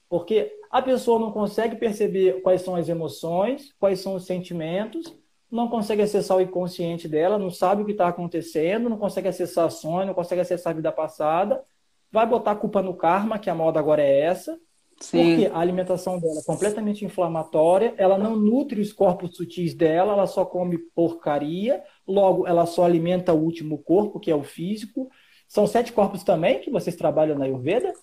Porque 0.09 0.51
a 0.71 0.81
pessoa 0.81 1.19
não 1.19 1.31
consegue 1.31 1.75
perceber 1.75 2.41
quais 2.41 2.63
são 2.63 2.75
as 2.75 2.89
emoções, 2.89 3.71
quais 3.79 3.99
são 3.99 4.15
os 4.15 4.25
sentimentos, 4.25 5.15
não 5.51 5.67
consegue 5.67 6.01
acessar 6.01 6.37
o 6.37 6.41
inconsciente 6.41 7.07
dela, 7.07 7.37
não 7.37 7.51
sabe 7.51 7.83
o 7.83 7.85
que 7.85 7.91
está 7.91 8.07
acontecendo, 8.07 8.89
não 8.89 8.97
consegue 8.97 9.27
acessar 9.27 9.69
sonho, 9.69 10.07
não 10.07 10.15
consegue 10.15 10.41
acessar 10.41 10.71
a 10.73 10.75
vida 10.75 10.91
passada, 10.91 11.63
vai 12.11 12.25
botar 12.25 12.51
a 12.51 12.55
culpa 12.55 12.81
no 12.81 12.95
karma, 12.95 13.37
que 13.37 13.51
a 13.51 13.55
moda 13.55 13.79
agora 13.79 14.01
é 14.01 14.21
essa, 14.21 14.59
Sim. 15.03 15.35
porque 15.35 15.51
a 15.53 15.59
alimentação 15.59 16.17
dela 16.17 16.39
é 16.39 16.43
completamente 16.43 17.03
inflamatória, 17.03 17.93
ela 17.97 18.17
não 18.17 18.37
nutre 18.37 18.79
os 18.79 18.93
corpos 18.93 19.35
sutis 19.35 19.73
dela, 19.73 20.13
ela 20.13 20.25
só 20.25 20.45
come 20.45 20.77
porcaria, 20.77 21.83
logo 22.07 22.47
ela 22.47 22.65
só 22.65 22.85
alimenta 22.85 23.33
o 23.33 23.43
último 23.43 23.77
corpo, 23.79 24.19
que 24.19 24.31
é 24.31 24.35
o 24.35 24.43
físico. 24.43 25.09
São 25.45 25.67
sete 25.67 25.91
corpos 25.91 26.23
também 26.23 26.61
que 26.61 26.71
vocês 26.71 26.95
trabalham 26.95 27.37
na 27.37 27.43
Ayurveda? 27.43 27.93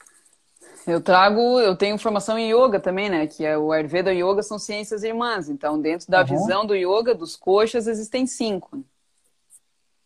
Eu 0.87 1.01
trago, 1.01 1.59
eu 1.59 1.75
tenho 1.75 1.97
formação 1.97 2.39
em 2.39 2.53
yoga 2.53 2.79
também, 2.79 3.09
né? 3.09 3.27
Que 3.27 3.47
é 3.47 3.57
o 3.57 3.73
Ayurveda 3.73 4.13
e 4.13 4.23
o 4.23 4.33
Yoga 4.33 4.43
são 4.43 4.59
ciências 4.59 5.03
irmãs. 5.03 5.49
Então, 5.49 5.81
dentro 5.81 6.11
da 6.11 6.21
uhum. 6.21 6.27
visão 6.27 6.67
do 6.67 6.75
yoga, 6.75 7.15
dos 7.15 7.35
coxas, 7.35 7.87
existem 7.87 8.27
cinco. 8.27 8.85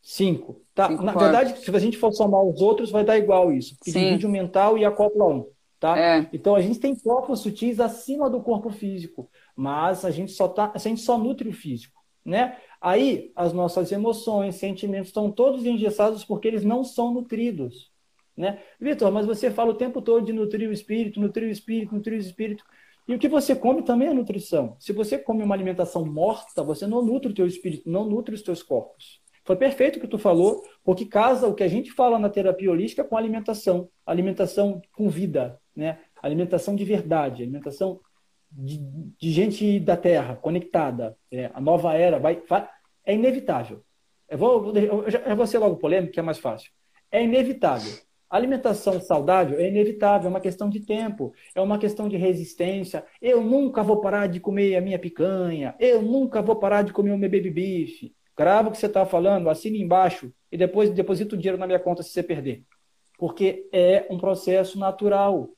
Cinco. 0.01 0.61
Tá. 0.75 0.89
Cinco 0.89 1.03
Na 1.03 1.13
corpos. 1.13 1.31
verdade, 1.31 1.65
se 1.65 1.75
a 1.75 1.79
gente 1.79 1.99
for 1.99 2.13
somar 2.13 2.43
os 2.43 2.61
outros, 2.61 2.91
vai 2.91 3.05
dar 3.05 3.19
igual 3.19 3.53
isso. 3.53 3.77
Porque 3.77 3.91
divide 3.91 4.27
o 4.27 4.31
mental 4.31 4.79
e 4.79 4.85
acopla 4.85 5.27
um. 5.27 5.54
Tá? 5.85 5.99
É. 5.99 6.27
Então 6.33 6.57
a 6.57 6.63
gente 6.63 6.81
tem 6.81 6.97
corpos 6.97 7.41
sutis 7.41 7.79
acima 7.79 8.31
do 8.31 8.41
corpo 8.41 8.71
físico, 8.71 9.31
mas 9.55 10.03
a 10.03 10.11
gente 10.11 10.33
só 10.33 10.49
tá, 10.49 10.73
a 10.75 10.79
gente 10.79 11.03
só 11.03 11.19
nutre 11.19 11.47
o 11.47 11.53
físico, 11.53 12.03
né? 12.25 12.57
Aí 12.81 13.31
as 13.37 13.53
nossas 13.53 13.93
emoções, 13.93 14.55
sentimentos 14.55 15.09
estão 15.09 15.31
todos 15.31 15.67
engessados 15.67 16.25
porque 16.25 16.49
eles 16.49 16.65
não 16.65 16.85
são 16.85 17.13
nutridos. 17.13 17.93
Né? 18.35 18.63
Vitor, 18.81 19.13
mas 19.13 19.27
você 19.27 19.51
fala 19.51 19.73
o 19.73 19.77
tempo 19.77 20.01
todo 20.01 20.25
de 20.25 20.33
nutrir 20.33 20.71
o 20.71 20.73
espírito, 20.73 21.21
nutrir 21.21 21.49
o 21.49 21.53
espírito, 21.53 21.95
nutrir 21.95 22.17
o 22.17 22.23
espírito. 22.23 22.65
E 23.07 23.15
o 23.15 23.19
que 23.19 23.29
você 23.29 23.55
come 23.55 23.83
também 23.83 24.09
é 24.09 24.15
nutrição. 24.15 24.79
Se 24.81 24.91
você 24.91 25.19
come 25.19 25.43
uma 25.43 25.55
alimentação 25.55 26.07
morta, 26.07 26.63
você 26.63 26.87
não 26.87 27.03
nutre 27.03 27.31
o 27.31 27.35
teu 27.35 27.47
espírito, 27.47 27.91
não 27.91 28.07
nutre 28.07 28.35
os 28.35 28.41
teus 28.41 28.63
corpos. 28.63 29.21
Foi 29.45 29.55
perfeito 29.55 29.99
o 29.99 30.01
que 30.01 30.09
tu 30.09 30.17
falou, 30.17 30.63
porque 30.83 31.05
casa 31.05 31.47
o 31.47 31.55
que 31.55 31.63
a 31.63 31.69
gente 31.69 31.93
fala 31.93 32.19
na 32.19 32.31
terapia 32.31 32.71
holística 32.71 33.05
com 33.05 33.19
alimentação. 33.19 33.91
Alimentação 34.07 34.81
com 34.91 35.11
vida, 35.11 35.61
né? 35.77 35.99
Alimentação 36.23 36.75
de 36.75 36.85
verdade, 36.85 37.43
alimentação 37.43 38.01
de, 38.51 38.79
de 39.19 39.31
gente 39.31 39.81
da 39.81 39.97
Terra, 39.97 40.37
conectada. 40.37 41.17
É, 41.31 41.51
a 41.53 41.61
nova 41.61 41.95
era 41.95 42.19
vai, 42.19 42.43
vai 42.49 42.69
é 43.05 43.15
inevitável. 43.15 43.83
Eu 44.29 44.39
vou, 44.39 44.77
eu, 44.77 45.11
já, 45.11 45.19
eu 45.21 45.37
vou 45.37 45.47
ser 45.47 45.59
logo 45.59 45.77
polêmico, 45.77 46.13
que 46.13 46.21
é 46.21 46.23
mais 46.23 46.39
fácil. 46.39 46.71
É 47.11 47.23
inevitável. 47.23 47.93
Alimentação 48.29 49.01
saudável 49.01 49.61
é 49.61 49.69
inevitável, 49.69 50.27
é 50.27 50.31
uma 50.31 50.41
questão 50.41 50.69
de 50.69 50.81
tempo, 50.81 51.33
é 51.55 51.61
uma 51.61 51.79
questão 51.79 52.09
de 52.09 52.17
resistência. 52.17 53.05
Eu 53.21 53.43
nunca 53.43 53.83
vou 53.83 54.01
parar 54.01 54.27
de 54.27 54.41
comer 54.41 54.77
a 54.77 54.81
minha 54.81 54.99
picanha, 54.99 55.75
eu 55.79 56.03
nunca 56.03 56.43
vou 56.43 56.57
parar 56.57 56.83
de 56.83 56.93
comer 56.93 57.13
o 57.13 57.19
meu 57.19 57.31
baby 57.31 57.51
beef. 57.51 58.13
Grava 58.37 58.69
o 58.69 58.73
que 58.73 58.79
você 58.79 58.87
está 58.87 59.07
falando, 59.07 59.49
assine 59.49 59.81
embaixo 59.81 60.33
e 60.51 60.57
depois 60.57 60.91
deposita 60.91 61.37
o 61.37 61.39
dinheiro 61.39 61.59
na 61.59 61.67
minha 61.67 61.79
conta 61.79 62.03
se 62.03 62.11
você 62.11 62.23
perder. 62.23 62.65
Porque 63.17 63.69
é 63.73 64.07
um 64.11 64.19
processo 64.19 64.79
natural. 64.79 65.51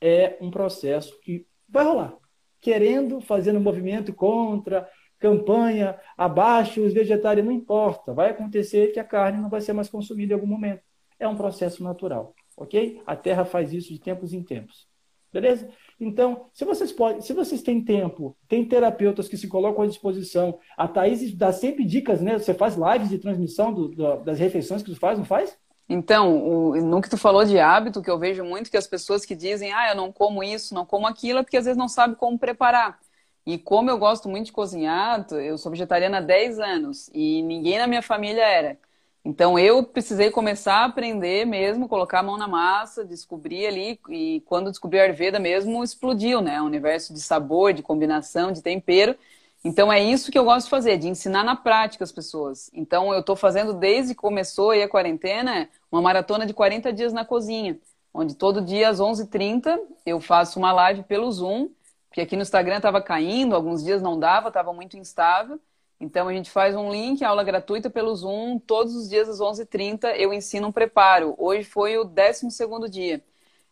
É 0.00 0.36
um 0.40 0.50
processo 0.50 1.18
que 1.20 1.46
vai 1.68 1.84
rolar. 1.84 2.16
Querendo, 2.60 3.20
fazendo 3.20 3.60
movimento 3.60 4.12
contra, 4.12 4.88
campanha, 5.18 5.98
abaixo 6.16 6.82
os 6.82 6.92
vegetarianos, 6.92 7.52
não 7.52 7.60
importa. 7.60 8.12
Vai 8.12 8.30
acontecer 8.30 8.92
que 8.92 9.00
a 9.00 9.04
carne 9.04 9.40
não 9.40 9.48
vai 9.48 9.60
ser 9.60 9.72
mais 9.72 9.88
consumida 9.88 10.32
em 10.32 10.34
algum 10.34 10.46
momento. 10.46 10.82
É 11.18 11.26
um 11.26 11.36
processo 11.36 11.82
natural, 11.82 12.34
ok? 12.56 13.02
A 13.06 13.16
Terra 13.16 13.44
faz 13.44 13.72
isso 13.72 13.92
de 13.92 14.00
tempos 14.00 14.32
em 14.32 14.42
tempos. 14.42 14.86
Beleza? 15.32 15.68
Então, 16.00 16.46
se 16.54 16.64
vocês 16.64 16.90
podem, 16.90 17.20
se 17.20 17.34
vocês 17.34 17.60
têm 17.60 17.84
tempo, 17.84 18.36
tem 18.48 18.64
terapeutas 18.64 19.28
que 19.28 19.36
se 19.36 19.46
colocam 19.46 19.84
à 19.84 19.86
disposição. 19.86 20.58
A 20.76 20.88
Thaís 20.88 21.34
dá 21.34 21.52
sempre 21.52 21.84
dicas, 21.84 22.22
né? 22.22 22.38
Você 22.38 22.54
faz 22.54 22.76
lives 22.76 23.10
de 23.10 23.18
transmissão 23.18 23.72
do, 23.74 23.88
do, 23.88 24.16
das 24.24 24.38
refeições 24.38 24.82
que 24.82 24.90
você 24.90 24.98
faz, 24.98 25.18
não 25.18 25.26
faz? 25.26 25.58
Então, 25.88 26.36
o, 26.46 26.76
no 26.82 27.00
que 27.00 27.08
tu 27.08 27.16
falou 27.16 27.44
de 27.44 27.58
hábito, 27.58 28.02
que 28.02 28.10
eu 28.10 28.18
vejo 28.18 28.44
muito 28.44 28.70
que 28.70 28.76
as 28.76 28.86
pessoas 28.86 29.24
que 29.24 29.34
dizem, 29.34 29.72
ah, 29.72 29.90
eu 29.90 29.96
não 29.96 30.12
como 30.12 30.42
isso, 30.42 30.74
não 30.74 30.84
como 30.84 31.06
aquilo, 31.06 31.38
é 31.40 31.42
porque 31.42 31.56
às 31.56 31.64
vezes 31.64 31.78
não 31.78 31.88
sabe 31.88 32.14
como 32.16 32.38
preparar. 32.38 32.98
E 33.46 33.56
como 33.58 33.88
eu 33.90 33.96
gosto 33.98 34.28
muito 34.28 34.46
de 34.46 34.52
cozinhar, 34.52 35.26
eu 35.32 35.56
sou 35.56 35.70
vegetariana 35.72 36.18
há 36.18 36.20
10 36.20 36.58
anos 36.58 37.08
e 37.14 37.42
ninguém 37.42 37.78
na 37.78 37.86
minha 37.86 38.02
família 38.02 38.42
era. 38.44 38.78
Então 39.24 39.58
eu 39.58 39.82
precisei 39.82 40.30
começar 40.30 40.76
a 40.82 40.84
aprender 40.86 41.44
mesmo, 41.46 41.88
colocar 41.88 42.20
a 42.20 42.22
mão 42.22 42.36
na 42.36 42.46
massa, 42.48 43.04
descobrir 43.04 43.66
ali, 43.66 43.98
e 44.10 44.42
quando 44.46 44.70
descobri 44.70 44.98
a 45.00 45.04
Ayurveda 45.04 45.38
mesmo, 45.38 45.82
explodiu, 45.82 46.40
né? 46.42 46.60
O 46.60 46.64
universo 46.66 47.12
de 47.14 47.20
sabor, 47.20 47.72
de 47.72 47.82
combinação, 47.82 48.52
de 48.52 48.62
tempero. 48.62 49.16
Então 49.64 49.92
é 49.92 50.00
isso 50.00 50.30
que 50.30 50.38
eu 50.38 50.44
gosto 50.44 50.66
de 50.66 50.70
fazer, 50.70 50.98
de 50.98 51.08
ensinar 51.08 51.42
na 51.42 51.56
prática 51.56 52.04
as 52.04 52.12
pessoas. 52.12 52.70
Então 52.72 53.12
eu 53.12 53.20
estou 53.20 53.34
fazendo 53.34 53.74
desde 53.74 54.14
que 54.14 54.20
começou 54.20 54.70
a 54.70 54.88
quarentena, 54.88 55.68
uma 55.90 56.00
maratona 56.00 56.46
de 56.46 56.54
40 56.54 56.92
dias 56.92 57.12
na 57.12 57.24
cozinha, 57.24 57.78
onde 58.14 58.34
todo 58.34 58.62
dia 58.62 58.88
às 58.88 59.00
11h30 59.00 59.78
eu 60.06 60.20
faço 60.20 60.58
uma 60.58 60.72
live 60.72 61.02
pelo 61.02 61.30
Zoom, 61.30 61.68
porque 62.08 62.20
aqui 62.20 62.36
no 62.36 62.42
Instagram 62.42 62.76
estava 62.76 63.02
caindo, 63.02 63.54
alguns 63.54 63.82
dias 63.82 64.00
não 64.00 64.18
dava, 64.18 64.48
estava 64.48 64.72
muito 64.72 64.96
instável. 64.96 65.60
Então 66.00 66.28
a 66.28 66.32
gente 66.32 66.50
faz 66.50 66.76
um 66.76 66.90
link, 66.90 67.24
aula 67.24 67.42
gratuita 67.42 67.90
pelo 67.90 68.14
Zoom, 68.14 68.58
todos 68.60 68.94
os 68.94 69.08
dias 69.08 69.28
às 69.28 69.40
11h30 69.40 70.14
eu 70.16 70.32
ensino 70.32 70.68
um 70.68 70.72
preparo. 70.72 71.34
Hoje 71.36 71.64
foi 71.64 71.98
o 71.98 72.04
12 72.04 72.48
dia. 72.88 73.22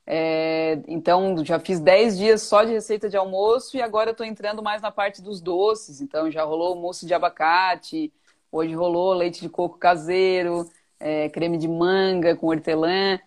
É, 0.08 0.78
então 0.86 1.44
já 1.44 1.58
fiz 1.58 1.80
10 1.80 2.16
dias 2.16 2.42
só 2.42 2.62
de 2.62 2.72
receita 2.72 3.08
de 3.08 3.16
almoço 3.16 3.76
e 3.76 3.82
agora 3.82 4.12
estou 4.12 4.24
entrando 4.24 4.62
mais 4.62 4.80
na 4.80 4.90
parte 4.90 5.20
dos 5.20 5.40
doces. 5.40 6.00
Então 6.00 6.30
já 6.30 6.44
rolou 6.44 6.76
mousse 6.76 7.06
de 7.06 7.12
abacate, 7.12 8.12
hoje 8.52 8.72
rolou 8.74 9.12
leite 9.14 9.40
de 9.40 9.48
coco 9.48 9.78
caseiro, 9.78 10.70
é, 11.00 11.28
creme 11.28 11.58
de 11.58 11.66
manga 11.66 12.36
com 12.36 12.46
hortelã. 12.46 13.18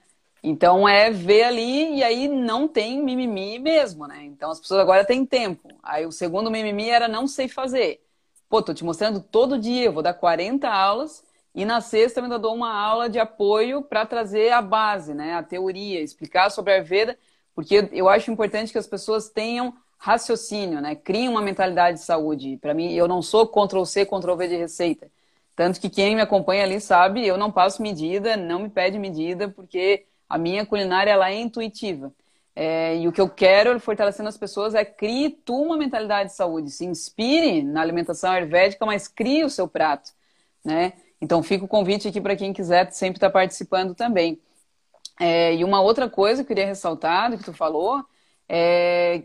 Então 0.42 0.88
é 0.88 1.12
ver 1.12 1.44
ali 1.44 1.98
e 1.98 2.04
aí 2.04 2.30
não 2.30 2.66
tem 2.66 3.04
mimimi 3.04 3.60
mesmo, 3.60 4.08
né? 4.08 4.24
Então 4.24 4.50
as 4.50 4.60
pessoas 4.60 4.80
agora 4.80 5.04
têm 5.04 5.26
tempo. 5.26 5.68
Aí 5.84 6.06
o 6.06 6.12
segundo 6.14 6.50
mimimi 6.50 6.90
era 6.90 7.10
não 7.10 7.28
sei 7.28 7.50
fazer. 7.50 8.02
Pô, 8.48 8.62
tô 8.62 8.74
te 8.74 8.86
mostrando 8.86 9.20
todo 9.22 9.60
dia, 9.60 9.84
eu 9.86 9.92
vou 9.94 10.02
dar 10.02 10.14
40 10.14 10.70
aulas 10.70 11.24
e 11.54 11.66
na 11.66 11.82
sexta 11.82 12.20
eu 12.20 12.24
ainda 12.24 12.40
dou 12.40 12.54
uma 12.54 12.74
aula 12.74 13.10
de 13.10 13.20
apoio 13.20 13.82
para 13.82 14.06
trazer 14.06 14.52
a 14.52 14.62
base, 14.62 15.14
né, 15.14 15.34
a 15.34 15.44
teoria, 15.44 16.02
explicar 16.02 16.50
sobre 16.50 16.74
a 16.74 16.76
Ayurveda, 16.76 17.18
porque 17.56 17.90
eu 17.92 18.08
acho 18.08 18.32
importante 18.32 18.72
que 18.72 18.78
as 18.78 18.88
pessoas 18.88 19.30
tenham 19.30 19.74
raciocínio, 19.98 20.80
né, 20.80 20.96
criem 20.96 21.28
uma 21.28 21.42
mentalidade 21.42 21.98
de 21.98 22.04
saúde. 22.04 22.58
Para 22.62 22.74
mim, 22.74 22.94
eu 22.94 23.08
não 23.08 23.22
sou 23.22 23.48
Ctrl 23.48 23.84
C, 23.84 24.06
Ctrl 24.06 24.36
V 24.36 24.48
de 24.48 24.56
receita. 24.56 25.12
Tanto 25.56 25.82
que 25.82 25.90
quem 25.90 26.16
me 26.16 26.22
acompanha 26.22 26.64
ali 26.64 26.80
sabe, 26.80 27.28
eu 27.28 27.38
não 27.38 27.52
passo 27.52 27.82
medida, 27.82 28.38
não 28.38 28.60
me 28.60 28.70
pede 28.70 28.98
medida, 28.98 29.50
porque 29.50 30.06
a 30.30 30.38
minha 30.38 30.66
culinária 30.66 31.12
ela 31.12 31.30
é 31.30 31.36
intuitiva. 31.36 32.14
É, 32.56 32.98
e 32.98 33.08
o 33.08 33.12
que 33.12 33.20
eu 33.20 33.30
quero 33.30 33.78
fortalecendo 33.80 34.30
as 34.30 34.38
pessoas 34.38 34.74
é 34.74 34.86
crie 34.86 35.30
tu 35.30 35.62
uma 35.62 35.78
mentalidade 35.78 36.30
de 36.30 36.36
saúde, 36.36 36.72
se 36.72 36.86
inspire 36.86 37.64
na 37.64 37.82
alimentação 37.82 38.32
ayurvédica, 38.32 38.86
mas 38.86 39.08
crie 39.08 39.44
o 39.44 39.50
seu 39.50 39.68
prato, 39.68 40.12
né? 40.64 40.94
Então 41.22 41.44
fica 41.44 41.66
o 41.66 41.68
convite 41.68 42.08
aqui 42.08 42.22
para 42.22 42.36
quem 42.36 42.54
quiser 42.54 42.92
sempre 42.92 43.18
estar 43.18 43.28
tá 43.28 43.34
participando 43.34 43.94
também. 43.96 44.42
É, 45.20 45.54
e 45.56 45.64
uma 45.64 45.82
outra 45.82 46.10
coisa 46.10 46.44
que 46.44 46.52
eu 46.52 46.56
queria 46.56 46.66
ressaltar 46.66 47.30
do 47.30 47.38
que 47.38 47.44
tu 47.44 47.54
falou 47.54 48.04
é 48.48 49.24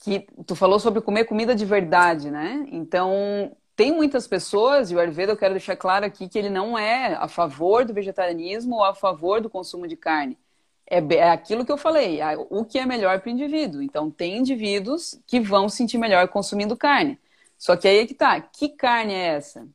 que 0.00 0.26
tu 0.46 0.54
falou 0.54 0.78
sobre 0.78 1.00
comer 1.00 1.24
comida 1.24 1.54
de 1.54 1.64
verdade, 1.64 2.30
né? 2.30 2.66
Então, 2.70 3.56
tem 3.74 3.92
muitas 3.92 4.26
pessoas, 4.28 4.90
e 4.90 4.94
o 4.94 5.00
Ayurveda 5.00 5.32
eu 5.32 5.36
quero 5.36 5.54
deixar 5.54 5.76
claro 5.76 6.04
aqui 6.06 6.28
que 6.28 6.38
ele 6.38 6.50
não 6.50 6.78
é 6.78 7.14
a 7.14 7.28
favor 7.28 7.84
do 7.84 7.92
vegetarianismo 7.94 8.76
ou 8.76 8.84
a 8.84 8.94
favor 8.94 9.40
do 9.40 9.50
consumo 9.50 9.86
de 9.88 9.96
carne. 9.96 10.38
É, 10.88 10.98
é 11.16 11.30
aquilo 11.30 11.64
que 11.64 11.72
eu 11.72 11.76
falei, 11.76 12.20
o 12.50 12.64
que 12.64 12.78
é 12.78 12.86
melhor 12.86 13.20
para 13.20 13.28
o 13.28 13.32
indivíduo. 13.32 13.82
Então, 13.82 14.10
tem 14.10 14.36
indivíduos 14.38 15.20
que 15.26 15.40
vão 15.40 15.68
sentir 15.68 15.98
melhor 15.98 16.28
consumindo 16.28 16.76
carne. 16.76 17.18
Só 17.58 17.76
que 17.76 17.88
aí 17.88 17.98
é 17.98 18.06
que 18.06 18.14
tá, 18.14 18.40
que 18.40 18.68
carne 18.68 19.12
é 19.14 19.26
essa? 19.28 19.66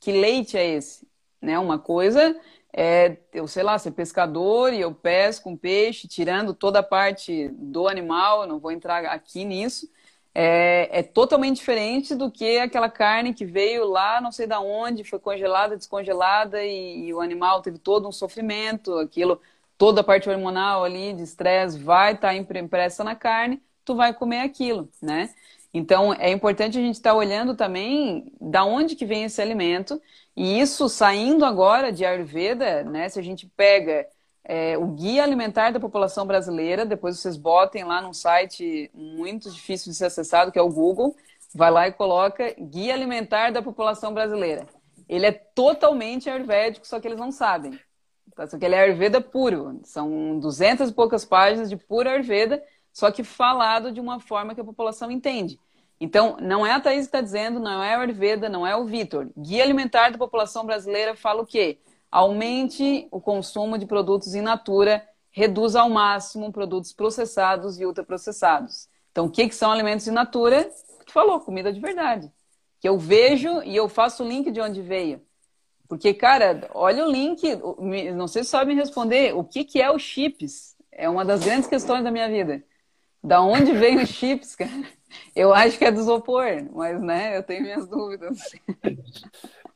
Que 0.00 0.12
leite 0.12 0.56
é 0.56 0.66
esse? 0.66 1.06
Né? 1.40 1.58
Uma 1.58 1.78
coisa 1.78 2.34
é, 2.76 3.16
eu 3.32 3.48
sei 3.48 3.62
lá, 3.62 3.78
ser 3.78 3.92
pescador 3.92 4.70
e 4.74 4.80
eu 4.82 4.94
pesco 4.94 5.48
um 5.48 5.56
peixe, 5.56 6.06
tirando 6.06 6.52
toda 6.52 6.80
a 6.80 6.82
parte 6.82 7.48
do 7.54 7.88
animal, 7.88 8.46
não 8.46 8.58
vou 8.58 8.70
entrar 8.70 9.06
aqui 9.06 9.46
nisso, 9.46 9.90
é, 10.34 10.90
é, 10.92 11.02
totalmente 11.02 11.56
diferente 11.56 12.14
do 12.14 12.30
que 12.30 12.58
aquela 12.58 12.90
carne 12.90 13.32
que 13.32 13.46
veio 13.46 13.86
lá, 13.86 14.20
não 14.20 14.30
sei 14.30 14.46
da 14.46 14.60
onde, 14.60 15.04
foi 15.04 15.18
congelada, 15.18 15.74
descongelada 15.74 16.62
e, 16.62 17.06
e, 17.06 17.14
o 17.14 17.22
animal 17.22 17.62
teve 17.62 17.78
todo 17.78 18.06
um 18.06 18.12
sofrimento, 18.12 18.98
aquilo, 18.98 19.40
toda 19.78 20.02
a 20.02 20.04
parte 20.04 20.28
hormonal 20.28 20.84
ali 20.84 21.14
de 21.14 21.22
estresse 21.22 21.78
vai 21.78 22.12
estar 22.12 22.28
tá 22.28 22.34
impressa 22.34 23.02
na 23.02 23.14
carne, 23.14 23.62
tu 23.86 23.94
vai 23.94 24.12
comer 24.12 24.40
aquilo, 24.40 24.90
né? 25.00 25.30
Então 25.76 26.14
é 26.14 26.30
importante 26.30 26.78
a 26.78 26.80
gente 26.80 26.94
estar 26.94 27.10
tá 27.10 27.16
olhando 27.16 27.54
também 27.54 28.32
da 28.40 28.64
onde 28.64 28.96
que 28.96 29.04
vem 29.04 29.24
esse 29.24 29.42
alimento 29.42 30.00
e 30.34 30.58
isso 30.58 30.88
saindo 30.88 31.44
agora 31.44 31.92
de 31.92 32.02
Ayurveda, 32.02 32.82
né? 32.82 33.10
Se 33.10 33.18
a 33.18 33.22
gente 33.22 33.46
pega 33.54 34.06
é, 34.42 34.78
o 34.78 34.86
guia 34.86 35.22
alimentar 35.22 35.72
da 35.72 35.78
população 35.78 36.26
brasileira, 36.26 36.86
depois 36.86 37.18
vocês 37.18 37.36
botem 37.36 37.84
lá 37.84 38.00
num 38.00 38.14
site 38.14 38.90
muito 38.94 39.50
difícil 39.50 39.92
de 39.92 39.98
ser 39.98 40.06
acessado, 40.06 40.50
que 40.50 40.58
é 40.58 40.62
o 40.62 40.72
Google, 40.72 41.14
vai 41.54 41.70
lá 41.70 41.86
e 41.86 41.92
coloca 41.92 42.54
guia 42.58 42.94
alimentar 42.94 43.52
da 43.52 43.60
população 43.60 44.14
brasileira. 44.14 44.66
Ele 45.06 45.26
é 45.26 45.32
totalmente 45.32 46.30
ayurvédico, 46.30 46.86
só 46.86 46.98
que 46.98 47.06
eles 47.06 47.18
não 47.18 47.30
sabem. 47.30 47.78
Tá? 48.34 48.46
Só 48.46 48.58
que 48.58 48.64
ele 48.64 48.74
é 48.74 48.80
Ayurveda 48.80 49.20
puro. 49.20 49.78
São 49.84 50.38
duzentas 50.38 50.88
e 50.88 50.94
poucas 50.94 51.24
páginas 51.24 51.68
de 51.68 51.76
pura 51.76 52.12
Ayurveda, 52.12 52.62
só 52.94 53.10
que 53.10 53.22
falado 53.22 53.92
de 53.92 54.00
uma 54.00 54.18
forma 54.20 54.54
que 54.54 54.60
a 54.60 54.64
população 54.64 55.10
entende. 55.10 55.60
Então, 56.00 56.36
não 56.40 56.66
é 56.66 56.72
a 56.72 56.80
Thaís 56.80 57.00
que 57.00 57.06
está 57.06 57.20
dizendo, 57.20 57.58
não 57.58 57.82
é 57.82 57.94
a 57.94 58.00
Ayurveda, 58.00 58.48
não 58.48 58.66
é 58.66 58.76
o 58.76 58.84
Vitor. 58.84 59.28
Guia 59.36 59.62
Alimentar 59.62 60.10
da 60.10 60.18
População 60.18 60.66
Brasileira 60.66 61.16
fala 61.16 61.42
o 61.42 61.46
quê? 61.46 61.78
Aumente 62.10 63.08
o 63.10 63.20
consumo 63.20 63.78
de 63.78 63.86
produtos 63.86 64.34
in 64.34 64.42
natura, 64.42 65.06
reduza 65.30 65.80
ao 65.80 65.90
máximo 65.90 66.52
produtos 66.52 66.92
processados 66.92 67.80
e 67.80 67.86
ultraprocessados. 67.86 68.88
Então, 69.10 69.26
o 69.26 69.30
que, 69.30 69.48
que 69.48 69.54
são 69.54 69.72
alimentos 69.72 70.06
in 70.06 70.12
natura? 70.12 70.70
Tu 71.06 71.12
falou, 71.12 71.40
comida 71.40 71.72
de 71.72 71.80
verdade. 71.80 72.30
Que 72.80 72.88
eu 72.88 72.98
vejo 72.98 73.62
e 73.62 73.74
eu 73.74 73.88
faço 73.88 74.22
o 74.22 74.28
link 74.28 74.50
de 74.50 74.60
onde 74.60 74.82
veio. 74.82 75.22
Porque, 75.88 76.12
cara, 76.12 76.68
olha 76.74 77.06
o 77.06 77.10
link, 77.10 77.42
não 78.14 78.28
sei 78.28 78.44
se 78.44 78.50
sabe 78.50 78.74
me 78.74 78.80
responder, 78.80 79.34
o 79.34 79.44
que, 79.44 79.64
que 79.64 79.80
é 79.80 79.90
o 79.90 79.98
chips? 79.98 80.76
É 80.90 81.08
uma 81.08 81.24
das 81.24 81.44
grandes 81.44 81.68
questões 81.68 82.02
da 82.02 82.10
minha 82.10 82.28
vida. 82.28 82.62
Da 83.22 83.40
onde 83.40 83.72
vem 83.72 84.02
os 84.02 84.08
chips, 84.08 84.54
cara? 84.56 84.95
Eu 85.34 85.52
acho 85.52 85.78
que 85.78 85.84
é 85.84 85.92
do 85.92 86.00
isopor, 86.00 86.44
mas 86.74 87.00
né, 87.00 87.36
eu 87.36 87.42
tenho 87.42 87.62
minhas 87.62 87.86
dúvidas. 87.86 88.38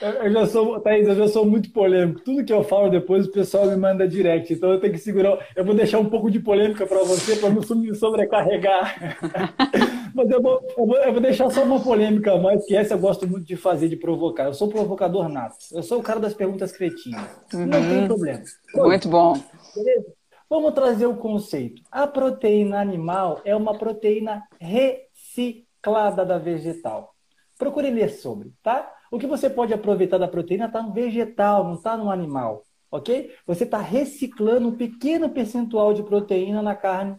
Eu 0.00 0.30
já 0.30 0.46
sou, 0.46 0.80
Thaís, 0.80 1.08
eu 1.08 1.14
já 1.14 1.28
sou 1.28 1.44
muito 1.44 1.72
polêmico. 1.72 2.20
Tudo 2.20 2.44
que 2.44 2.52
eu 2.52 2.62
falo 2.62 2.88
depois 2.88 3.26
o 3.26 3.32
pessoal 3.32 3.66
me 3.66 3.76
manda 3.76 4.06
direct. 4.06 4.52
Então 4.52 4.70
eu 4.70 4.80
tenho 4.80 4.92
que 4.92 4.98
segurar. 4.98 5.38
Eu 5.56 5.64
vou 5.64 5.74
deixar 5.74 5.98
um 5.98 6.08
pouco 6.08 6.30
de 6.30 6.38
polêmica 6.40 6.86
para 6.86 7.02
você, 7.02 7.36
para 7.36 7.50
não 7.50 7.62
me 7.76 7.94
sobrecarregar. 7.94 9.18
Mas 10.14 10.30
eu 10.30 10.40
vou, 10.40 10.60
eu, 10.76 10.86
vou, 10.86 10.96
eu 10.96 11.12
vou, 11.12 11.20
deixar 11.20 11.50
só 11.50 11.64
uma 11.64 11.80
polêmica 11.80 12.32
a 12.32 12.38
mais, 12.38 12.64
que 12.64 12.74
essa 12.74 12.94
eu 12.94 12.98
gosto 12.98 13.26
muito 13.28 13.44
de 13.44 13.56
fazer, 13.56 13.88
de 13.88 13.96
provocar. 13.96 14.44
Eu 14.44 14.54
sou 14.54 14.68
provocador 14.68 15.28
nato. 15.28 15.56
Eu 15.72 15.82
sou 15.82 15.98
o 15.98 16.02
cara 16.02 16.20
das 16.20 16.34
perguntas 16.34 16.72
cretinas. 16.72 17.28
Uhum. 17.52 17.66
Não 17.66 17.88
tem 17.88 18.06
problema. 18.06 18.42
Muito 18.74 19.08
bom. 19.08 19.34
Beleza? 19.74 20.17
Vamos 20.50 20.72
trazer 20.72 21.06
o 21.06 21.16
conceito. 21.16 21.82
A 21.90 22.06
proteína 22.06 22.80
animal 22.80 23.42
é 23.44 23.54
uma 23.54 23.76
proteína 23.76 24.48
reciclada 24.58 26.24
da 26.24 26.38
vegetal. 26.38 27.14
Procure 27.58 27.90
ler 27.90 28.08
sobre, 28.08 28.52
tá? 28.62 28.90
O 29.10 29.18
que 29.18 29.26
você 29.26 29.50
pode 29.50 29.74
aproveitar 29.74 30.16
da 30.16 30.26
proteína 30.26 30.66
está 30.66 30.82
no 30.82 30.92
vegetal, 30.92 31.64
não 31.64 31.74
está 31.74 31.98
no 31.98 32.10
animal, 32.10 32.64
ok? 32.90 33.30
Você 33.46 33.64
está 33.64 33.78
reciclando 33.78 34.68
um 34.68 34.76
pequeno 34.76 35.28
percentual 35.28 35.92
de 35.92 36.02
proteína 36.02 36.62
na 36.62 36.74
carne. 36.74 37.16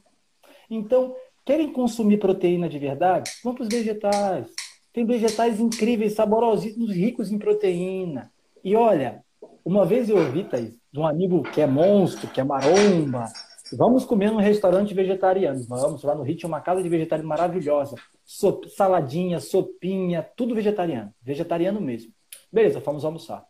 Então, 0.68 1.16
querem 1.46 1.72
consumir 1.72 2.18
proteína 2.18 2.68
de 2.68 2.80
verdade? 2.80 3.32
Vão 3.44 3.54
para 3.54 3.64
os 3.64 3.70
vegetais. 3.70 4.48
Tem 4.92 5.06
vegetais 5.06 5.60
incríveis, 5.60 6.14
saborosíssimos, 6.14 6.92
ricos 6.92 7.32
em 7.32 7.38
proteína. 7.38 8.32
E 8.64 8.76
olha, 8.76 9.24
uma 9.64 9.86
vez 9.86 10.10
eu 10.10 10.18
ouvi, 10.18 10.44
Thaís, 10.44 10.74
de 10.92 11.00
um 11.00 11.06
amigo 11.06 11.44
que 11.44 11.62
é 11.62 11.68
monstro, 11.68 12.30
que 12.30 12.42
é 12.42 12.44
maromba. 12.44 13.26
Vamos 13.74 14.04
comer 14.04 14.32
num 14.32 14.40
restaurante 14.40 14.94
vegetariano. 14.94 15.64
Vamos, 15.68 16.04
lá 16.04 16.16
no 16.16 16.24
Rio 16.24 16.36
tinha 16.36 16.48
uma 16.48 16.62
casa 16.62 16.82
de 16.82 16.90
vegetariano 16.90 17.30
maravilhosa. 17.30 17.96
Sop, 18.26 18.66
saladinha, 18.70 19.40
sopinha, 19.40 20.28
tudo 20.36 20.56
vegetariano. 20.56 21.14
Vegetariano 21.22 21.80
mesmo. 21.80 22.12
Beleza, 22.52 22.82
fomos 22.82 23.06
almoçar. 23.06 23.46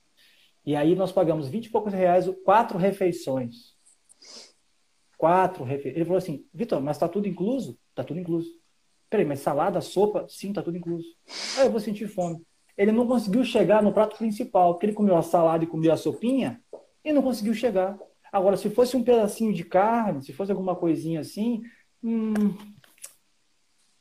E 0.66 0.76
aí 0.76 0.96
nós 0.96 1.12
pagamos 1.12 1.48
20 1.48 1.68
e 1.68 1.70
poucos 1.70 1.94
reais, 1.94 2.30
quatro 2.44 2.78
refeições. 2.78 3.74
Quatro 5.18 5.64
refeições. 5.64 5.96
Ele 5.96 6.06
falou 6.06 6.18
assim, 6.18 6.46
Vitor, 6.54 6.82
mas 6.82 6.98
tá 6.98 7.08
tudo 7.08 7.28
incluso? 7.28 7.80
Tá 7.96 8.04
tudo 8.04 8.20
incluso. 8.20 8.50
Peraí, 9.10 9.26
mas 9.26 9.40
salada, 9.40 9.82
sopa? 9.82 10.26
Sim, 10.28 10.54
tá 10.54 10.62
tudo 10.62 10.78
incluso. 10.78 11.08
Aí 11.58 11.66
eu 11.66 11.72
vou 11.72 11.80
sentir 11.80 12.08
fome. 12.08 12.46
Ele 12.80 12.92
não 12.94 13.06
conseguiu 13.06 13.44
chegar 13.44 13.84
no 13.84 13.92
prato 13.92 14.18
principal, 14.18 14.74
porque 14.74 14.86
ele 14.86 14.94
comeu 14.94 15.18
a 15.18 15.22
salada 15.22 15.66
e 15.66 15.68
comeu 15.68 15.92
a 15.92 15.98
sopinha 15.98 16.64
e 17.04 17.12
não 17.12 17.22
conseguiu 17.22 17.54
chegar. 17.54 18.00
Agora, 18.32 18.56
se 18.56 18.70
fosse 18.70 18.96
um 18.96 19.04
pedacinho 19.04 19.54
de 19.54 19.66
carne, 19.66 20.24
se 20.24 20.32
fosse 20.32 20.50
alguma 20.50 20.74
coisinha 20.74 21.20
assim, 21.20 21.62
hum, 22.02 22.56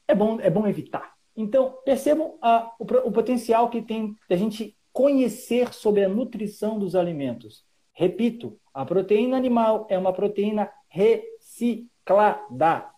é, 0.06 0.14
bom, 0.14 0.38
é 0.40 0.48
bom 0.48 0.64
evitar. 0.64 1.12
Então, 1.36 1.76
percebam 1.84 2.38
a, 2.40 2.72
o, 2.78 2.84
o 2.84 3.10
potencial 3.10 3.68
que 3.68 3.82
tem 3.82 4.14
a 4.30 4.36
gente 4.36 4.78
conhecer 4.92 5.74
sobre 5.74 6.04
a 6.04 6.08
nutrição 6.08 6.78
dos 6.78 6.94
alimentos. 6.94 7.64
Repito, 7.92 8.60
a 8.72 8.86
proteína 8.86 9.36
animal 9.36 9.88
é 9.90 9.98
uma 9.98 10.12
proteína 10.12 10.70
reciclada. 10.86 12.88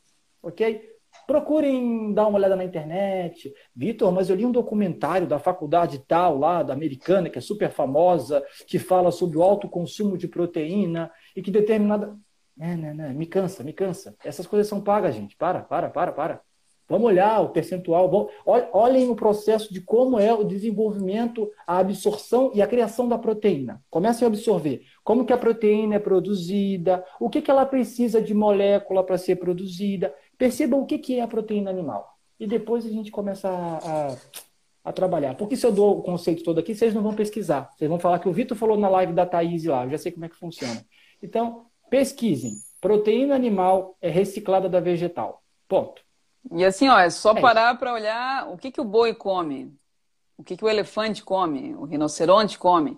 Ok? 0.43 0.90
Procurem 1.31 2.13
dar 2.13 2.27
uma 2.27 2.39
olhada 2.39 2.57
na 2.57 2.65
internet. 2.65 3.55
Vitor, 3.73 4.11
mas 4.11 4.29
eu 4.29 4.35
li 4.35 4.45
um 4.45 4.51
documentário 4.51 5.29
da 5.29 5.39
faculdade 5.39 6.01
tal, 6.01 6.37
lá, 6.37 6.61
da 6.65 6.73
americana, 6.73 7.31
que 7.31 7.39
é 7.39 7.41
super 7.41 7.71
famosa, 7.71 8.45
que 8.67 8.81
fala 8.81 9.13
sobre 9.13 9.39
o 9.39 9.43
alto 9.45 9.69
consumo 9.69 10.19
de 10.19 10.27
proteína 10.27 11.09
e 11.37 11.41
que 11.41 11.53
determinada. 11.53 12.19
É, 12.59 12.75
né, 12.75 12.93
né, 12.93 13.13
me 13.13 13.27
cansa, 13.27 13.63
me 13.63 13.73
cansa. 13.73 14.17
Essas 14.25 14.45
coisas 14.45 14.67
são 14.67 14.81
pagas, 14.81 15.15
gente. 15.15 15.37
Para, 15.37 15.61
para, 15.61 15.89
para, 15.89 16.11
para. 16.11 16.41
Vamos 16.89 17.07
olhar 17.07 17.41
o 17.41 17.51
percentual. 17.51 18.29
Olhem 18.73 19.09
o 19.09 19.15
processo 19.15 19.73
de 19.73 19.81
como 19.81 20.19
é 20.19 20.35
o 20.35 20.43
desenvolvimento, 20.43 21.49
a 21.65 21.79
absorção 21.79 22.51
e 22.53 22.61
a 22.61 22.67
criação 22.67 23.09
da 23.09 23.17
proteína. 23.17 23.81
Comecem 23.89 24.27
a 24.27 24.29
absorver 24.29 24.83
como 25.05 25.25
que 25.25 25.33
a 25.33 25.39
proteína 25.39 25.95
é 25.95 26.01
produzida, 26.01 27.05
o 27.21 27.31
que, 27.31 27.41
que 27.41 27.53
ela 27.53 27.65
precisa 27.65 28.21
de 28.21 28.35
molécula 28.35 29.07
para 29.07 29.17
ser 29.17 29.37
produzida. 29.37 30.13
Percebam 30.41 30.81
o 30.81 30.87
que, 30.87 30.97
que 30.97 31.19
é 31.19 31.23
a 31.23 31.29
proteína 31.29 31.69
animal. 31.69 32.17
E 32.39 32.47
depois 32.47 32.87
a 32.87 32.89
gente 32.89 33.11
começa 33.11 33.47
a, 33.47 33.77
a, 33.77 34.17
a, 34.85 34.91
trabalhar. 34.91 35.35
Porque 35.35 35.55
se 35.55 35.67
eu 35.67 35.71
dou 35.71 35.99
o 35.99 36.03
conceito 36.03 36.43
todo 36.43 36.59
aqui, 36.59 36.75
vocês 36.75 36.95
não 36.95 37.03
vão 37.03 37.15
pesquisar. 37.15 37.71
Vocês 37.77 37.91
vão 37.91 37.99
falar 37.99 38.21
que 38.21 38.29
o 38.29 38.33
Vitor 38.33 38.57
falou 38.57 38.79
na 38.79 38.89
live 38.89 39.13
da 39.13 39.27
Thaís 39.27 39.67
lá. 39.67 39.85
Eu 39.85 39.91
já 39.91 39.99
sei 39.99 40.13
como 40.13 40.25
é 40.25 40.31
que 40.31 40.37
funciona. 40.37 40.83
Então, 41.23 41.67
pesquisem. 41.91 42.55
Proteína 42.81 43.35
animal 43.35 43.99
é 44.01 44.09
reciclada 44.09 44.67
da 44.67 44.81
vegetal. 44.81 45.43
Ponto. 45.69 46.01
E 46.53 46.65
assim, 46.65 46.89
ó, 46.89 46.99
é 46.99 47.11
só 47.11 47.33
é 47.33 47.41
parar 47.43 47.79
para 47.79 47.93
olhar 47.93 48.51
o 48.51 48.57
que, 48.57 48.71
que 48.71 48.81
o 48.81 48.85
boi 48.85 49.13
come, 49.13 49.77
o 50.39 50.43
que, 50.43 50.57
que 50.57 50.65
o 50.65 50.71
elefante 50.71 51.23
come, 51.23 51.75
o 51.75 51.85
rinoceronte 51.85 52.59
come. 52.59 52.97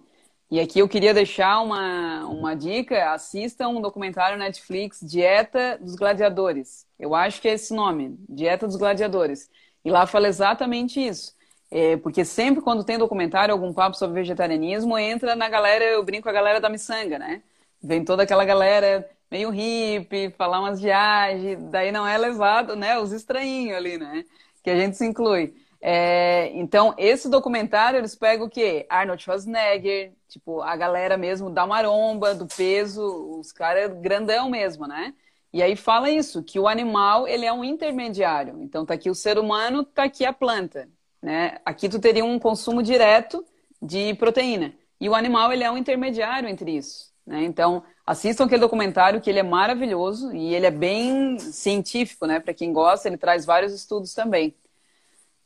E 0.52 0.60
aqui 0.60 0.80
eu 0.80 0.86
queria 0.86 1.14
deixar 1.14 1.62
uma, 1.62 2.26
uma 2.26 2.54
dica: 2.54 3.14
assistam 3.14 3.68
um 3.68 3.80
documentário 3.80 4.36
Netflix, 4.36 5.00
Dieta 5.00 5.78
dos 5.80 5.94
Gladiadores. 5.94 6.86
Eu 7.00 7.14
acho 7.14 7.40
que 7.40 7.48
é 7.48 7.54
esse 7.54 7.72
nome, 7.72 8.18
Dieta 8.28 8.66
dos 8.66 8.76
Gladiadores. 8.76 9.48
E 9.82 9.90
lá 9.90 10.06
fala 10.06 10.28
exatamente 10.28 11.00
isso. 11.00 11.34
É, 11.70 11.96
porque 11.96 12.22
sempre 12.22 12.60
quando 12.62 12.84
tem 12.84 12.98
documentário, 12.98 13.50
algum 13.50 13.72
papo 13.72 13.96
sobre 13.96 14.20
vegetarianismo, 14.20 14.98
entra 14.98 15.34
na 15.34 15.48
galera, 15.48 15.86
eu 15.86 16.04
brinco 16.04 16.28
a 16.28 16.32
galera 16.32 16.60
da 16.60 16.68
miçanga, 16.68 17.18
né? 17.18 17.42
Vem 17.82 18.04
toda 18.04 18.24
aquela 18.24 18.44
galera 18.44 19.08
meio 19.30 19.48
hippie, 19.48 20.34
falar 20.36 20.60
umas 20.60 20.82
viagens, 20.82 21.58
daí 21.70 21.90
não 21.90 22.06
é 22.06 22.18
levado, 22.18 22.76
né? 22.76 22.98
Os 22.98 23.10
estranhos 23.10 23.74
ali, 23.74 23.96
né? 23.96 24.26
Que 24.62 24.68
a 24.68 24.76
gente 24.76 24.98
se 24.98 25.06
inclui. 25.06 25.54
É, 25.84 26.52
então, 26.54 26.94
esse 26.96 27.28
documentário, 27.28 27.98
eles 27.98 28.14
pegam 28.14 28.46
o 28.46 28.50
quê? 28.50 28.86
Arnold 28.88 29.20
Schwarzenegger, 29.20 30.12
tipo, 30.28 30.60
a 30.62 30.76
galera 30.76 31.16
mesmo 31.16 31.50
da 31.50 31.66
maromba, 31.66 32.36
do 32.36 32.46
peso, 32.46 33.04
os 33.40 33.50
caras 33.50 33.92
grandão 34.00 34.48
mesmo, 34.48 34.86
né? 34.86 35.12
E 35.52 35.60
aí 35.60 35.74
fala 35.74 36.08
isso, 36.08 36.42
que 36.42 36.58
o 36.58 36.68
animal 36.68 37.26
ele 37.26 37.44
é 37.44 37.52
um 37.52 37.64
intermediário. 37.64 38.62
Então 38.62 38.86
tá 38.86 38.94
aqui 38.94 39.10
o 39.10 39.14
ser 39.14 39.38
humano, 39.38 39.84
tá 39.84 40.04
aqui 40.04 40.24
a 40.24 40.32
planta, 40.32 40.88
né? 41.20 41.58
Aqui 41.64 41.88
tu 41.88 41.98
teria 41.98 42.24
um 42.24 42.38
consumo 42.38 42.80
direto 42.82 43.44
de 43.80 44.14
proteína. 44.14 44.72
E 45.00 45.08
o 45.08 45.14
animal 45.16 45.52
ele 45.52 45.64
é 45.64 45.70
um 45.70 45.76
intermediário 45.76 46.48
entre 46.48 46.76
isso, 46.76 47.12
né? 47.26 47.42
Então 47.42 47.82
assistam 48.06 48.44
aquele 48.44 48.60
documentário 48.60 49.20
que 49.20 49.28
ele 49.28 49.40
é 49.40 49.42
maravilhoso 49.42 50.34
e 50.34 50.54
ele 50.54 50.66
é 50.66 50.70
bem 50.70 51.38
científico, 51.40 52.24
né? 52.26 52.38
Para 52.40 52.54
quem 52.54 52.72
gosta, 52.72 53.08
ele 53.08 53.18
traz 53.18 53.44
vários 53.44 53.72
estudos 53.72 54.14
também. 54.14 54.54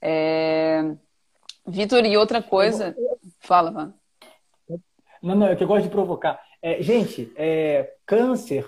É... 0.00 0.94
Vitor, 1.66 2.04
e 2.04 2.16
outra 2.16 2.42
coisa. 2.42 2.94
Fala, 3.40 3.70
Van. 3.70 3.94
Não, 5.22 5.34
não, 5.34 5.46
é 5.48 5.56
que 5.56 5.64
eu 5.64 5.68
gosto 5.68 5.84
de 5.84 5.90
provocar. 5.90 6.40
É, 6.62 6.80
gente, 6.82 7.32
é, 7.36 7.94
câncer, 8.04 8.66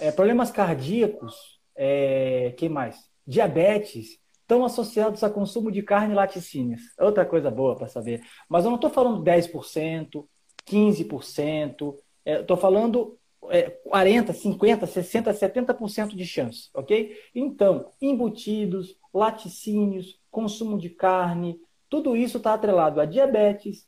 é, 0.00 0.10
problemas 0.10 0.50
cardíacos, 0.50 1.60
é, 1.76 2.52
que 2.56 2.68
mais? 2.68 3.08
Diabetes, 3.26 4.18
estão 4.40 4.64
associados 4.64 5.22
a 5.22 5.30
consumo 5.30 5.70
de 5.70 5.82
carne 5.82 6.12
e 6.12 6.16
laticínios. 6.16 6.82
Outra 6.98 7.24
coisa 7.24 7.50
boa 7.50 7.76
para 7.76 7.88
saber. 7.88 8.22
Mas 8.48 8.64
eu 8.64 8.70
não 8.70 8.76
estou 8.76 8.90
falando 8.90 9.22
10%, 9.22 10.26
15%, 10.66 11.98
estou 12.26 12.56
falando 12.56 13.18
é, 13.50 13.70
40, 13.70 14.32
50, 14.32 14.86
60, 14.86 15.32
70% 15.32 16.14
de 16.14 16.26
chance, 16.26 16.68
ok? 16.74 17.16
Então, 17.34 17.90
embutidos, 18.00 18.96
laticínios, 19.12 20.18
consumo 20.34 20.76
de 20.76 20.90
carne, 20.90 21.60
tudo 21.88 22.16
isso 22.16 22.38
está 22.38 22.54
atrelado 22.54 23.00
a 23.00 23.04
diabetes, 23.04 23.86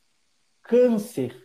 câncer 0.62 1.36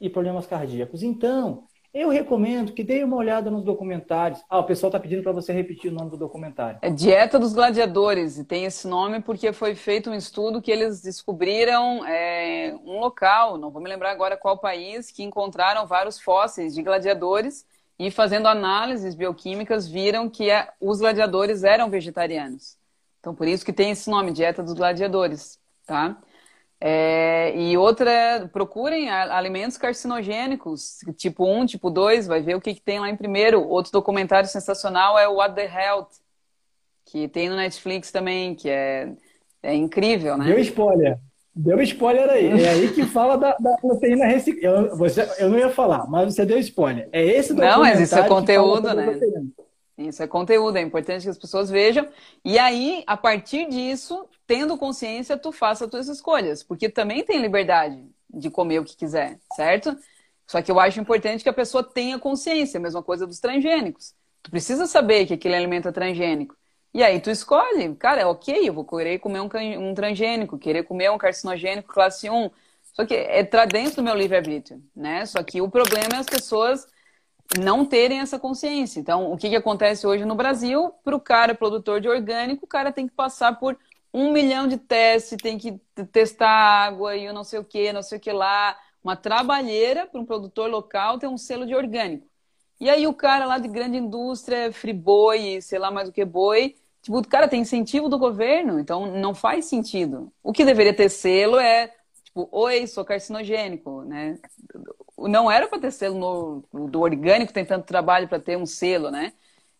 e 0.00 0.10
problemas 0.10 0.44
cardíacos. 0.44 1.04
Então, 1.04 1.64
eu 1.94 2.08
recomendo 2.08 2.72
que 2.72 2.82
dê 2.82 3.04
uma 3.04 3.16
olhada 3.16 3.48
nos 3.48 3.64
documentários. 3.64 4.40
Ah, 4.48 4.58
o 4.58 4.64
pessoal 4.64 4.88
está 4.88 4.98
pedindo 4.98 5.22
para 5.22 5.32
você 5.32 5.52
repetir 5.52 5.90
o 5.90 5.94
nome 5.94 6.10
do 6.10 6.16
documentário. 6.16 6.80
É 6.82 6.90
Dieta 6.90 7.38
dos 7.38 7.52
Gladiadores, 7.52 8.38
e 8.38 8.44
tem 8.44 8.64
esse 8.64 8.88
nome 8.88 9.20
porque 9.20 9.52
foi 9.52 9.76
feito 9.76 10.10
um 10.10 10.14
estudo 10.14 10.60
que 10.60 10.70
eles 10.70 11.00
descobriram 11.00 12.04
é, 12.04 12.76
um 12.84 12.98
local, 12.98 13.56
não 13.56 13.70
vou 13.70 13.80
me 13.80 13.88
lembrar 13.88 14.10
agora 14.10 14.36
qual 14.36 14.58
país, 14.58 15.12
que 15.12 15.22
encontraram 15.22 15.86
vários 15.86 16.20
fósseis 16.20 16.74
de 16.74 16.82
gladiadores 16.82 17.64
e 17.98 18.10
fazendo 18.10 18.48
análises 18.48 19.14
bioquímicas 19.14 19.86
viram 19.86 20.28
que 20.28 20.50
é, 20.50 20.68
os 20.80 21.00
gladiadores 21.00 21.62
eram 21.62 21.88
vegetarianos. 21.88 22.79
Então, 23.20 23.34
por 23.34 23.46
isso 23.46 23.64
que 23.64 23.72
tem 23.72 23.90
esse 23.90 24.10
nome, 24.10 24.32
Dieta 24.32 24.62
dos 24.62 24.72
Gladiadores 24.72 25.60
tá? 25.90 26.16
É, 26.80 27.52
e 27.56 27.76
outra, 27.76 28.48
procurem 28.52 29.10
alimentos 29.10 29.76
carcinogênicos, 29.76 30.98
tipo 31.16 31.44
1, 31.44 31.66
tipo 31.66 31.90
2, 31.90 32.26
vai 32.26 32.40
ver 32.40 32.54
o 32.54 32.60
que, 32.60 32.74
que 32.74 32.80
tem 32.80 33.00
lá 33.00 33.10
em 33.10 33.16
primeiro. 33.16 33.60
Outro 33.68 33.92
documentário 33.92 34.48
sensacional 34.48 35.18
é 35.18 35.28
o 35.28 35.34
What 35.34 35.56
the 35.56 35.66
Health, 35.66 36.08
que 37.04 37.28
tem 37.28 37.50
no 37.50 37.56
Netflix 37.56 38.10
também, 38.10 38.54
que 38.54 38.70
é, 38.70 39.12
é 39.62 39.74
incrível, 39.74 40.38
né? 40.38 40.46
Deu 40.46 40.58
spoiler. 40.60 41.18
Deu 41.54 41.82
spoiler 41.82 42.30
aí. 42.30 42.62
É 42.62 42.68
aí 42.70 42.92
que 42.92 43.04
fala 43.04 43.36
da, 43.36 43.56
da 43.58 43.76
proteína 43.76 44.24
reciclada. 44.24 44.86
Eu, 44.88 44.96
você, 44.96 45.28
eu 45.38 45.50
não 45.50 45.58
ia 45.58 45.68
falar, 45.68 46.08
mas 46.08 46.32
você 46.32 46.46
deu 46.46 46.58
spoiler. 46.60 47.08
É 47.12 47.22
esse 47.22 47.52
documentário. 47.52 47.82
Não, 47.82 47.90
mas 47.90 48.00
isso 48.00 48.18
é 48.18 48.26
conteúdo, 48.26 48.94
né? 48.94 49.20
Isso 50.00 50.22
é 50.22 50.26
conteúdo, 50.26 50.76
é 50.76 50.80
importante 50.80 51.24
que 51.24 51.28
as 51.28 51.38
pessoas 51.38 51.68
vejam. 51.68 52.08
E 52.44 52.58
aí, 52.58 53.04
a 53.06 53.16
partir 53.16 53.68
disso, 53.68 54.28
tendo 54.46 54.78
consciência, 54.78 55.36
tu 55.36 55.52
faça 55.52 55.84
as 55.84 55.90
tuas 55.90 56.08
escolhas. 56.08 56.62
Porque 56.62 56.88
também 56.88 57.22
tem 57.22 57.40
liberdade 57.40 58.02
de 58.28 58.50
comer 58.50 58.78
o 58.78 58.84
que 58.84 58.96
quiser, 58.96 59.38
certo? 59.54 59.96
Só 60.46 60.62
que 60.62 60.70
eu 60.70 60.80
acho 60.80 61.00
importante 61.00 61.42
que 61.42 61.48
a 61.48 61.52
pessoa 61.52 61.84
tenha 61.84 62.18
consciência, 62.18 62.80
mesma 62.80 63.02
coisa 63.02 63.26
dos 63.26 63.38
transgênicos. 63.40 64.14
Tu 64.42 64.50
precisa 64.50 64.86
saber 64.86 65.26
que 65.26 65.34
aquele 65.34 65.54
alimento 65.54 65.88
é 65.88 65.92
transgênico. 65.92 66.56
E 66.92 67.02
aí 67.04 67.20
tu 67.20 67.30
escolhe, 67.30 67.94
cara, 67.94 68.22
é 68.22 68.26
ok, 68.26 68.68
eu 68.68 68.72
vou 68.72 68.84
querer 68.84 69.18
comer 69.20 69.40
um, 69.40 69.94
transgênico, 69.94 70.58
querer 70.58 70.82
comer 70.84 71.10
um 71.10 71.18
carcinogênico 71.18 71.92
classe 71.92 72.28
1. 72.28 72.50
Só 72.94 73.04
que 73.06 73.14
é 73.14 73.44
dentro 73.66 73.96
do 73.96 74.02
meu 74.02 74.14
livre-arbítrio, 74.14 74.82
né? 74.96 75.24
Só 75.26 75.42
que 75.42 75.60
o 75.60 75.70
problema 75.70 76.14
é 76.14 76.16
as 76.16 76.26
pessoas 76.26 76.88
não 77.58 77.84
terem 77.84 78.20
essa 78.20 78.38
consciência. 78.38 79.00
Então, 79.00 79.32
o 79.32 79.36
que, 79.36 79.48
que 79.48 79.56
acontece 79.56 80.06
hoje 80.06 80.24
no 80.24 80.34
Brasil? 80.34 80.92
Para 81.02 81.16
o 81.16 81.20
cara 81.20 81.54
produtor 81.54 82.00
de 82.00 82.08
orgânico, 82.08 82.64
o 82.64 82.68
cara 82.68 82.92
tem 82.92 83.08
que 83.08 83.14
passar 83.14 83.58
por 83.58 83.76
um 84.12 84.32
milhão 84.32 84.66
de 84.66 84.76
testes, 84.76 85.38
tem 85.40 85.58
que 85.58 85.80
testar 86.12 86.48
água 86.48 87.16
e 87.16 87.32
não 87.32 87.44
sei 87.44 87.58
o 87.58 87.64
que, 87.64 87.92
não 87.92 88.02
sei 88.02 88.18
o 88.18 88.20
que 88.20 88.32
lá. 88.32 88.76
Uma 89.02 89.16
trabalheira 89.16 90.06
para 90.06 90.20
um 90.20 90.26
produtor 90.26 90.68
local 90.68 91.18
ter 91.18 91.26
um 91.26 91.38
selo 91.38 91.66
de 91.66 91.74
orgânico. 91.74 92.26
E 92.80 92.88
aí 92.88 93.06
o 93.06 93.14
cara 93.14 93.44
lá 93.44 93.58
de 93.58 93.68
grande 93.68 93.98
indústria, 93.98 94.72
friboi, 94.72 95.60
sei 95.60 95.78
lá 95.78 95.90
mais 95.90 96.08
o 96.08 96.12
que 96.12 96.24
boi, 96.24 96.76
tipo, 97.02 97.18
o 97.18 97.28
cara 97.28 97.46
tem 97.46 97.60
incentivo 97.60 98.08
do 98.08 98.18
governo, 98.18 98.78
então 98.80 99.06
não 99.06 99.34
faz 99.34 99.66
sentido. 99.66 100.32
O 100.42 100.52
que 100.52 100.64
deveria 100.64 100.94
ter 100.94 101.10
selo 101.10 101.58
é, 101.58 101.92
tipo, 102.24 102.48
oi, 102.50 102.86
sou 102.86 103.04
carcinogênico, 103.04 104.02
né? 104.02 104.38
Não 105.28 105.50
era 105.50 105.68
para 105.68 105.78
ter 105.78 105.90
selo 105.90 106.64
no, 106.72 106.88
do 106.88 107.00
orgânico, 107.00 107.52
tem 107.52 107.64
tanto 107.64 107.86
trabalho 107.86 108.28
para 108.28 108.40
ter 108.40 108.56
um 108.56 108.66
selo, 108.66 109.10
né? 109.10 109.32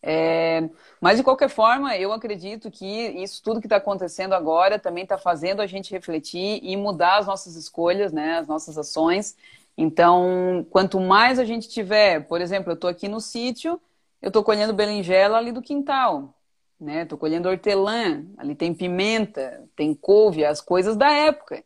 É, 0.02 0.68
mas 1.00 1.18
de 1.18 1.22
qualquer 1.24 1.50
forma, 1.50 1.96
eu 1.96 2.12
acredito 2.12 2.70
que 2.70 2.86
isso 2.86 3.42
tudo 3.42 3.60
que 3.60 3.66
está 3.66 3.76
acontecendo 3.76 4.32
agora 4.34 4.78
também 4.78 5.02
está 5.02 5.18
fazendo 5.18 5.60
a 5.60 5.66
gente 5.66 5.90
refletir 5.90 6.60
e 6.62 6.76
mudar 6.76 7.18
as 7.18 7.26
nossas 7.26 7.54
escolhas, 7.54 8.12
né, 8.12 8.38
as 8.38 8.48
nossas 8.48 8.78
ações. 8.78 9.36
Então, 9.76 10.66
quanto 10.70 10.98
mais 11.00 11.38
a 11.38 11.44
gente 11.44 11.68
tiver, 11.68 12.26
por 12.26 12.40
exemplo, 12.40 12.70
eu 12.70 12.74
estou 12.74 12.88
aqui 12.88 13.08
no 13.08 13.20
sítio, 13.20 13.80
eu 14.22 14.28
estou 14.28 14.44
colhendo 14.44 14.72
berinjela 14.74 15.38
ali 15.38 15.52
do 15.52 15.62
quintal, 15.62 16.34
né? 16.78 17.02
Estou 17.02 17.18
colhendo 17.18 17.48
hortelã, 17.48 18.24
ali 18.36 18.54
tem 18.54 18.74
pimenta, 18.74 19.68
tem 19.76 19.94
couve, 19.94 20.44
as 20.44 20.60
coisas 20.60 20.96
da 20.96 21.10
época. 21.10 21.64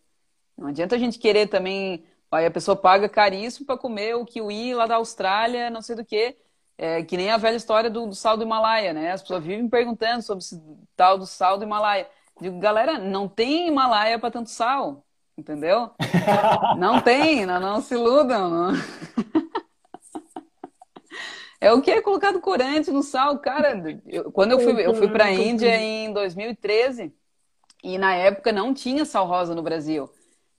Não 0.57 0.69
adianta 0.69 0.95
a 0.97 0.99
gente 0.99 1.19
querer 1.19 1.49
também 1.49 2.05
Aí 2.35 2.47
a 2.47 2.51
pessoa 2.51 2.77
paga 2.77 3.09
caríssimo 3.09 3.67
para 3.67 3.79
comer 3.79 4.17
o 4.17 4.25
kiwi 4.25 4.75
lá 4.75 4.87
da 4.87 4.97
Austrália, 4.97 5.71
não 5.71 5.81
sei 5.81 5.95
do 5.95 6.05
que. 6.05 6.37
É, 6.77 7.03
que 7.05 7.17
nem 7.17 7.31
a 7.31 7.37
velha 7.37 7.57
história 7.57 7.89
do, 7.89 8.07
do, 8.09 8.15
sal 8.15 8.37
do 8.37 8.43
Himalaia, 8.43 8.93
né? 8.93 9.13
As 9.13 9.23
pessoas 9.23 9.45
vivem 9.45 9.69
perguntando 9.69 10.23
sobre 10.23 10.43
esse 10.43 10.61
tal 10.97 11.17
do 11.17 11.27
sal 11.27 11.57
do 11.57 11.65
Himalaia. 11.65 12.09
Digo, 12.41 12.59
galera, 12.59 12.99
não 12.99 13.29
tem 13.29 13.69
Himalaia 13.69 14.19
para 14.19 14.33
tanto 14.33 14.51
sal, 14.51 15.05
entendeu? 15.39 15.91
não 16.77 17.01
tem, 17.01 17.47
não, 17.47 17.61
não 17.61 17.81
se 17.81 17.95
iludam. 17.95 18.51
Não. 18.51 18.73
É 21.61 21.73
o 21.73 21.81
que 21.81 21.91
é 21.91 22.03
colocado 22.03 22.43
corante 22.43 22.91
no 22.91 23.03
sal, 23.03 23.39
cara. 23.39 23.81
Eu, 24.07 24.31
quando 24.31 24.51
eu 24.51 24.61
fui, 24.61 24.87
eu 24.87 24.93
fui 24.93 25.09
para 25.09 25.25
a 25.25 25.33
Índia 25.33 25.75
em 25.75 26.13
2013 26.13 27.11
e 27.83 27.97
na 27.97 28.15
época 28.15 28.53
não 28.53 28.75
tinha 28.75 29.07
sal 29.07 29.27
rosa 29.27 29.55
no 29.55 29.63
Brasil. 29.63 30.11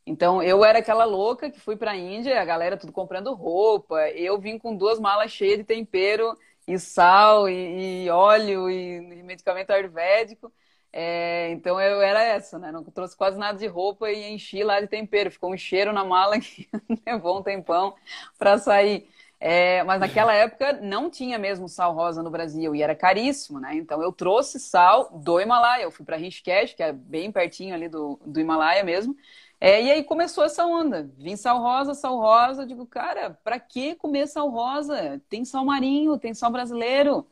Então, 0.06 0.42
eu 0.44 0.64
era 0.64 0.80
aquela 0.80 1.04
louca 1.04 1.50
que 1.50 1.60
fui 1.60 1.76
para 1.76 1.92
a 1.92 1.98
Índia, 1.98 2.40
a 2.40 2.46
galera 2.46 2.78
tudo 2.78 2.92
comprando 2.92 3.34
roupa. 3.34 4.08
Eu 4.12 4.40
vim 4.40 4.58
com 4.58 4.76
duas 4.76 5.00
malas 5.00 5.32
cheias 5.32 5.58
de 5.58 5.64
tempero 5.64 6.38
e 6.68 6.78
sal 6.78 7.50
e, 7.50 8.06
e 8.06 8.10
óleo 8.10 8.70
e, 8.70 8.98
e, 8.98 9.24
medicamento 9.24 9.72
ayurvédico. 9.72 10.52
É, 10.94 11.50
então, 11.52 11.82
eu 11.82 12.02
era 12.02 12.24
essa, 12.24 12.60
né? 12.60 12.72
Não 12.72 12.84
trouxe 12.84 13.18
quase 13.18 13.38
nada 13.38 13.58
de 13.58 13.68
roupa 13.68 14.12
e 14.12 14.32
enchi 14.32 14.64
lá 14.64 14.80
de 14.80 14.88
tempero. 14.88 15.32
Ficou 15.32 15.52
um 15.52 15.58
cheiro 15.58 15.92
na 15.92 16.06
mala 16.06 16.40
que 16.40 16.70
levou 17.06 17.40
um 17.40 17.44
tempão 17.44 17.96
para 18.38 18.58
sair. 18.60 19.10
É, 19.40 19.84
mas 19.84 20.00
naquela 20.00 20.34
época 20.34 20.74
não 20.82 21.10
tinha 21.10 21.38
mesmo 21.38 21.68
sal 21.68 21.94
rosa 21.94 22.24
no 22.24 22.30
Brasil 22.32 22.74
e 22.74 22.82
era 22.82 22.96
caríssimo, 22.96 23.60
né? 23.60 23.76
Então 23.76 24.02
eu 24.02 24.12
trouxe 24.12 24.60
sal 24.60 25.10
do 25.14 25.40
Himalaia. 25.42 25.84
Eu 25.84 25.92
fui 25.92 26.06
para 26.06 26.16
Rishikesh, 26.16 26.74
que 26.74 26.84
é 26.84 26.94
bem 26.94 27.32
pertinho 27.32 27.76
ali 27.76 27.90
do, 27.90 28.20
do 28.26 28.40
Himalaia 28.40 28.84
mesmo. 28.84 29.16
É, 29.60 29.82
e 29.82 29.92
aí 29.92 30.04
começou 30.04 30.44
essa 30.44 30.66
onda. 30.66 31.10
Vim 31.18 31.36
sal 31.36 31.60
rosa, 31.62 31.94
sal 31.94 32.18
rosa. 32.20 32.66
Digo, 32.66 32.86
cara, 32.86 33.40
para 33.44 33.60
que 33.60 33.96
comer 33.96 34.28
sal 34.28 34.50
rosa? 34.50 35.22
Tem 35.30 35.46
sal 35.46 35.66
marinho, 35.66 36.18
tem 36.18 36.34
sal 36.34 36.52
brasileiro. 36.52 37.28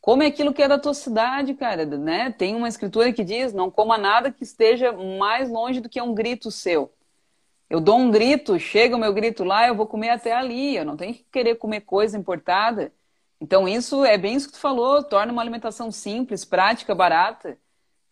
Come 0.00 0.26
aquilo 0.26 0.54
que 0.54 0.62
é 0.62 0.68
da 0.68 0.78
tua 0.78 0.94
cidade, 0.94 1.54
cara, 1.54 1.84
né? 1.84 2.30
Tem 2.30 2.54
uma 2.54 2.68
escritura 2.68 3.12
que 3.12 3.24
diz: 3.24 3.52
não 3.52 3.70
coma 3.70 3.98
nada 3.98 4.30
que 4.32 4.44
esteja 4.44 4.92
mais 4.92 5.50
longe 5.50 5.80
do 5.80 5.88
que 5.88 6.00
um 6.00 6.14
grito 6.14 6.50
seu. 6.50 6.92
Eu 7.68 7.80
dou 7.80 7.98
um 7.98 8.10
grito, 8.10 8.58
chega 8.60 8.96
o 8.96 8.98
meu 8.98 9.12
grito 9.12 9.42
lá, 9.44 9.66
eu 9.66 9.74
vou 9.74 9.86
comer 9.86 10.10
até 10.10 10.32
ali. 10.32 10.76
Eu 10.76 10.84
não 10.84 10.96
tenho 10.96 11.14
que 11.14 11.24
querer 11.24 11.56
comer 11.56 11.80
coisa 11.82 12.16
importada. 12.16 12.92
Então, 13.40 13.68
isso 13.68 14.04
é 14.04 14.16
bem 14.16 14.36
isso 14.36 14.46
que 14.48 14.54
tu 14.54 14.60
falou: 14.60 15.02
torna 15.02 15.32
uma 15.32 15.42
alimentação 15.42 15.90
simples, 15.90 16.44
prática, 16.44 16.94
barata. 16.94 17.58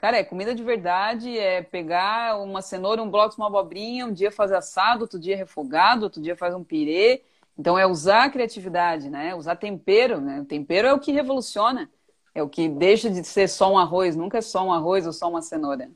Cara, 0.05 0.19
é 0.19 0.23
comida 0.23 0.55
de 0.55 0.63
verdade, 0.63 1.39
é 1.39 1.63
pegar 1.63 2.39
uma 2.39 2.61
cenoura, 2.61 3.03
um 3.03 3.11
bloco, 3.11 3.37
uma 3.39 3.47
abobrinha, 3.47 4.05
um 4.05 4.13
dia 4.13 4.31
fazer 4.31 4.55
assado, 4.55 5.01
outro 5.01 5.19
dia 5.19 5.35
refogado, 5.35 6.05
outro 6.05 6.21
dia 6.21 6.37
faz 6.37 6.55
um 6.55 6.63
pirê. 6.63 7.23
Então 7.59 7.79
é 7.79 7.87
usar 7.87 8.25
a 8.25 8.29
criatividade, 8.29 9.09
né? 9.09 9.35
Usar 9.35 9.57
tempero, 9.57 10.21
né? 10.21 10.43
O 10.43 10.45
tempero 10.45 10.87
é 10.89 10.93
o 10.93 11.01
que 11.01 11.11
revoluciona. 11.11 11.91
É 12.35 12.43
o 12.43 12.51
que 12.51 12.69
deixa 12.69 13.09
de 13.09 13.25
ser 13.25 13.49
só 13.49 13.73
um 13.73 13.79
arroz, 13.79 14.15
nunca 14.15 14.37
é 14.37 14.41
só 14.43 14.67
um 14.67 14.75
arroz 14.75 15.07
ou 15.07 15.13
só 15.15 15.27
uma 15.27 15.41
cenoura. 15.41 15.91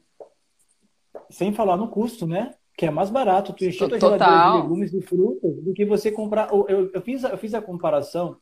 Sem 1.28 1.52
falar 1.52 1.76
no 1.76 1.88
custo, 1.88 2.26
né? 2.26 2.54
Que 2.78 2.86
é 2.86 2.90
mais 2.90 3.10
barato 3.10 3.52
tu 3.52 3.62
encher 3.66 3.90
tua 3.90 4.00
geladeira 4.00 4.52
de 4.52 4.62
legumes 4.62 4.94
e 4.94 5.02
frutas 5.02 5.54
do 5.62 5.74
que 5.74 5.84
você 5.84 6.10
comprar. 6.10 6.48
Eu, 6.50 6.90
eu, 6.94 7.02
fiz, 7.02 7.24
eu 7.24 7.36
fiz 7.36 7.52
a 7.52 7.60
comparação 7.60 8.38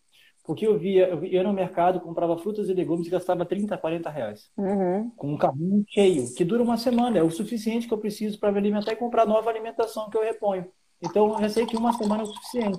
Porque 0.47 0.66
eu 0.66 0.78
via, 0.78 1.09
eu 1.09 1.24
ia 1.24 1.42
no 1.42 1.53
mercado, 1.53 2.01
comprava 2.01 2.38
frutas 2.38 2.68
e 2.68 2.74
legumes 2.74 3.09
e 3.09 3.11
gastava 3.11 3.44
30, 3.44 3.76
40 3.76 4.09
reais. 4.09 4.51
Uhum. 4.57 5.11
Com 5.16 5.32
um 5.32 5.36
carrinho 5.36 5.84
cheio, 5.88 6.32
que 6.34 6.44
dura 6.44 6.62
uma 6.62 6.76
semana, 6.76 7.18
é 7.18 7.22
o 7.22 7.30
suficiente 7.30 7.88
que 7.88 7.92
eu 7.92 7.99
preciso 7.99 8.38
para 8.38 8.53
me 8.53 8.59
alimentar 8.59 8.92
e 8.92 8.97
comprar 8.97 9.26
nova 9.26 9.51
alimentação 9.51 10.09
que 10.09 10.16
eu 10.16 10.22
reponho. 10.22 10.66
Então, 11.03 11.34
eu 11.34 11.40
já 11.40 11.49
sei 11.49 11.66
que 11.66 11.76
uma 11.76 11.92
semana 11.94 12.22
é 12.22 12.24
o 12.24 12.28
suficiente. 12.28 12.78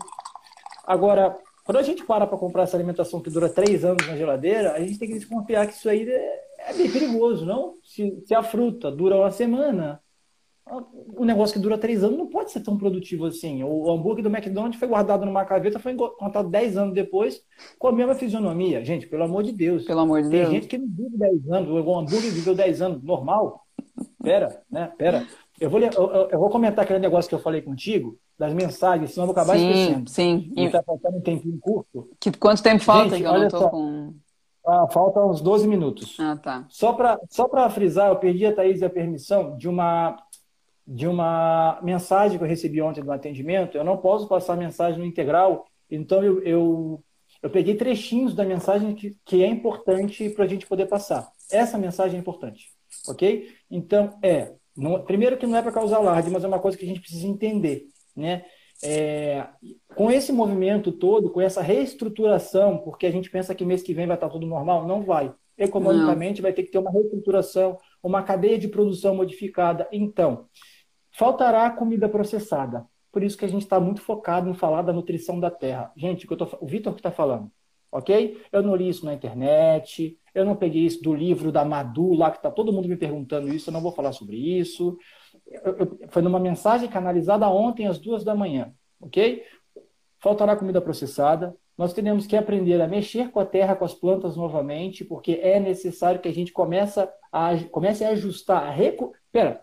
Agora, 0.85 1.37
quando 1.65 1.79
a 1.79 1.83
gente 1.83 2.05
para 2.05 2.25
para 2.25 2.37
comprar 2.37 2.63
essa 2.63 2.77
alimentação 2.77 3.19
que 3.19 3.29
dura 3.29 3.49
três 3.49 3.83
anos 3.83 4.07
na 4.07 4.15
geladeira, 4.15 4.71
a 4.71 4.79
gente 4.79 4.97
tem 4.97 5.09
que 5.09 5.15
desconfiar 5.15 5.67
que 5.67 5.73
isso 5.73 5.89
aí 5.89 6.09
é, 6.09 6.43
é 6.69 6.73
bem 6.73 6.89
perigoso, 6.89 7.45
não? 7.45 7.73
Se, 7.83 8.23
se 8.25 8.33
a 8.33 8.41
fruta 8.41 8.89
dura 8.89 9.17
uma 9.17 9.31
semana, 9.31 10.01
o 11.15 11.25
negócio 11.25 11.53
que 11.53 11.59
dura 11.59 11.77
três 11.77 12.03
anos 12.03 12.17
não 12.17 12.27
pode 12.27 12.51
ser 12.51 12.61
tão 12.61 12.77
produtivo 12.77 13.25
assim. 13.25 13.63
O 13.63 13.91
hambúrguer 13.91 14.23
do 14.23 14.29
McDonald's 14.29 14.79
foi 14.79 14.87
guardado 14.87 15.25
numa 15.25 15.43
gaveta, 15.43 15.79
foi 15.79 15.95
contado 15.95 16.49
dez 16.49 16.77
anos 16.77 16.93
depois, 16.93 17.41
com 17.79 17.87
a 17.87 17.91
mesma 17.91 18.15
fisionomia. 18.15 18.83
Gente, 18.83 19.07
pelo 19.07 19.23
amor 19.23 19.43
de 19.43 19.51
Deus. 19.51 19.85
Pelo 19.85 20.01
amor 20.01 20.21
de 20.21 20.29
Tem 20.29 20.41
Deus. 20.41 20.51
gente 20.51 20.67
que 20.67 20.77
não 20.77 20.87
vive 20.87 21.17
dez 21.17 21.49
anos. 21.49 21.69
O 21.69 21.95
hambúrguer 21.95 22.31
viveu 22.31 22.55
dez 22.55 22.81
anos, 22.81 23.03
normal. 23.03 23.65
Pera, 24.21 24.61
né? 24.69 24.91
Pera. 24.97 25.25
Eu 25.59 25.69
vou, 25.69 25.79
eu, 25.79 26.27
eu, 26.31 26.39
vou 26.39 26.49
comentar 26.49 26.85
aquele 26.85 26.99
negócio 26.99 27.27
que 27.27 27.33
eu 27.33 27.39
falei 27.39 27.61
contigo, 27.61 28.17
das 28.37 28.53
mensagens, 28.53 29.11
senão 29.11 29.23
eu 29.23 29.33
vou 29.33 29.41
acabar 29.41 29.57
sim, 29.57 29.69
esquecendo. 29.69 30.09
Sim, 30.09 30.53
sim. 30.55 30.69
tá 30.69 30.83
faltando 30.83 31.17
um 31.17 31.21
tempinho 31.21 31.57
curto. 31.59 32.09
Que, 32.19 32.31
quanto 32.31 32.61
tempo 32.61 32.83
falta? 32.83 33.09
Gente, 33.09 33.21
que 33.21 33.27
eu 33.27 33.31
olha 33.31 33.43
não 33.43 33.49
tô 33.49 33.57
só. 33.57 33.69
com... 33.69 34.13
Ah, 34.67 34.85
falta 34.91 35.23
uns 35.23 35.41
12 35.41 35.67
minutos. 35.67 36.17
Ah, 36.19 36.35
tá. 36.35 36.65
Só 36.69 36.93
para 36.93 37.17
só 37.29 37.49
frisar, 37.69 38.09
eu 38.09 38.17
perdi 38.17 38.45
a 38.45 38.53
Thaís 38.53 38.83
a 38.83 38.89
permissão 38.89 39.57
de 39.57 39.67
uma, 39.67 40.17
de 40.87 41.05
uma 41.07 41.79
mensagem 41.83 42.37
que 42.37 42.43
eu 42.43 42.47
recebi 42.47 42.81
ontem 42.81 43.03
no 43.03 43.11
atendimento. 43.11 43.77
Eu 43.77 43.83
não 43.83 43.97
posso 43.97 44.27
passar 44.27 44.53
a 44.53 44.57
mensagem 44.57 44.99
no 44.99 45.05
integral, 45.05 45.65
então 45.91 46.23
eu, 46.23 46.41
eu, 46.43 47.03
eu 47.43 47.49
peguei 47.49 47.75
trechinhos 47.75 48.33
da 48.33 48.45
mensagem 48.45 48.95
que, 48.95 49.17
que 49.25 49.43
é 49.43 49.47
importante 49.47 50.29
para 50.29 50.45
a 50.45 50.47
gente 50.47 50.65
poder 50.65 50.85
passar. 50.85 51.29
Essa 51.51 51.77
mensagem 51.77 52.17
é 52.17 52.19
importante, 52.19 52.67
ok? 53.07 53.53
Então, 53.69 54.17
é 54.23 54.53
não, 54.77 55.03
primeiro 55.03 55.37
que 55.37 55.47
não 55.47 55.57
é 55.57 55.61
para 55.61 55.71
causar 55.71 55.97
alarde, 55.97 56.29
mas 56.29 56.43
é 56.43 56.47
uma 56.47 56.59
coisa 56.59 56.77
que 56.77 56.85
a 56.85 56.87
gente 56.87 56.99
precisa 56.99 57.25
entender, 57.25 57.87
né? 58.15 58.45
É, 58.83 59.47
com 59.95 60.11
esse 60.11 60.31
movimento 60.31 60.91
todo, 60.91 61.31
com 61.31 61.41
essa 61.41 61.63
reestruturação, 61.63 62.77
porque 62.77 63.07
a 63.07 63.11
gente 63.11 63.27
pensa 63.31 63.55
que 63.55 63.65
mês 63.65 63.81
que 63.81 63.91
vem 63.91 64.05
vai 64.05 64.15
estar 64.15 64.29
tudo 64.29 64.45
normal, 64.45 64.87
não 64.87 65.01
vai. 65.01 65.33
Economicamente 65.57 66.39
não. 66.39 66.43
vai 66.43 66.53
ter 66.53 66.61
que 66.61 66.69
ter 66.69 66.77
uma 66.77 66.91
reestruturação, 66.91 67.79
uma 68.03 68.21
cadeia 68.21 68.59
de 68.59 68.67
produção 68.67 69.15
modificada. 69.15 69.87
Então, 69.91 70.45
faltará 71.17 71.69
comida 71.71 72.07
processada. 72.07 72.85
Por 73.11 73.23
isso 73.23 73.35
que 73.35 73.45
a 73.45 73.49
gente 73.49 73.63
está 73.63 73.79
muito 73.79 74.01
focado 74.01 74.47
em 74.47 74.53
falar 74.53 74.83
da 74.83 74.93
nutrição 74.93 75.39
da 75.39 75.49
terra. 75.49 75.91
Gente, 75.97 76.27
o, 76.27 76.37
o 76.61 76.67
Vitor 76.67 76.93
que 76.93 76.99
está 76.99 77.11
falando, 77.11 77.51
ok? 77.91 78.39
Eu 78.51 78.61
não 78.61 78.75
li 78.75 78.87
isso 78.87 79.03
na 79.03 79.15
internet, 79.15 80.15
eu 80.35 80.45
não 80.45 80.55
peguei 80.55 80.85
isso 80.85 81.01
do 81.01 81.15
livro 81.15 81.51
da 81.51 81.65
Madu, 81.65 82.13
lá 82.13 82.29
que 82.29 82.37
está 82.37 82.51
todo 82.51 82.71
mundo 82.71 82.87
me 82.87 82.95
perguntando 82.95 83.51
isso, 83.51 83.69
eu 83.69 83.73
não 83.73 83.81
vou 83.81 83.91
falar 83.91 84.11
sobre 84.11 84.37
isso. 84.37 84.95
Eu, 85.47 85.77
eu, 85.77 85.99
foi 86.09 86.21
numa 86.21 86.39
mensagem 86.39 86.87
canalizada 86.87 87.49
ontem 87.49 87.87
às 87.87 87.97
duas 87.97 88.23
da 88.23 88.35
manhã, 88.35 88.71
ok? 89.01 89.43
Faltará 90.19 90.55
comida 90.55 90.79
processada. 90.79 91.55
Nós 91.75 91.93
teremos 91.93 92.27
que 92.27 92.35
aprender 92.35 92.79
a 92.79 92.87
mexer 92.87 93.31
com 93.31 93.39
a 93.39 93.45
terra, 93.45 93.75
com 93.75 93.85
as 93.85 93.93
plantas 93.93 94.35
novamente, 94.35 95.03
porque 95.03 95.39
é 95.41 95.59
necessário 95.59 96.19
que 96.19 96.27
a 96.27 96.33
gente 96.33 96.51
comece 96.51 96.99
a, 97.31 97.55
comece 97.71 98.03
a 98.03 98.09
ajustar, 98.09 98.67
a. 98.67 99.11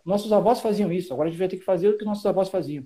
Nossos 0.04 0.32
avós 0.32 0.60
faziam 0.60 0.92
isso, 0.92 1.12
agora 1.12 1.28
a 1.28 1.30
gente 1.30 1.38
vai 1.38 1.48
ter 1.48 1.56
que 1.56 1.64
fazer 1.64 1.88
o 1.88 1.98
que 1.98 2.04
nossos 2.04 2.24
avós 2.26 2.48
faziam. 2.48 2.84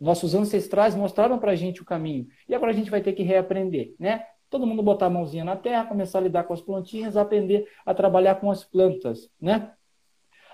Nossos 0.00 0.34
ancestrais 0.34 0.94
mostraram 0.94 1.38
para 1.38 1.52
a 1.52 1.56
gente 1.56 1.82
o 1.82 1.84
caminho. 1.84 2.28
E 2.48 2.54
agora 2.54 2.70
a 2.70 2.74
gente 2.74 2.90
vai 2.90 3.00
ter 3.00 3.12
que 3.12 3.22
reaprender, 3.22 3.94
né? 3.98 4.24
Todo 4.48 4.66
mundo 4.66 4.82
botar 4.82 5.06
a 5.06 5.10
mãozinha 5.10 5.44
na 5.44 5.56
terra, 5.56 5.86
começar 5.86 6.18
a 6.18 6.22
lidar 6.22 6.44
com 6.44 6.54
as 6.54 6.60
plantinhas, 6.60 7.16
aprender 7.16 7.68
a 7.84 7.92
trabalhar 7.92 8.36
com 8.36 8.50
as 8.50 8.64
plantas, 8.64 9.30
né? 9.40 9.72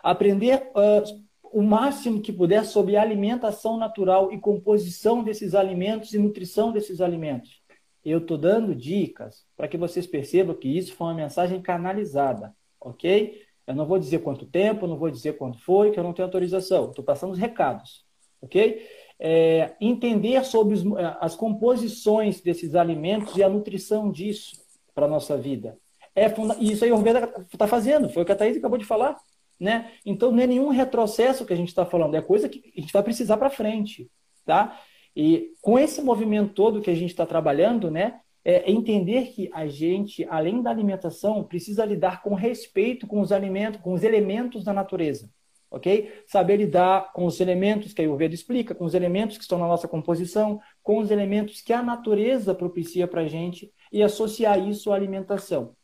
Aprender 0.03 0.71
uh, 0.75 1.25
o 1.53 1.63
máximo 1.63 2.21
que 2.21 2.33
puder 2.33 2.65
sobre 2.65 2.97
alimentação 2.97 3.77
natural 3.77 4.33
e 4.33 4.39
composição 4.41 5.23
desses 5.23 5.55
alimentos 5.55 6.13
e 6.13 6.19
nutrição 6.19 6.73
desses 6.73 7.01
alimentos. 7.01 7.63
Eu 8.05 8.19
estou 8.19 8.37
dando 8.37 8.75
dicas 8.75 9.47
para 9.57 9.69
que 9.69 9.79
vocês 9.79 10.07
percebam 10.07 10.57
que 10.57 10.69
isso 10.69 10.95
foi 10.95 11.07
uma 11.07 11.15
mensagem 11.15 11.63
canalizada, 11.63 12.55
ok? 12.81 13.44
Eu 13.67 13.75
não 13.75 13.87
vou 13.87 13.99
dizer 13.99 14.19
quanto 14.19 14.47
tempo, 14.47 14.87
não 14.87 14.97
vou 14.97 15.11
dizer 15.11 15.39
quando 15.39 15.59
foi, 15.59 15.91
que 15.91 15.99
eu 15.99 16.05
não 16.05 16.13
tenho 16.13 16.27
autorização. 16.27 16.91
Estou 16.91 17.05
passando 17.05 17.33
os 17.33 17.39
recados, 17.39 18.05
ok? 18.41 18.87
é, 19.19 19.75
entender 19.81 20.45
sobre 20.45 20.75
os, 20.75 20.85
é, 20.85 21.17
as 21.21 21.35
composições 21.35 22.41
desses 22.41 22.75
alimentos 22.75 23.37
e 23.37 23.43
a 23.43 23.49
nutrição 23.49 24.11
disso 24.11 24.57
para 24.95 25.07
a 25.07 25.09
nossa 25.09 25.37
vida. 25.37 25.79
É 26.15 26.29
funda... 26.29 26.57
Isso 26.61 26.85
aí 26.85 26.91
o 26.91 26.95
Ayurveda 26.95 27.33
está 27.53 27.67
fazendo, 27.67 28.09
foi 28.09 28.23
o 28.23 28.27
que 28.27 28.33
a 28.33 28.37
Thaís 28.37 28.57
acabou 28.57 28.79
de 28.79 28.85
falar. 28.85 29.17
Né? 29.59 29.93
Então 30.05 30.31
não 30.33 30.43
é 30.43 30.47
nenhum 30.47 30.69
retrocesso 30.69 31.47
que 31.47 31.53
a 31.53 31.57
gente 31.57 31.69
está 31.69 31.87
falando, 31.87 32.17
é 32.17 32.23
coisa 32.23 32.49
que 32.49 32.73
a 32.77 32.81
gente 32.81 32.93
vai 32.93 33.03
precisar 33.03 33.37
para 33.37 33.51
frente. 33.51 34.11
Tá? 34.45 34.81
E 35.17 35.53
com 35.63 35.79
esse 35.79 36.03
movimento 36.03 36.53
todo 36.53 36.81
que 36.81 36.91
a 36.91 36.95
gente 36.95 37.11
está 37.11 37.25
trabalhando, 37.25 37.91
né, 37.91 38.21
é 38.45 38.71
entender 38.71 39.33
que 39.33 39.51
a 39.53 39.67
gente, 39.67 40.27
além 40.29 40.63
da 40.63 40.71
alimentação, 40.71 41.43
precisa 41.45 41.85
lidar 41.85 42.23
com 42.23 42.35
respeito 42.35 43.07
com 43.07 43.21
os 43.21 43.33
alimentos, 43.33 43.81
com 43.81 43.93
os 43.93 44.03
elementos 44.03 44.63
da 44.63 44.73
natureza 44.73 45.31
ok? 45.75 46.13
Saber 46.27 46.57
lidar 46.57 47.13
com 47.13 47.27
os 47.27 47.41
elementos 47.41 47.93
que 47.93 48.01
a 48.01 48.05
Ayurveda 48.05 48.35
explica, 48.35 48.75
com 48.75 48.85
os 48.85 48.95
elementos 48.95 49.37
que 49.37 49.43
estão 49.43 49.59
na 49.59 49.67
nossa 49.67 49.89
composição, 49.89 50.61
com 50.83 50.99
os 50.99 51.11
elementos 51.11 51.61
que 51.61 51.73
a 51.73 51.83
natureza 51.83 52.55
propicia 52.55 53.09
para 53.09 53.23
a 53.23 53.29
gente 53.29 53.73
e 53.93 54.03
associar 54.03 54.59
isso 54.69 54.93
à 54.93 54.95
alimentação. 54.95 55.75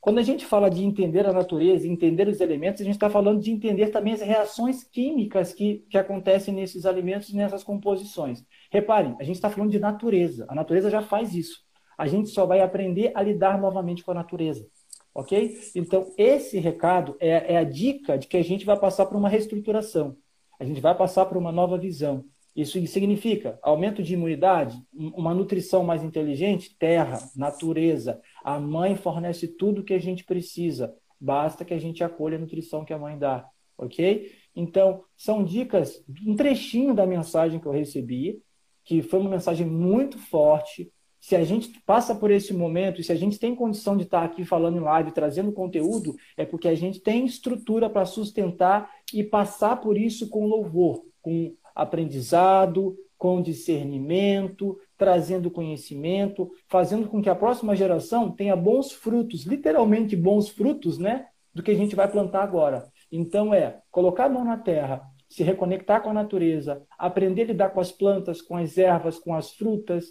Quando 0.00 0.18
a 0.18 0.22
gente 0.22 0.44
fala 0.44 0.68
de 0.68 0.84
entender 0.84 1.26
a 1.26 1.32
natureza, 1.32 1.86
entender 1.86 2.26
os 2.26 2.40
elementos, 2.40 2.80
a 2.80 2.84
gente 2.84 2.94
está 2.94 3.08
falando 3.08 3.40
de 3.40 3.52
entender 3.52 3.88
também 3.88 4.14
as 4.14 4.20
reações 4.20 4.82
químicas 4.82 5.52
que, 5.52 5.84
que 5.88 5.96
acontecem 5.96 6.52
nesses 6.52 6.84
alimentos 6.86 7.28
e 7.28 7.36
nessas 7.36 7.62
composições. 7.62 8.44
Reparem, 8.70 9.14
a 9.20 9.22
gente 9.22 9.36
está 9.36 9.48
falando 9.48 9.70
de 9.70 9.78
natureza. 9.78 10.44
A 10.48 10.56
natureza 10.56 10.90
já 10.90 11.02
faz 11.02 11.34
isso. 11.34 11.62
A 12.02 12.08
gente 12.08 12.30
só 12.30 12.44
vai 12.44 12.60
aprender 12.60 13.12
a 13.14 13.22
lidar 13.22 13.60
novamente 13.60 14.02
com 14.02 14.10
a 14.10 14.14
natureza. 14.14 14.66
Ok? 15.14 15.56
Então, 15.76 16.12
esse 16.18 16.58
recado 16.58 17.16
é, 17.20 17.54
é 17.54 17.56
a 17.56 17.62
dica 17.62 18.18
de 18.18 18.26
que 18.26 18.36
a 18.36 18.42
gente 18.42 18.66
vai 18.66 18.76
passar 18.76 19.06
por 19.06 19.16
uma 19.16 19.28
reestruturação. 19.28 20.16
A 20.58 20.64
gente 20.64 20.80
vai 20.80 20.96
passar 20.96 21.26
por 21.26 21.36
uma 21.36 21.52
nova 21.52 21.78
visão. 21.78 22.24
Isso 22.56 22.84
significa 22.88 23.56
aumento 23.62 24.02
de 24.02 24.14
imunidade, 24.14 24.82
uma 24.92 25.32
nutrição 25.32 25.84
mais 25.84 26.02
inteligente, 26.02 26.76
terra, 26.76 27.20
natureza. 27.36 28.20
A 28.42 28.58
mãe 28.58 28.96
fornece 28.96 29.46
tudo 29.46 29.84
que 29.84 29.94
a 29.94 30.00
gente 30.00 30.24
precisa. 30.24 30.92
Basta 31.20 31.64
que 31.64 31.72
a 31.72 31.78
gente 31.78 32.02
acolha 32.02 32.36
a 32.36 32.40
nutrição 32.40 32.84
que 32.84 32.92
a 32.92 32.98
mãe 32.98 33.16
dá, 33.16 33.46
ok? 33.78 34.28
Então, 34.56 35.04
são 35.16 35.44
dicas, 35.44 36.04
um 36.26 36.34
trechinho 36.34 36.94
da 36.94 37.06
mensagem 37.06 37.60
que 37.60 37.66
eu 37.66 37.72
recebi, 37.72 38.42
que 38.84 39.02
foi 39.02 39.20
uma 39.20 39.30
mensagem 39.30 39.64
muito 39.64 40.18
forte, 40.18 40.90
se 41.22 41.36
a 41.36 41.44
gente 41.44 41.80
passa 41.86 42.16
por 42.16 42.32
esse 42.32 42.52
momento 42.52 43.00
e 43.00 43.04
se 43.04 43.12
a 43.12 43.14
gente 43.14 43.38
tem 43.38 43.54
condição 43.54 43.96
de 43.96 44.02
estar 44.02 44.24
aqui 44.24 44.44
falando 44.44 44.78
em 44.78 44.80
live, 44.80 45.12
trazendo 45.12 45.52
conteúdo, 45.52 46.16
é 46.36 46.44
porque 46.44 46.66
a 46.66 46.74
gente 46.74 46.98
tem 46.98 47.24
estrutura 47.24 47.88
para 47.88 48.04
sustentar 48.04 48.90
e 49.14 49.22
passar 49.22 49.76
por 49.80 49.96
isso 49.96 50.28
com 50.28 50.46
louvor, 50.46 51.04
com 51.22 51.54
aprendizado, 51.76 52.96
com 53.16 53.40
discernimento, 53.40 54.76
trazendo 54.98 55.48
conhecimento, 55.48 56.50
fazendo 56.68 57.06
com 57.06 57.22
que 57.22 57.30
a 57.30 57.36
próxima 57.36 57.76
geração 57.76 58.32
tenha 58.32 58.56
bons 58.56 58.90
frutos, 58.90 59.44
literalmente 59.44 60.16
bons 60.16 60.48
frutos, 60.48 60.98
né, 60.98 61.28
do 61.54 61.62
que 61.62 61.70
a 61.70 61.76
gente 61.76 61.94
vai 61.94 62.10
plantar 62.10 62.42
agora. 62.42 62.90
Então 63.12 63.54
é 63.54 63.78
colocar 63.92 64.24
a 64.24 64.28
mão 64.28 64.44
na 64.44 64.58
terra, 64.58 65.02
se 65.28 65.44
reconectar 65.44 66.02
com 66.02 66.10
a 66.10 66.14
natureza, 66.14 66.82
aprender 66.98 67.42
a 67.42 67.46
lidar 67.46 67.70
com 67.70 67.78
as 67.78 67.92
plantas, 67.92 68.42
com 68.42 68.56
as 68.56 68.76
ervas, 68.76 69.20
com 69.20 69.32
as 69.32 69.52
frutas, 69.52 70.06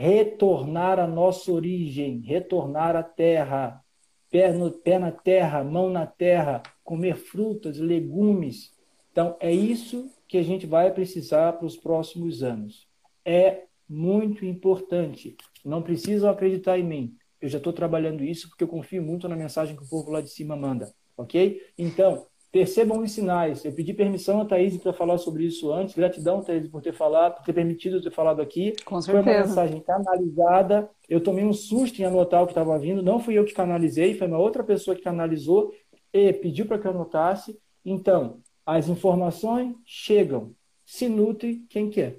retornar 0.00 0.98
à 0.98 1.06
nossa 1.06 1.52
origem, 1.52 2.20
retornar 2.20 2.96
à 2.96 3.02
terra, 3.02 3.84
pé, 4.30 4.50
no, 4.50 4.70
pé 4.70 4.98
na 4.98 5.12
terra, 5.12 5.62
mão 5.62 5.90
na 5.90 6.06
terra, 6.06 6.62
comer 6.82 7.16
frutas, 7.16 7.76
legumes. 7.76 8.72
Então, 9.12 9.36
é 9.38 9.52
isso 9.52 10.10
que 10.26 10.38
a 10.38 10.42
gente 10.42 10.66
vai 10.66 10.90
precisar 10.90 11.52
para 11.52 11.66
os 11.66 11.76
próximos 11.76 12.42
anos. 12.42 12.88
É 13.26 13.64
muito 13.86 14.46
importante. 14.46 15.36
Não 15.62 15.82
precisam 15.82 16.30
acreditar 16.30 16.78
em 16.78 16.84
mim. 16.84 17.16
Eu 17.38 17.50
já 17.50 17.58
estou 17.58 17.72
trabalhando 17.72 18.24
isso 18.24 18.48
porque 18.48 18.64
eu 18.64 18.68
confio 18.68 19.02
muito 19.02 19.28
na 19.28 19.36
mensagem 19.36 19.76
que 19.76 19.82
o 19.82 19.88
povo 19.88 20.10
lá 20.10 20.22
de 20.22 20.30
cima 20.30 20.56
manda. 20.56 20.94
Ok? 21.14 21.60
Então, 21.76 22.26
Percebam 22.52 23.00
os 23.00 23.12
sinais. 23.12 23.64
Eu 23.64 23.72
pedi 23.72 23.94
permissão 23.94 24.40
a 24.40 24.44
Thaís 24.44 24.76
para 24.76 24.92
falar 24.92 25.18
sobre 25.18 25.44
isso 25.44 25.72
antes. 25.72 25.94
Gratidão, 25.94 26.42
Thaís, 26.42 26.68
por 26.68 26.82
ter 26.82 26.92
falado, 26.92 27.36
por 27.36 27.44
ter 27.44 27.52
permitido 27.52 27.96
eu 27.96 28.02
ter 28.02 28.10
falado 28.10 28.42
aqui. 28.42 28.74
Com 28.84 29.00
certeza. 29.00 29.24
Foi 29.24 29.32
uma 29.32 29.46
mensagem 29.46 29.80
canalizada. 29.80 30.90
Eu 31.08 31.22
tomei 31.22 31.44
um 31.44 31.52
susto 31.52 32.00
em 32.00 32.04
anotar 32.04 32.42
o 32.42 32.46
que 32.46 32.52
estava 32.52 32.76
vindo. 32.78 33.02
Não 33.02 33.20
fui 33.20 33.38
eu 33.38 33.44
que 33.44 33.54
canalizei, 33.54 34.14
foi 34.14 34.26
uma 34.26 34.38
outra 34.38 34.64
pessoa 34.64 34.96
que 34.96 35.02
canalizou 35.02 35.72
e 36.12 36.32
pediu 36.32 36.66
para 36.66 36.78
que 36.78 36.86
eu 36.86 36.90
anotasse. 36.90 37.56
Então, 37.84 38.40
as 38.66 38.88
informações 38.88 39.74
chegam. 39.84 40.52
Se 40.84 41.08
nutre 41.08 41.64
quem 41.68 41.88
quer. 41.88 42.18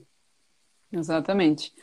Exatamente. 0.91 1.73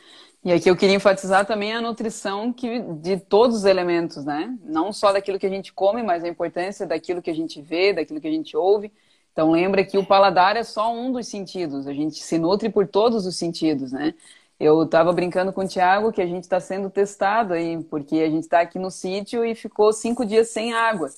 E 0.43 0.53
aqui 0.53 0.69
eu 0.69 0.75
queria 0.75 0.95
enfatizar 0.95 1.45
também 1.45 1.73
a 1.73 1.81
nutrição 1.81 2.53
que, 2.53 2.79
de 2.79 3.17
todos 3.19 3.57
os 3.57 3.65
elementos, 3.65 4.23
né? 4.23 4.57
Não 4.63 4.93
só 4.93 5.11
daquilo 5.11 5.37
que 5.37 5.45
a 5.45 5.49
gente 5.49 5.73
come, 5.73 6.01
mas 6.01 6.23
a 6.23 6.29
importância 6.29 6.87
daquilo 6.87 7.21
que 7.21 7.29
a 7.29 7.33
gente 7.35 7.61
vê, 7.61 7.91
daquilo 7.93 8.21
que 8.21 8.27
a 8.27 8.31
gente 8.31 8.55
ouve. 8.55 8.91
Então 9.33 9.51
lembra 9.51 9.83
que 9.85 9.97
o 9.97 10.05
paladar 10.05 10.55
é 10.55 10.63
só 10.63 10.93
um 10.93 11.11
dos 11.11 11.27
sentidos, 11.27 11.87
a 11.87 11.93
gente 11.93 12.21
se 12.23 12.37
nutre 12.37 12.69
por 12.69 12.87
todos 12.87 13.25
os 13.25 13.35
sentidos, 13.37 13.91
né? 13.91 14.13
Eu 14.59 14.83
estava 14.83 15.11
brincando 15.13 15.53
com 15.53 15.61
o 15.63 15.67
Thiago 15.67 16.11
que 16.11 16.21
a 16.21 16.25
gente 16.25 16.43
está 16.43 16.59
sendo 16.59 16.89
testado 16.89 17.53
aí, 17.53 17.81
porque 17.85 18.17
a 18.17 18.29
gente 18.29 18.43
está 18.43 18.61
aqui 18.61 18.79
no 18.79 18.91
sítio 18.91 19.45
e 19.45 19.55
ficou 19.55 19.91
cinco 19.93 20.25
dias 20.25 20.49
sem 20.49 20.73
água. 20.73 21.09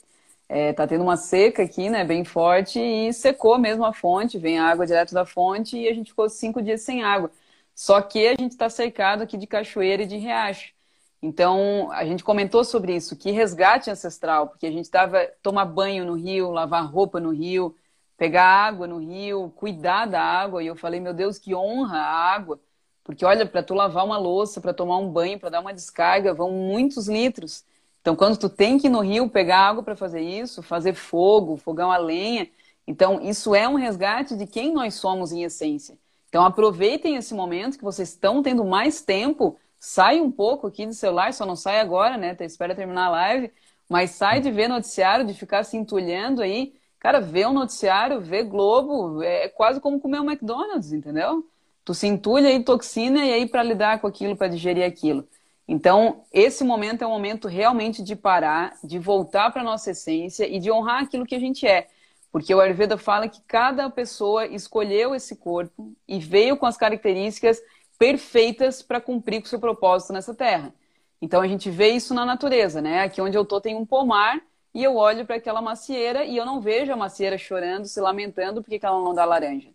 É, 0.49 0.74
tá 0.74 0.86
tendo 0.86 1.03
uma 1.03 1.15
seca 1.17 1.63
aqui, 1.63 1.89
né, 1.89 2.03
bem 2.03 2.26
forte, 2.26 2.80
e 2.80 3.13
secou 3.13 3.57
mesmo 3.57 3.86
a 3.86 3.93
fonte, 3.93 4.38
vem 4.38 4.59
água 4.59 4.86
direto 4.86 5.13
da 5.13 5.26
fonte 5.26 5.78
e 5.78 5.88
a 5.88 5.93
gente 5.93 6.09
ficou 6.09 6.30
cinco 6.30 6.61
dias 6.61 6.82
sem 6.82 7.03
água. 7.03 7.32
Só 7.76 8.01
que 8.01 8.28
a 8.28 8.32
gente 8.32 8.51
está 8.51 8.69
cercado 8.69 9.24
aqui 9.24 9.38
de 9.38 9.47
cachoeira 9.47 10.03
e 10.03 10.07
de 10.07 10.17
riacho. 10.17 10.74
Então, 11.22 11.91
a 11.91 12.03
gente 12.05 12.24
comentou 12.24 12.63
sobre 12.63 12.95
isso, 12.95 13.15
que 13.15 13.32
resgate 13.32 13.89
ancestral, 13.91 14.47
porque 14.47 14.65
a 14.65 14.72
gente 14.72 14.86
estava 14.86 15.28
tomar 15.41 15.65
banho 15.65 16.03
no 16.03 16.13
rio, 16.13 16.49
lavar 16.49 16.86
roupa 16.86 17.19
no 17.19 17.30
rio, 17.32 17.76
pegar 18.17 18.43
água 18.43 18.88
no 18.88 18.97
rio, 18.97 19.51
cuidar 19.55 20.07
da 20.07 20.22
água. 20.22 20.63
E 20.63 20.67
eu 20.67 20.76
falei, 20.76 20.99
meu 20.99 21.13
Deus, 21.13 21.38
que 21.38 21.53
honra 21.53 21.99
a 21.99 22.34
água. 22.34 22.59
Porque 23.03 23.26
olha, 23.26 23.45
para 23.45 23.63
tu 23.63 23.74
lavar 23.74 24.05
uma 24.05 24.17
louça, 24.17 24.61
para 24.61 24.74
tomar 24.74 24.97
um 24.97 25.09
banho, 25.09 25.39
para 25.39 25.49
dar 25.49 25.59
uma 25.59 25.74
descarga, 25.74 26.34
vão 26.34 26.51
muitos 26.51 27.07
litros. 27.07 27.63
Então, 28.01 28.15
quando 28.15 28.38
tu 28.38 28.49
tem 28.49 28.78
que 28.80 28.88
ir 28.88 28.89
no 28.89 29.01
rio 29.01 29.30
pegar 29.30 29.59
água 29.59 29.84
para 29.84 29.95
fazer 29.95 30.22
isso, 30.22 30.63
fazer 30.63 30.93
fogo, 30.95 31.57
fogão 31.57 31.91
a 31.91 31.97
lenha, 31.97 32.49
então 32.88 33.22
isso 33.22 33.53
é 33.53 33.67
um 33.67 33.76
resgate 33.76 34.36
de 34.36 34.47
quem 34.47 34.74
nós 34.74 34.95
somos 34.95 35.32
em 35.32 35.43
essência. 35.43 35.97
Então, 36.32 36.45
aproveitem 36.45 37.17
esse 37.17 37.34
momento 37.34 37.77
que 37.77 37.84
vocês 37.84 38.07
estão 38.07 38.41
tendo 38.41 38.63
mais 38.63 39.01
tempo, 39.01 39.59
sai 39.77 40.21
um 40.21 40.32
pouco 40.32 40.65
aqui 40.65 40.86
do 40.86 40.93
celular, 40.93 41.34
só 41.34 41.45
não 41.45 41.57
sai 41.57 41.82
agora, 41.82 42.15
né? 42.15 42.38
Espera 42.39 42.73
terminar 42.73 43.07
a 43.07 43.09
live, 43.09 43.51
mas 43.89 44.11
sai 44.11 44.39
de 44.39 44.49
ver 44.49 44.69
noticiário, 44.69 45.25
de 45.25 45.34
ficar 45.34 45.65
se 45.65 45.75
entulhando 45.75 46.41
aí. 46.41 46.73
Cara, 46.97 47.19
vê 47.19 47.45
um 47.45 47.51
noticiário, 47.51 48.21
vê 48.21 48.43
Globo, 48.43 49.21
é 49.21 49.49
quase 49.49 49.82
como 49.82 49.99
comer 49.99 50.21
um 50.21 50.32
McDonald's, 50.32 50.93
entendeu? 50.93 51.45
Tu 51.84 51.93
se 51.93 52.07
entulha 52.07 52.47
aí 52.47 52.63
toxina 52.63 53.25
e 53.25 53.34
aí 53.34 53.45
para 53.45 53.61
lidar 53.61 53.99
com 53.99 54.07
aquilo, 54.07 54.38
para 54.38 54.47
digerir 54.47 54.86
aquilo. 54.86 55.27
Então, 55.67 56.23
esse 56.32 56.63
momento 56.63 57.01
é 57.01 57.07
um 57.07 57.11
momento 57.11 57.49
realmente 57.49 58.01
de 58.01 58.15
parar, 58.15 58.77
de 58.82 58.97
voltar 58.97 59.51
para 59.51 59.63
nossa 59.63 59.91
essência 59.91 60.47
e 60.47 60.59
de 60.59 60.71
honrar 60.71 61.03
aquilo 61.03 61.25
que 61.25 61.36
a 61.36 61.39
gente 61.39 61.67
é. 61.67 61.89
Porque 62.32 62.53
o 62.55 62.59
Ayurveda 62.61 62.97
fala 62.97 63.27
que 63.27 63.41
cada 63.41 63.89
pessoa 63.89 64.47
escolheu 64.47 65.13
esse 65.13 65.36
corpo 65.36 65.93
e 66.07 66.19
veio 66.19 66.55
com 66.55 66.65
as 66.65 66.77
características 66.77 67.61
perfeitas 67.99 68.82
para 68.82 69.01
cumprir 69.01 69.41
com 69.41 69.47
o 69.47 69.49
seu 69.49 69.59
propósito 69.59 70.13
nessa 70.13 70.34
terra. 70.34 70.73
Então 71.21 71.41
a 71.41 71.47
gente 71.47 71.69
vê 71.69 71.89
isso 71.89 72.13
na 72.13 72.25
natureza, 72.25 72.82
né? 72.82 73.01
Aqui 73.01 73.21
onde 73.21 73.38
eu 73.38 73.45
tô 73.45 73.61
tem 73.61 73.75
um 73.75 73.86
pomar 73.86 74.41
e 74.73 74.84
eu 74.84 74.95
olho 74.95 75.25
para 75.25 75.36
aquela 75.36 75.61
macieira 75.61 76.23
e 76.23 76.38
eu 76.38 76.45
não 76.45 76.61
vejo 76.61 76.91
a 76.91 76.95
macieira 76.95 77.38
chorando, 77.38 77.86
se 77.86 77.99
lamentando 77.99 78.63
porque 78.63 78.84
ela 78.84 79.01
não 79.01 79.13
dá 79.13 79.25
laranja. 79.25 79.69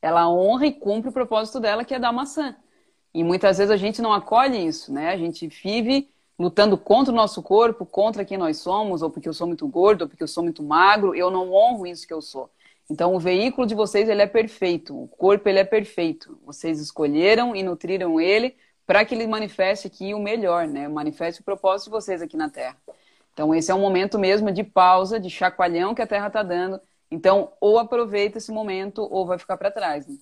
Ela 0.00 0.28
honra 0.28 0.66
e 0.66 0.72
cumpre 0.72 1.08
o 1.08 1.12
propósito 1.12 1.58
dela, 1.60 1.84
que 1.84 1.94
é 1.94 1.98
dar 1.98 2.12
maçã. 2.12 2.54
E 3.14 3.22
muitas 3.24 3.58
vezes 3.58 3.70
a 3.70 3.76
gente 3.76 4.02
não 4.02 4.12
acolhe 4.12 4.66
isso, 4.66 4.92
né? 4.92 5.10
A 5.10 5.16
gente 5.16 5.46
vive 5.46 6.08
lutando 6.42 6.76
contra 6.76 7.12
o 7.12 7.16
nosso 7.16 7.40
corpo, 7.40 7.86
contra 7.86 8.24
quem 8.24 8.36
nós 8.36 8.56
somos, 8.56 9.00
ou 9.00 9.10
porque 9.10 9.28
eu 9.28 9.32
sou 9.32 9.46
muito 9.46 9.66
gordo, 9.68 10.02
ou 10.02 10.08
porque 10.08 10.22
eu 10.22 10.28
sou 10.28 10.42
muito 10.42 10.62
magro, 10.62 11.14
eu 11.14 11.30
não 11.30 11.52
honro 11.52 11.86
isso 11.86 12.06
que 12.06 12.12
eu 12.12 12.20
sou. 12.20 12.50
Então 12.90 13.14
o 13.14 13.20
veículo 13.20 13.64
de 13.64 13.76
vocês 13.76 14.08
ele 14.08 14.22
é 14.22 14.26
perfeito, 14.26 15.00
o 15.00 15.06
corpo 15.06 15.48
ele 15.48 15.60
é 15.60 15.64
perfeito. 15.64 16.36
Vocês 16.44 16.80
escolheram 16.80 17.54
e 17.54 17.62
nutriram 17.62 18.20
ele 18.20 18.56
para 18.84 19.04
que 19.04 19.14
ele 19.14 19.26
manifeste 19.26 19.86
aqui 19.86 20.12
o 20.12 20.18
melhor, 20.18 20.66
né? 20.66 20.88
Manifeste 20.88 21.40
o 21.40 21.44
propósito 21.44 21.86
de 21.86 21.92
vocês 21.92 22.20
aqui 22.20 22.36
na 22.36 22.50
Terra. 22.50 22.76
Então 23.32 23.54
esse 23.54 23.70
é 23.70 23.74
um 23.74 23.80
momento 23.80 24.18
mesmo 24.18 24.50
de 24.50 24.64
pausa, 24.64 25.20
de 25.20 25.30
chacoalhão 25.30 25.94
que 25.94 26.02
a 26.02 26.06
Terra 26.06 26.26
está 26.26 26.42
dando. 26.42 26.80
Então 27.08 27.52
ou 27.60 27.78
aproveita 27.78 28.38
esse 28.38 28.50
momento 28.50 29.06
ou 29.08 29.24
vai 29.24 29.38
ficar 29.38 29.56
para 29.56 29.70
trás. 29.70 30.08
Né? 30.08 30.16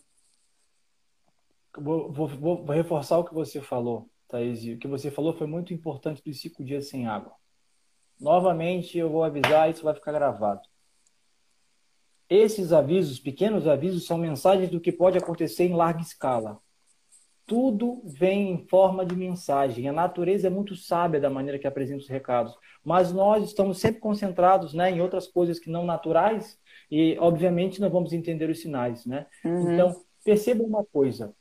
Vou, 1.79 2.13
vou, 2.13 2.29
vou, 2.29 2.65
reforçar 2.67 3.17
o 3.17 3.25
que 3.25 3.33
você 3.33 3.61
falou, 3.61 4.09
Thaís. 4.31 4.65
O 4.65 4.79
que 4.79 4.89
você 4.89 5.11
falou 5.11 5.33
foi 5.33 5.47
muito 5.47 5.75
importante 5.75 6.23
dos 6.25 6.41
cinco 6.41 6.65
dias 6.65 6.89
sem 6.89 7.07
água. 7.07 7.33
Novamente, 8.19 8.99
eu 8.99 9.09
vou 9.09 9.25
avisar, 9.25 9.71
isso 9.71 9.83
vai 9.83 9.95
ficar 9.95 10.13
gravado. 10.13 10.61
Esses 12.29 12.73
avisos, 12.73 13.19
pequenos 13.19 13.67
avisos, 13.67 14.07
são 14.07 14.17
mensagens 14.17 14.71
do 14.71 14.81
que 14.81 14.93
pode 14.93 15.19
acontecer 15.19 15.65
em 15.65 15.75
larga 15.75 16.01
escala. 16.01 16.61
Tudo 17.45 18.01
vem 18.05 18.53
em 18.53 18.69
forma 18.69 19.05
de 19.05 19.17
mensagem. 19.17 19.89
A 19.89 19.93
natureza 19.93 20.47
é 20.47 20.51
muito 20.51 20.77
sábia 20.77 21.19
da 21.19 21.29
maneira 21.29 21.59
que 21.59 21.67
apresenta 21.67 22.03
os 22.03 22.09
recados. 22.09 22.55
Mas 22.85 23.13
nós 23.13 23.43
estamos 23.45 23.81
sempre 23.81 24.01
concentrados 24.01 24.73
né, 24.73 24.93
em 24.93 25.01
outras 25.01 25.27
coisas 25.27 25.59
que 25.59 25.69
não 25.69 25.85
naturais 25.85 26.57
e, 26.89 27.17
obviamente, 27.19 27.81
não 27.81 27.91
vamos 27.91 28.13
entender 28.13 28.49
os 28.49 28.61
sinais. 28.61 29.05
Né? 29.05 29.27
Uhum. 29.45 29.73
Então, 29.73 29.97
perceba 30.23 30.63
uma 30.63 30.85
coisa. 30.85 31.35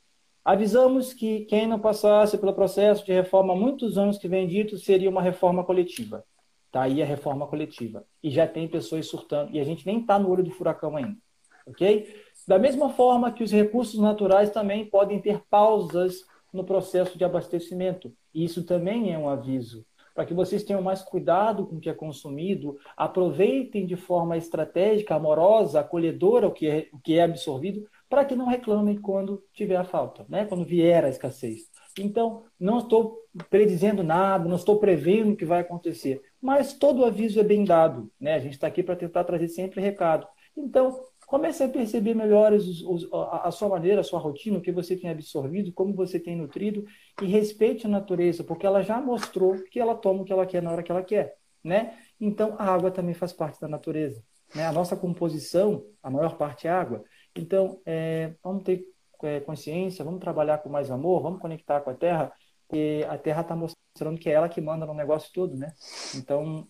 Avisamos 0.44 1.14
que 1.14 1.42
quem 1.42 1.68
não 1.68 1.80
passasse 1.80 2.38
pelo 2.38 2.54
processo 2.54 3.06
de 3.06 3.12
reforma 3.12 3.54
há 3.54 3.56
muitos 3.56 3.98
anos 3.98 4.18
que 4.18 4.28
vem 4.28 4.48
dito 4.48 4.78
seria 4.78 5.10
uma 5.10 5.22
reforma 5.22 5.64
coletiva. 5.64 6.24
Está 6.68 6.84
aí 6.84 7.02
a 7.02 7.06
reforma 7.06 7.48
coletiva. 7.48 8.06
E 8.24 8.30
já 8.30 8.48
tem 8.48 8.68
pessoas 8.68 9.08
surtando. 9.08 9.56
E 9.56 9.60
a 9.60 9.64
gente 9.64 9.86
nem 9.86 10.00
está 10.00 10.18
no 10.20 10.30
olho 10.30 10.44
do 10.44 10.52
furacão 10.52 10.96
ainda. 10.96 11.18
Ok? 11.66 12.16
Da 12.48 12.58
mesma 12.58 12.90
forma 12.90 13.32
que 13.32 13.44
os 13.44 13.52
recursos 13.52 14.00
naturais 14.00 14.50
também 14.50 14.86
podem 14.86 15.20
ter 15.20 15.42
pausas 15.50 16.26
no 16.54 16.64
processo 16.64 17.18
de 17.18 17.24
abastecimento. 17.24 18.14
E 18.34 18.44
isso 18.44 18.64
também 18.64 19.14
é 19.14 19.18
um 19.18 19.30
aviso. 19.30 19.86
Para 20.14 20.26
que 20.26 20.34
vocês 20.34 20.64
tenham 20.64 20.82
mais 20.82 21.02
cuidado 21.02 21.66
com 21.66 21.78
o 21.78 21.80
que 21.80 21.90
é 21.90 21.94
consumido, 21.94 22.78
aproveitem 22.98 23.86
de 23.86 23.96
forma 23.96 24.36
estratégica, 24.38 25.16
amorosa, 25.16 25.80
acolhedora 25.80 26.48
o 26.48 26.52
que 26.52 26.68
é, 26.68 26.90
o 26.92 27.00
que 27.00 27.18
é 27.18 27.24
absorvido, 27.24 27.88
para 28.10 28.26
que 28.26 28.36
não 28.36 28.48
reclamem 28.48 29.00
quando 29.00 29.44
tiver 29.54 29.76
a 29.76 29.84
falta, 29.84 30.26
né? 30.28 30.46
quando 30.46 30.66
vier 30.66 31.06
a 31.06 31.10
escassez. 31.10 31.70
Então, 31.98 32.44
não 32.60 32.80
estou 32.80 33.20
predizendo 33.50 34.04
nada, 34.04 34.50
não 34.50 34.56
estou 34.56 34.80
prevendo 34.80 35.34
o 35.34 35.36
que 35.36 35.46
vai 35.46 35.62
acontecer, 35.62 36.22
mas 36.42 36.74
todo 36.74 37.06
aviso 37.06 37.40
é 37.40 37.44
bem 37.44 37.64
dado. 37.64 38.12
Né? 38.20 38.34
A 38.34 38.40
gente 38.40 38.54
está 38.54 38.68
aqui 38.68 38.82
para 38.82 38.96
tentar 38.96 39.24
trazer 39.24 39.48
sempre 39.50 39.80
recado. 39.80 40.28
Então, 40.58 41.00
comece 41.28 41.64
a 41.64 41.70
perceber 41.70 42.16
melhor 42.16 42.52
os, 42.54 42.82
os, 42.82 43.08
a, 43.14 43.52
sua 43.52 43.70
maneira, 43.70 44.02
a 44.02 44.04
sua 44.04 44.20
rotina, 44.20 44.58
o 44.58 44.62
que 44.62 44.72
você 44.72 44.96
tem 44.96 45.12
absorvido, 45.12 45.72
como 45.72 45.94
você 45.94 46.20
tem 46.20 46.36
nutrido, 46.36 46.86
e 47.22 47.28
respeite 47.28 47.86
a 47.86 47.90
natureza, 47.90 48.44
porque 48.44 48.66
ela 48.66 48.82
já 48.82 49.00
mostrou 49.00 49.54
que 49.66 49.80
ela 49.80 49.94
toma 49.94 50.24
o 50.24 50.26
que 50.26 50.34
ela 50.34 50.48
quer 50.48 50.64
na 50.64 50.72
hora 50.72 50.82
que 50.82 50.92
ela 50.92 51.04
quer. 51.04 51.36
Né? 51.64 51.96
Então, 52.20 52.56
a 52.58 52.66
água 52.66 52.90
também 52.90 53.14
faz 53.14 53.32
parte 53.32 53.62
da 53.62 53.68
natureza. 53.68 54.24
Né? 54.56 54.66
A 54.66 54.72
nossa 54.72 54.96
composição, 54.96 55.86
a 56.02 56.10
maior 56.10 56.36
parte 56.36 56.68
é 56.68 56.72
água. 56.72 57.04
Então, 57.40 57.80
é, 57.86 58.34
vamos 58.44 58.64
ter 58.64 58.86
é, 59.24 59.40
consciência, 59.40 60.06
vamos 60.06 60.20
trabalhar 60.20 60.60
com 60.60 60.70
mais 60.70 60.92
amor, 60.92 61.22
vamos 61.22 61.42
conectar 61.42 61.82
com 61.82 61.90
a 61.90 61.96
Terra, 61.96 62.32
e 62.72 63.04
a 63.10 63.18
Terra 63.18 63.42
está 63.42 63.56
mostrando 63.56 64.20
que 64.20 64.30
é 64.30 64.34
ela 64.34 64.50
que 64.50 64.62
manda 64.62 64.86
no 64.86 64.94
negócio 64.94 65.32
todo, 65.34 65.56
né? 65.56 65.74
Então, 66.16 66.68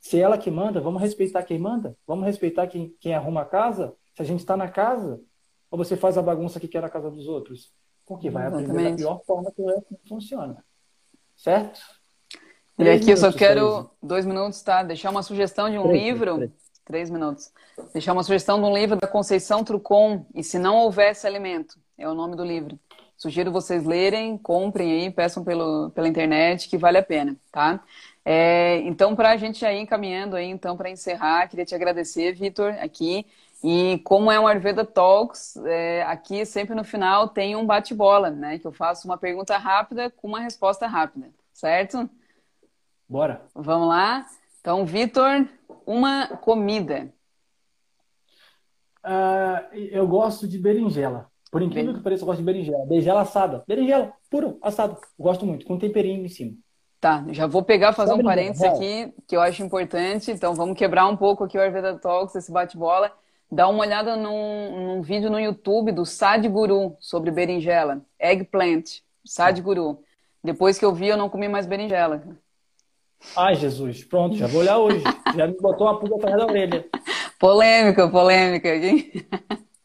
se 0.00 0.18
é 0.18 0.20
ela 0.20 0.38
que 0.38 0.50
manda, 0.50 0.80
vamos 0.80 1.00
respeitar 1.00 1.42
quem 1.42 1.58
manda, 1.58 1.96
vamos 2.06 2.26
respeitar 2.26 2.66
quem, 2.66 2.94
quem 3.00 3.14
arruma 3.14 3.42
a 3.42 3.46
casa. 3.46 3.94
Se 4.14 4.22
a 4.22 4.24
gente 4.24 4.40
está 4.40 4.56
na 4.56 4.68
casa, 4.68 5.20
ou 5.70 5.78
você 5.78 5.96
faz 5.96 6.16
a 6.16 6.22
bagunça 6.22 6.60
que 6.60 6.68
quer 6.68 6.82
na 6.82 6.88
casa 6.88 7.10
dos 7.10 7.26
outros, 7.26 7.72
porque 8.06 8.30
vai 8.30 8.46
Exatamente. 8.46 8.70
aprender 8.70 8.90
da 8.90 8.96
pior 8.96 9.22
forma 9.24 9.52
que 9.52 9.62
funciona, 10.08 10.64
certo? 11.36 11.80
E 12.78 12.88
aqui 12.88 13.10
eu 13.10 13.16
só 13.16 13.32
quero 13.32 13.90
dois 14.00 14.24
minutos, 14.24 14.62
tá? 14.62 14.82
Deixar 14.82 15.10
uma 15.10 15.22
sugestão 15.22 15.68
de 15.68 15.78
um 15.78 15.88
três, 15.88 16.02
livro. 16.02 16.36
Três. 16.36 16.52
Três 16.88 17.10
minutos. 17.10 17.52
Deixar 17.92 18.14
uma 18.14 18.22
sugestão 18.22 18.58
de 18.58 18.64
um 18.64 18.74
livro 18.74 18.96
da 18.96 19.06
Conceição 19.06 19.62
Trucon, 19.62 20.24
E 20.34 20.42
Se 20.42 20.58
Não 20.58 20.74
Houvesse 20.78 21.26
Alimento, 21.26 21.78
é 21.98 22.08
o 22.08 22.14
nome 22.14 22.34
do 22.34 22.42
livro. 22.42 22.78
Sugiro 23.14 23.52
vocês 23.52 23.84
lerem, 23.84 24.38
comprem 24.38 24.92
aí, 24.92 25.10
peçam 25.10 25.44
pelo, 25.44 25.90
pela 25.90 26.08
internet, 26.08 26.66
que 26.66 26.78
vale 26.78 26.96
a 26.96 27.02
pena, 27.02 27.36
tá? 27.52 27.78
É, 28.24 28.78
então, 28.86 29.14
para 29.14 29.32
a 29.32 29.36
gente 29.36 29.66
aí 29.66 29.78
encaminhando 29.78 30.34
aí, 30.34 30.46
então, 30.46 30.78
para 30.78 30.88
encerrar, 30.88 31.46
queria 31.48 31.66
te 31.66 31.74
agradecer, 31.74 32.32
Vitor, 32.32 32.74
aqui. 32.80 33.26
E 33.62 34.00
como 34.02 34.32
é 34.32 34.40
um 34.40 34.46
Ayurveda 34.46 34.82
Talks, 34.82 35.58
é, 35.66 36.04
aqui 36.04 36.46
sempre 36.46 36.74
no 36.74 36.84
final 36.84 37.28
tem 37.28 37.54
um 37.54 37.66
bate-bola, 37.66 38.30
né? 38.30 38.58
Que 38.58 38.66
eu 38.66 38.72
faço 38.72 39.06
uma 39.06 39.18
pergunta 39.18 39.58
rápida 39.58 40.08
com 40.08 40.26
uma 40.26 40.40
resposta 40.40 40.86
rápida, 40.86 41.28
certo? 41.52 42.08
Bora. 43.06 43.42
Vamos 43.54 43.88
lá? 43.88 44.24
Então, 44.68 44.84
Vitor, 44.84 45.48
uma 45.86 46.26
comida. 46.26 47.10
Uh, 49.02 49.74
eu 49.74 50.06
gosto 50.06 50.46
de 50.46 50.58
berinjela. 50.58 51.26
Por 51.50 51.62
incrível 51.62 51.94
que 51.94 52.00
pareça, 52.00 52.22
eu 52.22 52.26
gosto 52.26 52.40
de 52.40 52.44
berinjela. 52.44 52.84
Berinjela 52.84 53.22
assada. 53.22 53.64
Berinjela, 53.66 54.12
puro, 54.30 54.58
assado. 54.60 54.98
Gosto 55.18 55.46
muito, 55.46 55.64
com 55.64 55.78
temperinho 55.78 56.22
em 56.22 56.28
cima. 56.28 56.52
Tá, 57.00 57.24
já 57.30 57.46
vou 57.46 57.62
pegar, 57.62 57.94
fazer 57.94 58.12
um 58.12 58.22
parênteses 58.22 58.62
aqui, 58.62 59.10
que 59.26 59.34
eu 59.34 59.40
acho 59.40 59.62
importante. 59.62 60.30
Então, 60.30 60.54
vamos 60.54 60.76
quebrar 60.76 61.06
um 61.06 61.16
pouco 61.16 61.44
aqui 61.44 61.56
o 61.56 61.62
Ayurveda 61.62 61.98
Talks, 61.98 62.34
esse 62.34 62.52
bate-bola. 62.52 63.10
Dá 63.50 63.68
uma 63.68 63.80
olhada 63.80 64.18
num, 64.18 64.96
num, 64.96 65.00
vídeo 65.00 65.30
no 65.30 65.40
YouTube 65.40 65.92
do 65.92 66.04
Sadhguru 66.04 66.94
sobre 67.00 67.30
berinjela. 67.30 68.02
Eggplant. 68.20 69.00
Sadhguru. 69.24 70.04
Depois 70.44 70.78
que 70.78 70.84
eu 70.84 70.92
vi, 70.92 71.08
eu 71.08 71.16
não 71.16 71.30
comi 71.30 71.48
mais 71.48 71.66
berinjela. 71.66 72.22
Ai, 73.36 73.54
Jesus, 73.56 74.04
pronto, 74.04 74.36
já 74.36 74.46
vou 74.46 74.60
olhar 74.60 74.78
hoje. 74.78 75.02
Já 75.36 75.46
me 75.46 75.56
botou 75.58 75.86
uma 75.86 75.98
pulga 75.98 76.16
atrás 76.16 76.36
da 76.36 76.46
orelha. 76.46 76.88
Polêmica, 77.38 78.08
polêmica. 78.08 78.70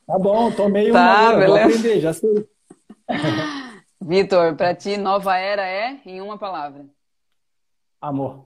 Tá 0.05 0.19
bom, 0.19 0.51
tomei 0.51 0.91
tá, 0.91 1.29
uma, 1.29 1.39
beleza. 1.39 1.47
vou 1.47 1.57
aprender, 1.57 1.99
já 2.01 2.13
sei. 2.13 2.47
Vitor, 4.01 4.55
para 4.55 4.75
ti, 4.75 4.97
nova 4.97 5.37
era 5.37 5.65
é, 5.65 6.01
em 6.05 6.19
uma 6.19 6.37
palavra? 6.37 6.85
Amor. 8.01 8.45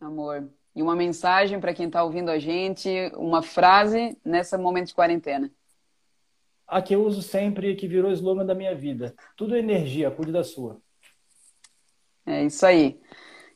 Amor. 0.00 0.48
E 0.74 0.82
uma 0.82 0.94
mensagem 0.94 1.60
para 1.60 1.74
quem 1.74 1.86
está 1.86 2.04
ouvindo 2.04 2.30
a 2.30 2.38
gente, 2.38 2.88
uma 3.16 3.42
frase 3.42 4.16
nesse 4.24 4.56
momento 4.56 4.88
de 4.88 4.94
quarentena. 4.94 5.50
A 6.66 6.80
que 6.80 6.94
eu 6.94 7.04
uso 7.04 7.22
sempre, 7.22 7.74
que 7.74 7.86
virou 7.86 8.10
slogan 8.12 8.46
da 8.46 8.54
minha 8.54 8.74
vida. 8.74 9.14
Tudo 9.36 9.54
é 9.54 9.58
energia, 9.58 10.10
cuide 10.10 10.32
da 10.32 10.44
sua. 10.44 10.80
É 12.26 12.44
isso 12.44 12.64
aí. 12.64 13.00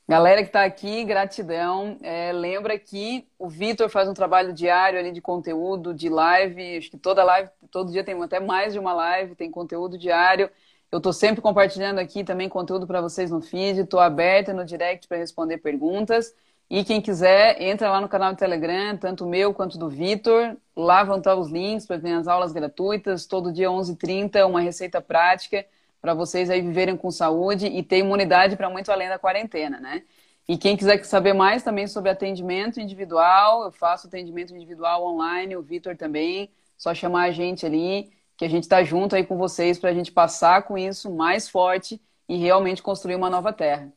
Galera 0.09 0.41
que 0.43 0.49
está 0.49 0.65
aqui, 0.65 1.05
gratidão. 1.05 1.99
É, 2.03 2.33
lembra 2.33 2.79
que 2.79 3.29
o 3.39 3.47
Vitor 3.47 3.91
faz 3.91 4.09
um 4.09 4.15
trabalho 4.15 4.55
diário 4.55 4.99
ali 4.99 5.13
de 5.13 5.21
conteúdo, 5.21 5.93
de 5.93 6.09
live. 6.09 6.79
Acho 6.79 6.91
que 6.91 6.97
toda 6.97 7.23
live, 7.23 7.51
todo 7.71 7.93
dia 7.93 8.03
tem 8.03 8.21
até 8.23 8.41
mais 8.41 8.73
de 8.73 8.79
uma 8.79 8.95
live, 8.95 9.35
tem 9.35 9.51
conteúdo 9.51 9.99
diário. 9.99 10.49
Eu 10.91 10.97
estou 10.97 11.13
sempre 11.13 11.43
compartilhando 11.43 11.99
aqui 11.99 12.25
também 12.25 12.49
conteúdo 12.49 12.87
para 12.87 13.03
vocês 13.03 13.31
no 13.31 13.43
feed. 13.43 13.81
Estou 13.81 14.01
aberta 14.01 14.55
no 14.55 14.65
direct 14.65 15.07
para 15.07 15.19
responder 15.19 15.59
perguntas. 15.59 16.35
E 16.71 16.83
quem 16.85 17.03
quiser, 17.03 17.61
entra 17.61 17.91
lá 17.91 18.01
no 18.01 18.09
canal 18.09 18.33
do 18.33 18.39
Telegram, 18.39 18.97
tanto 18.97 19.27
meu 19.27 19.53
quanto 19.53 19.77
do 19.77 19.91
Vitor. 19.91 20.57
Lá 20.75 21.05
vão 21.05 21.19
estar 21.19 21.35
os 21.35 21.51
links 21.51 21.87
para 21.87 21.97
as 22.19 22.27
aulas 22.27 22.53
gratuitas. 22.53 23.27
Todo 23.27 23.53
dia 23.53 23.69
11h30, 23.69 24.47
uma 24.47 24.63
receita 24.63 25.03
prática 25.03 25.67
para 26.01 26.15
vocês 26.15 26.49
aí 26.51 26.61
viverem 26.61 26.97
com 26.97 27.11
saúde 27.11 27.67
e 27.67 27.83
ter 27.83 27.99
imunidade 27.99 28.57
para 28.57 28.71
muito 28.71 28.91
além 28.91 29.09
da 29.09 29.19
quarentena, 29.19 29.81
né? 29.81 30.03
E 30.49 30.57
quem 30.57 30.77
quiser 30.77 31.05
saber 31.05 31.35
mais 31.35 31.63
também 31.63 31.87
sobre 31.87 32.11
atendimento 32.11 32.81
individual, 32.81 33.65
eu 33.65 33.71
faço 33.71 34.07
atendimento 34.07 34.55
individual 34.55 35.05
online, 35.05 35.57
o 35.57 35.63
Vitor 35.63 35.97
também. 35.97 36.51
Só 36.77 36.95
chamar 36.95 37.25
a 37.25 37.31
gente 37.31 37.67
ali, 37.67 38.11
que 38.37 38.45
a 38.45 38.49
gente 38.49 38.63
está 38.63 38.83
junto 38.83 39.15
aí 39.15 39.27
com 39.27 39.37
vocês 39.37 39.79
para 39.79 39.91
a 39.91 39.93
gente 39.93 40.11
passar 40.11 40.63
com 40.63 40.79
isso 40.79 41.11
mais 41.11 41.49
forte 41.49 42.01
e 42.29 42.37
realmente 42.37 42.83
construir 42.83 43.17
uma 43.17 43.29
nova 43.29 43.53
terra. 43.53 43.93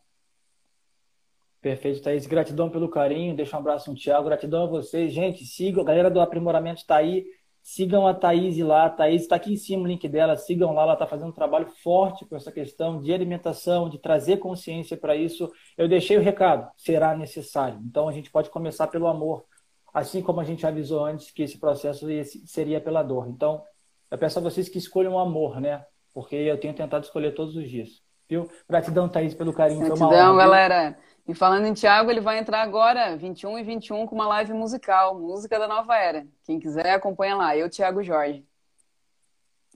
Perfeito, 1.62 2.02
Thaís. 2.02 2.26
Gratidão 2.26 2.70
pelo 2.70 2.90
carinho. 2.90 3.36
Deixa 3.36 3.56
um 3.56 3.60
abraço 3.60 3.92
no 3.92 3.96
Thiago. 3.96 4.26
Gratidão 4.26 4.64
a 4.64 4.68
vocês. 4.68 5.14
Gente, 5.14 5.46
sigam. 5.46 5.84
A 5.84 5.86
galera 5.86 6.10
do 6.10 6.20
aprimoramento 6.20 6.82
está 6.82 6.98
aí. 6.98 7.24
Sigam 7.62 8.08
a 8.08 8.14
Thaís 8.14 8.58
lá. 8.60 8.86
A 8.86 8.90
Thaís 8.90 9.22
está 9.24 9.36
aqui 9.36 9.54
em 9.54 9.58
cima 9.58 9.84
o 9.84 9.88
link 9.88 10.08
dela. 10.08 10.36
Sigam 10.36 10.74
lá. 10.74 10.84
Ela 10.84 10.94
está 10.94 11.06
fazendo 11.06 11.30
um 11.30 11.34
trabalho 11.34 11.68
forte 11.84 12.26
com 12.26 12.36
essa 12.36 12.52
questão 12.52 13.00
de 13.00 13.14
alimentação, 13.14 13.90
de 13.90 14.00
trazer 14.00 14.38
consciência 14.38 14.98
para 14.98 15.16
isso. 15.16 15.52
Eu 15.78 15.88
deixei 15.88 16.18
o 16.18 16.22
recado. 16.22 16.70
Será 16.78 17.16
necessário. 17.16 17.80
Então 17.86 18.08
a 18.08 18.12
gente 18.12 18.32
pode 18.32 18.50
começar 18.50 18.88
pelo 18.88 19.08
amor. 19.08 19.46
Assim 19.94 20.22
como 20.22 20.40
a 20.40 20.44
gente 20.44 20.66
avisou 20.66 21.06
antes 21.06 21.32
que 21.32 21.44
esse 21.44 21.60
processo 21.60 22.06
seria 22.46 22.80
pela 22.80 23.04
dor. 23.04 23.28
Então, 23.28 23.62
eu 24.10 24.18
peço 24.18 24.40
a 24.40 24.42
vocês 24.42 24.70
que 24.70 24.78
escolham 24.78 25.14
o 25.14 25.20
amor, 25.20 25.60
né? 25.60 25.86
Porque 26.14 26.36
eu 26.36 26.58
tenho 26.58 26.74
tentado 26.74 27.04
escolher 27.04 27.34
todos 27.34 27.56
os 27.56 27.70
dias. 27.70 28.02
Viu? 28.30 28.50
Gratidão, 28.70 29.10
Thaís, 29.10 29.34
pelo 29.34 29.52
carinho. 29.52 29.86
Gratidão, 29.86 30.38
galera. 30.38 30.98
E 31.28 31.36
falando 31.36 31.66
em 31.66 31.74
Tiago, 31.74 32.10
ele 32.10 32.20
vai 32.20 32.40
entrar 32.40 32.62
agora, 32.62 33.16
21 33.16 33.60
e 33.60 33.64
21, 33.64 34.08
com 34.08 34.16
uma 34.16 34.28
live 34.28 34.54
musical, 34.54 35.18
música 35.18 35.58
da 35.60 35.68
nova 35.68 35.96
era. 35.96 36.26
Quem 36.44 36.60
quiser, 36.60 36.92
acompanha 36.92 37.36
lá. 37.36 37.56
Eu, 37.56 37.70
Tiago 37.70 38.04
Jorge. 38.04 38.46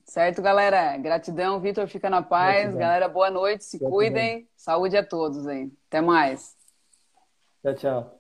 Certo, 0.06 0.42
galera? 0.42 0.98
Gratidão, 0.98 1.60
Vitor, 1.60 1.88
fica 1.88 2.10
na 2.10 2.22
paz. 2.22 2.56
Gratidão. 2.58 2.80
Galera, 2.80 3.08
boa 3.08 3.32
noite, 3.32 3.64
se 3.64 3.78
Gratidão. 3.78 3.92
cuidem. 3.92 4.50
Saúde 4.56 4.98
a 4.98 5.06
todos 5.06 5.48
aí. 5.48 5.72
Até 5.88 6.02
mais. 6.02 6.56
Tchau, 7.62 7.74
tchau. 7.76 8.15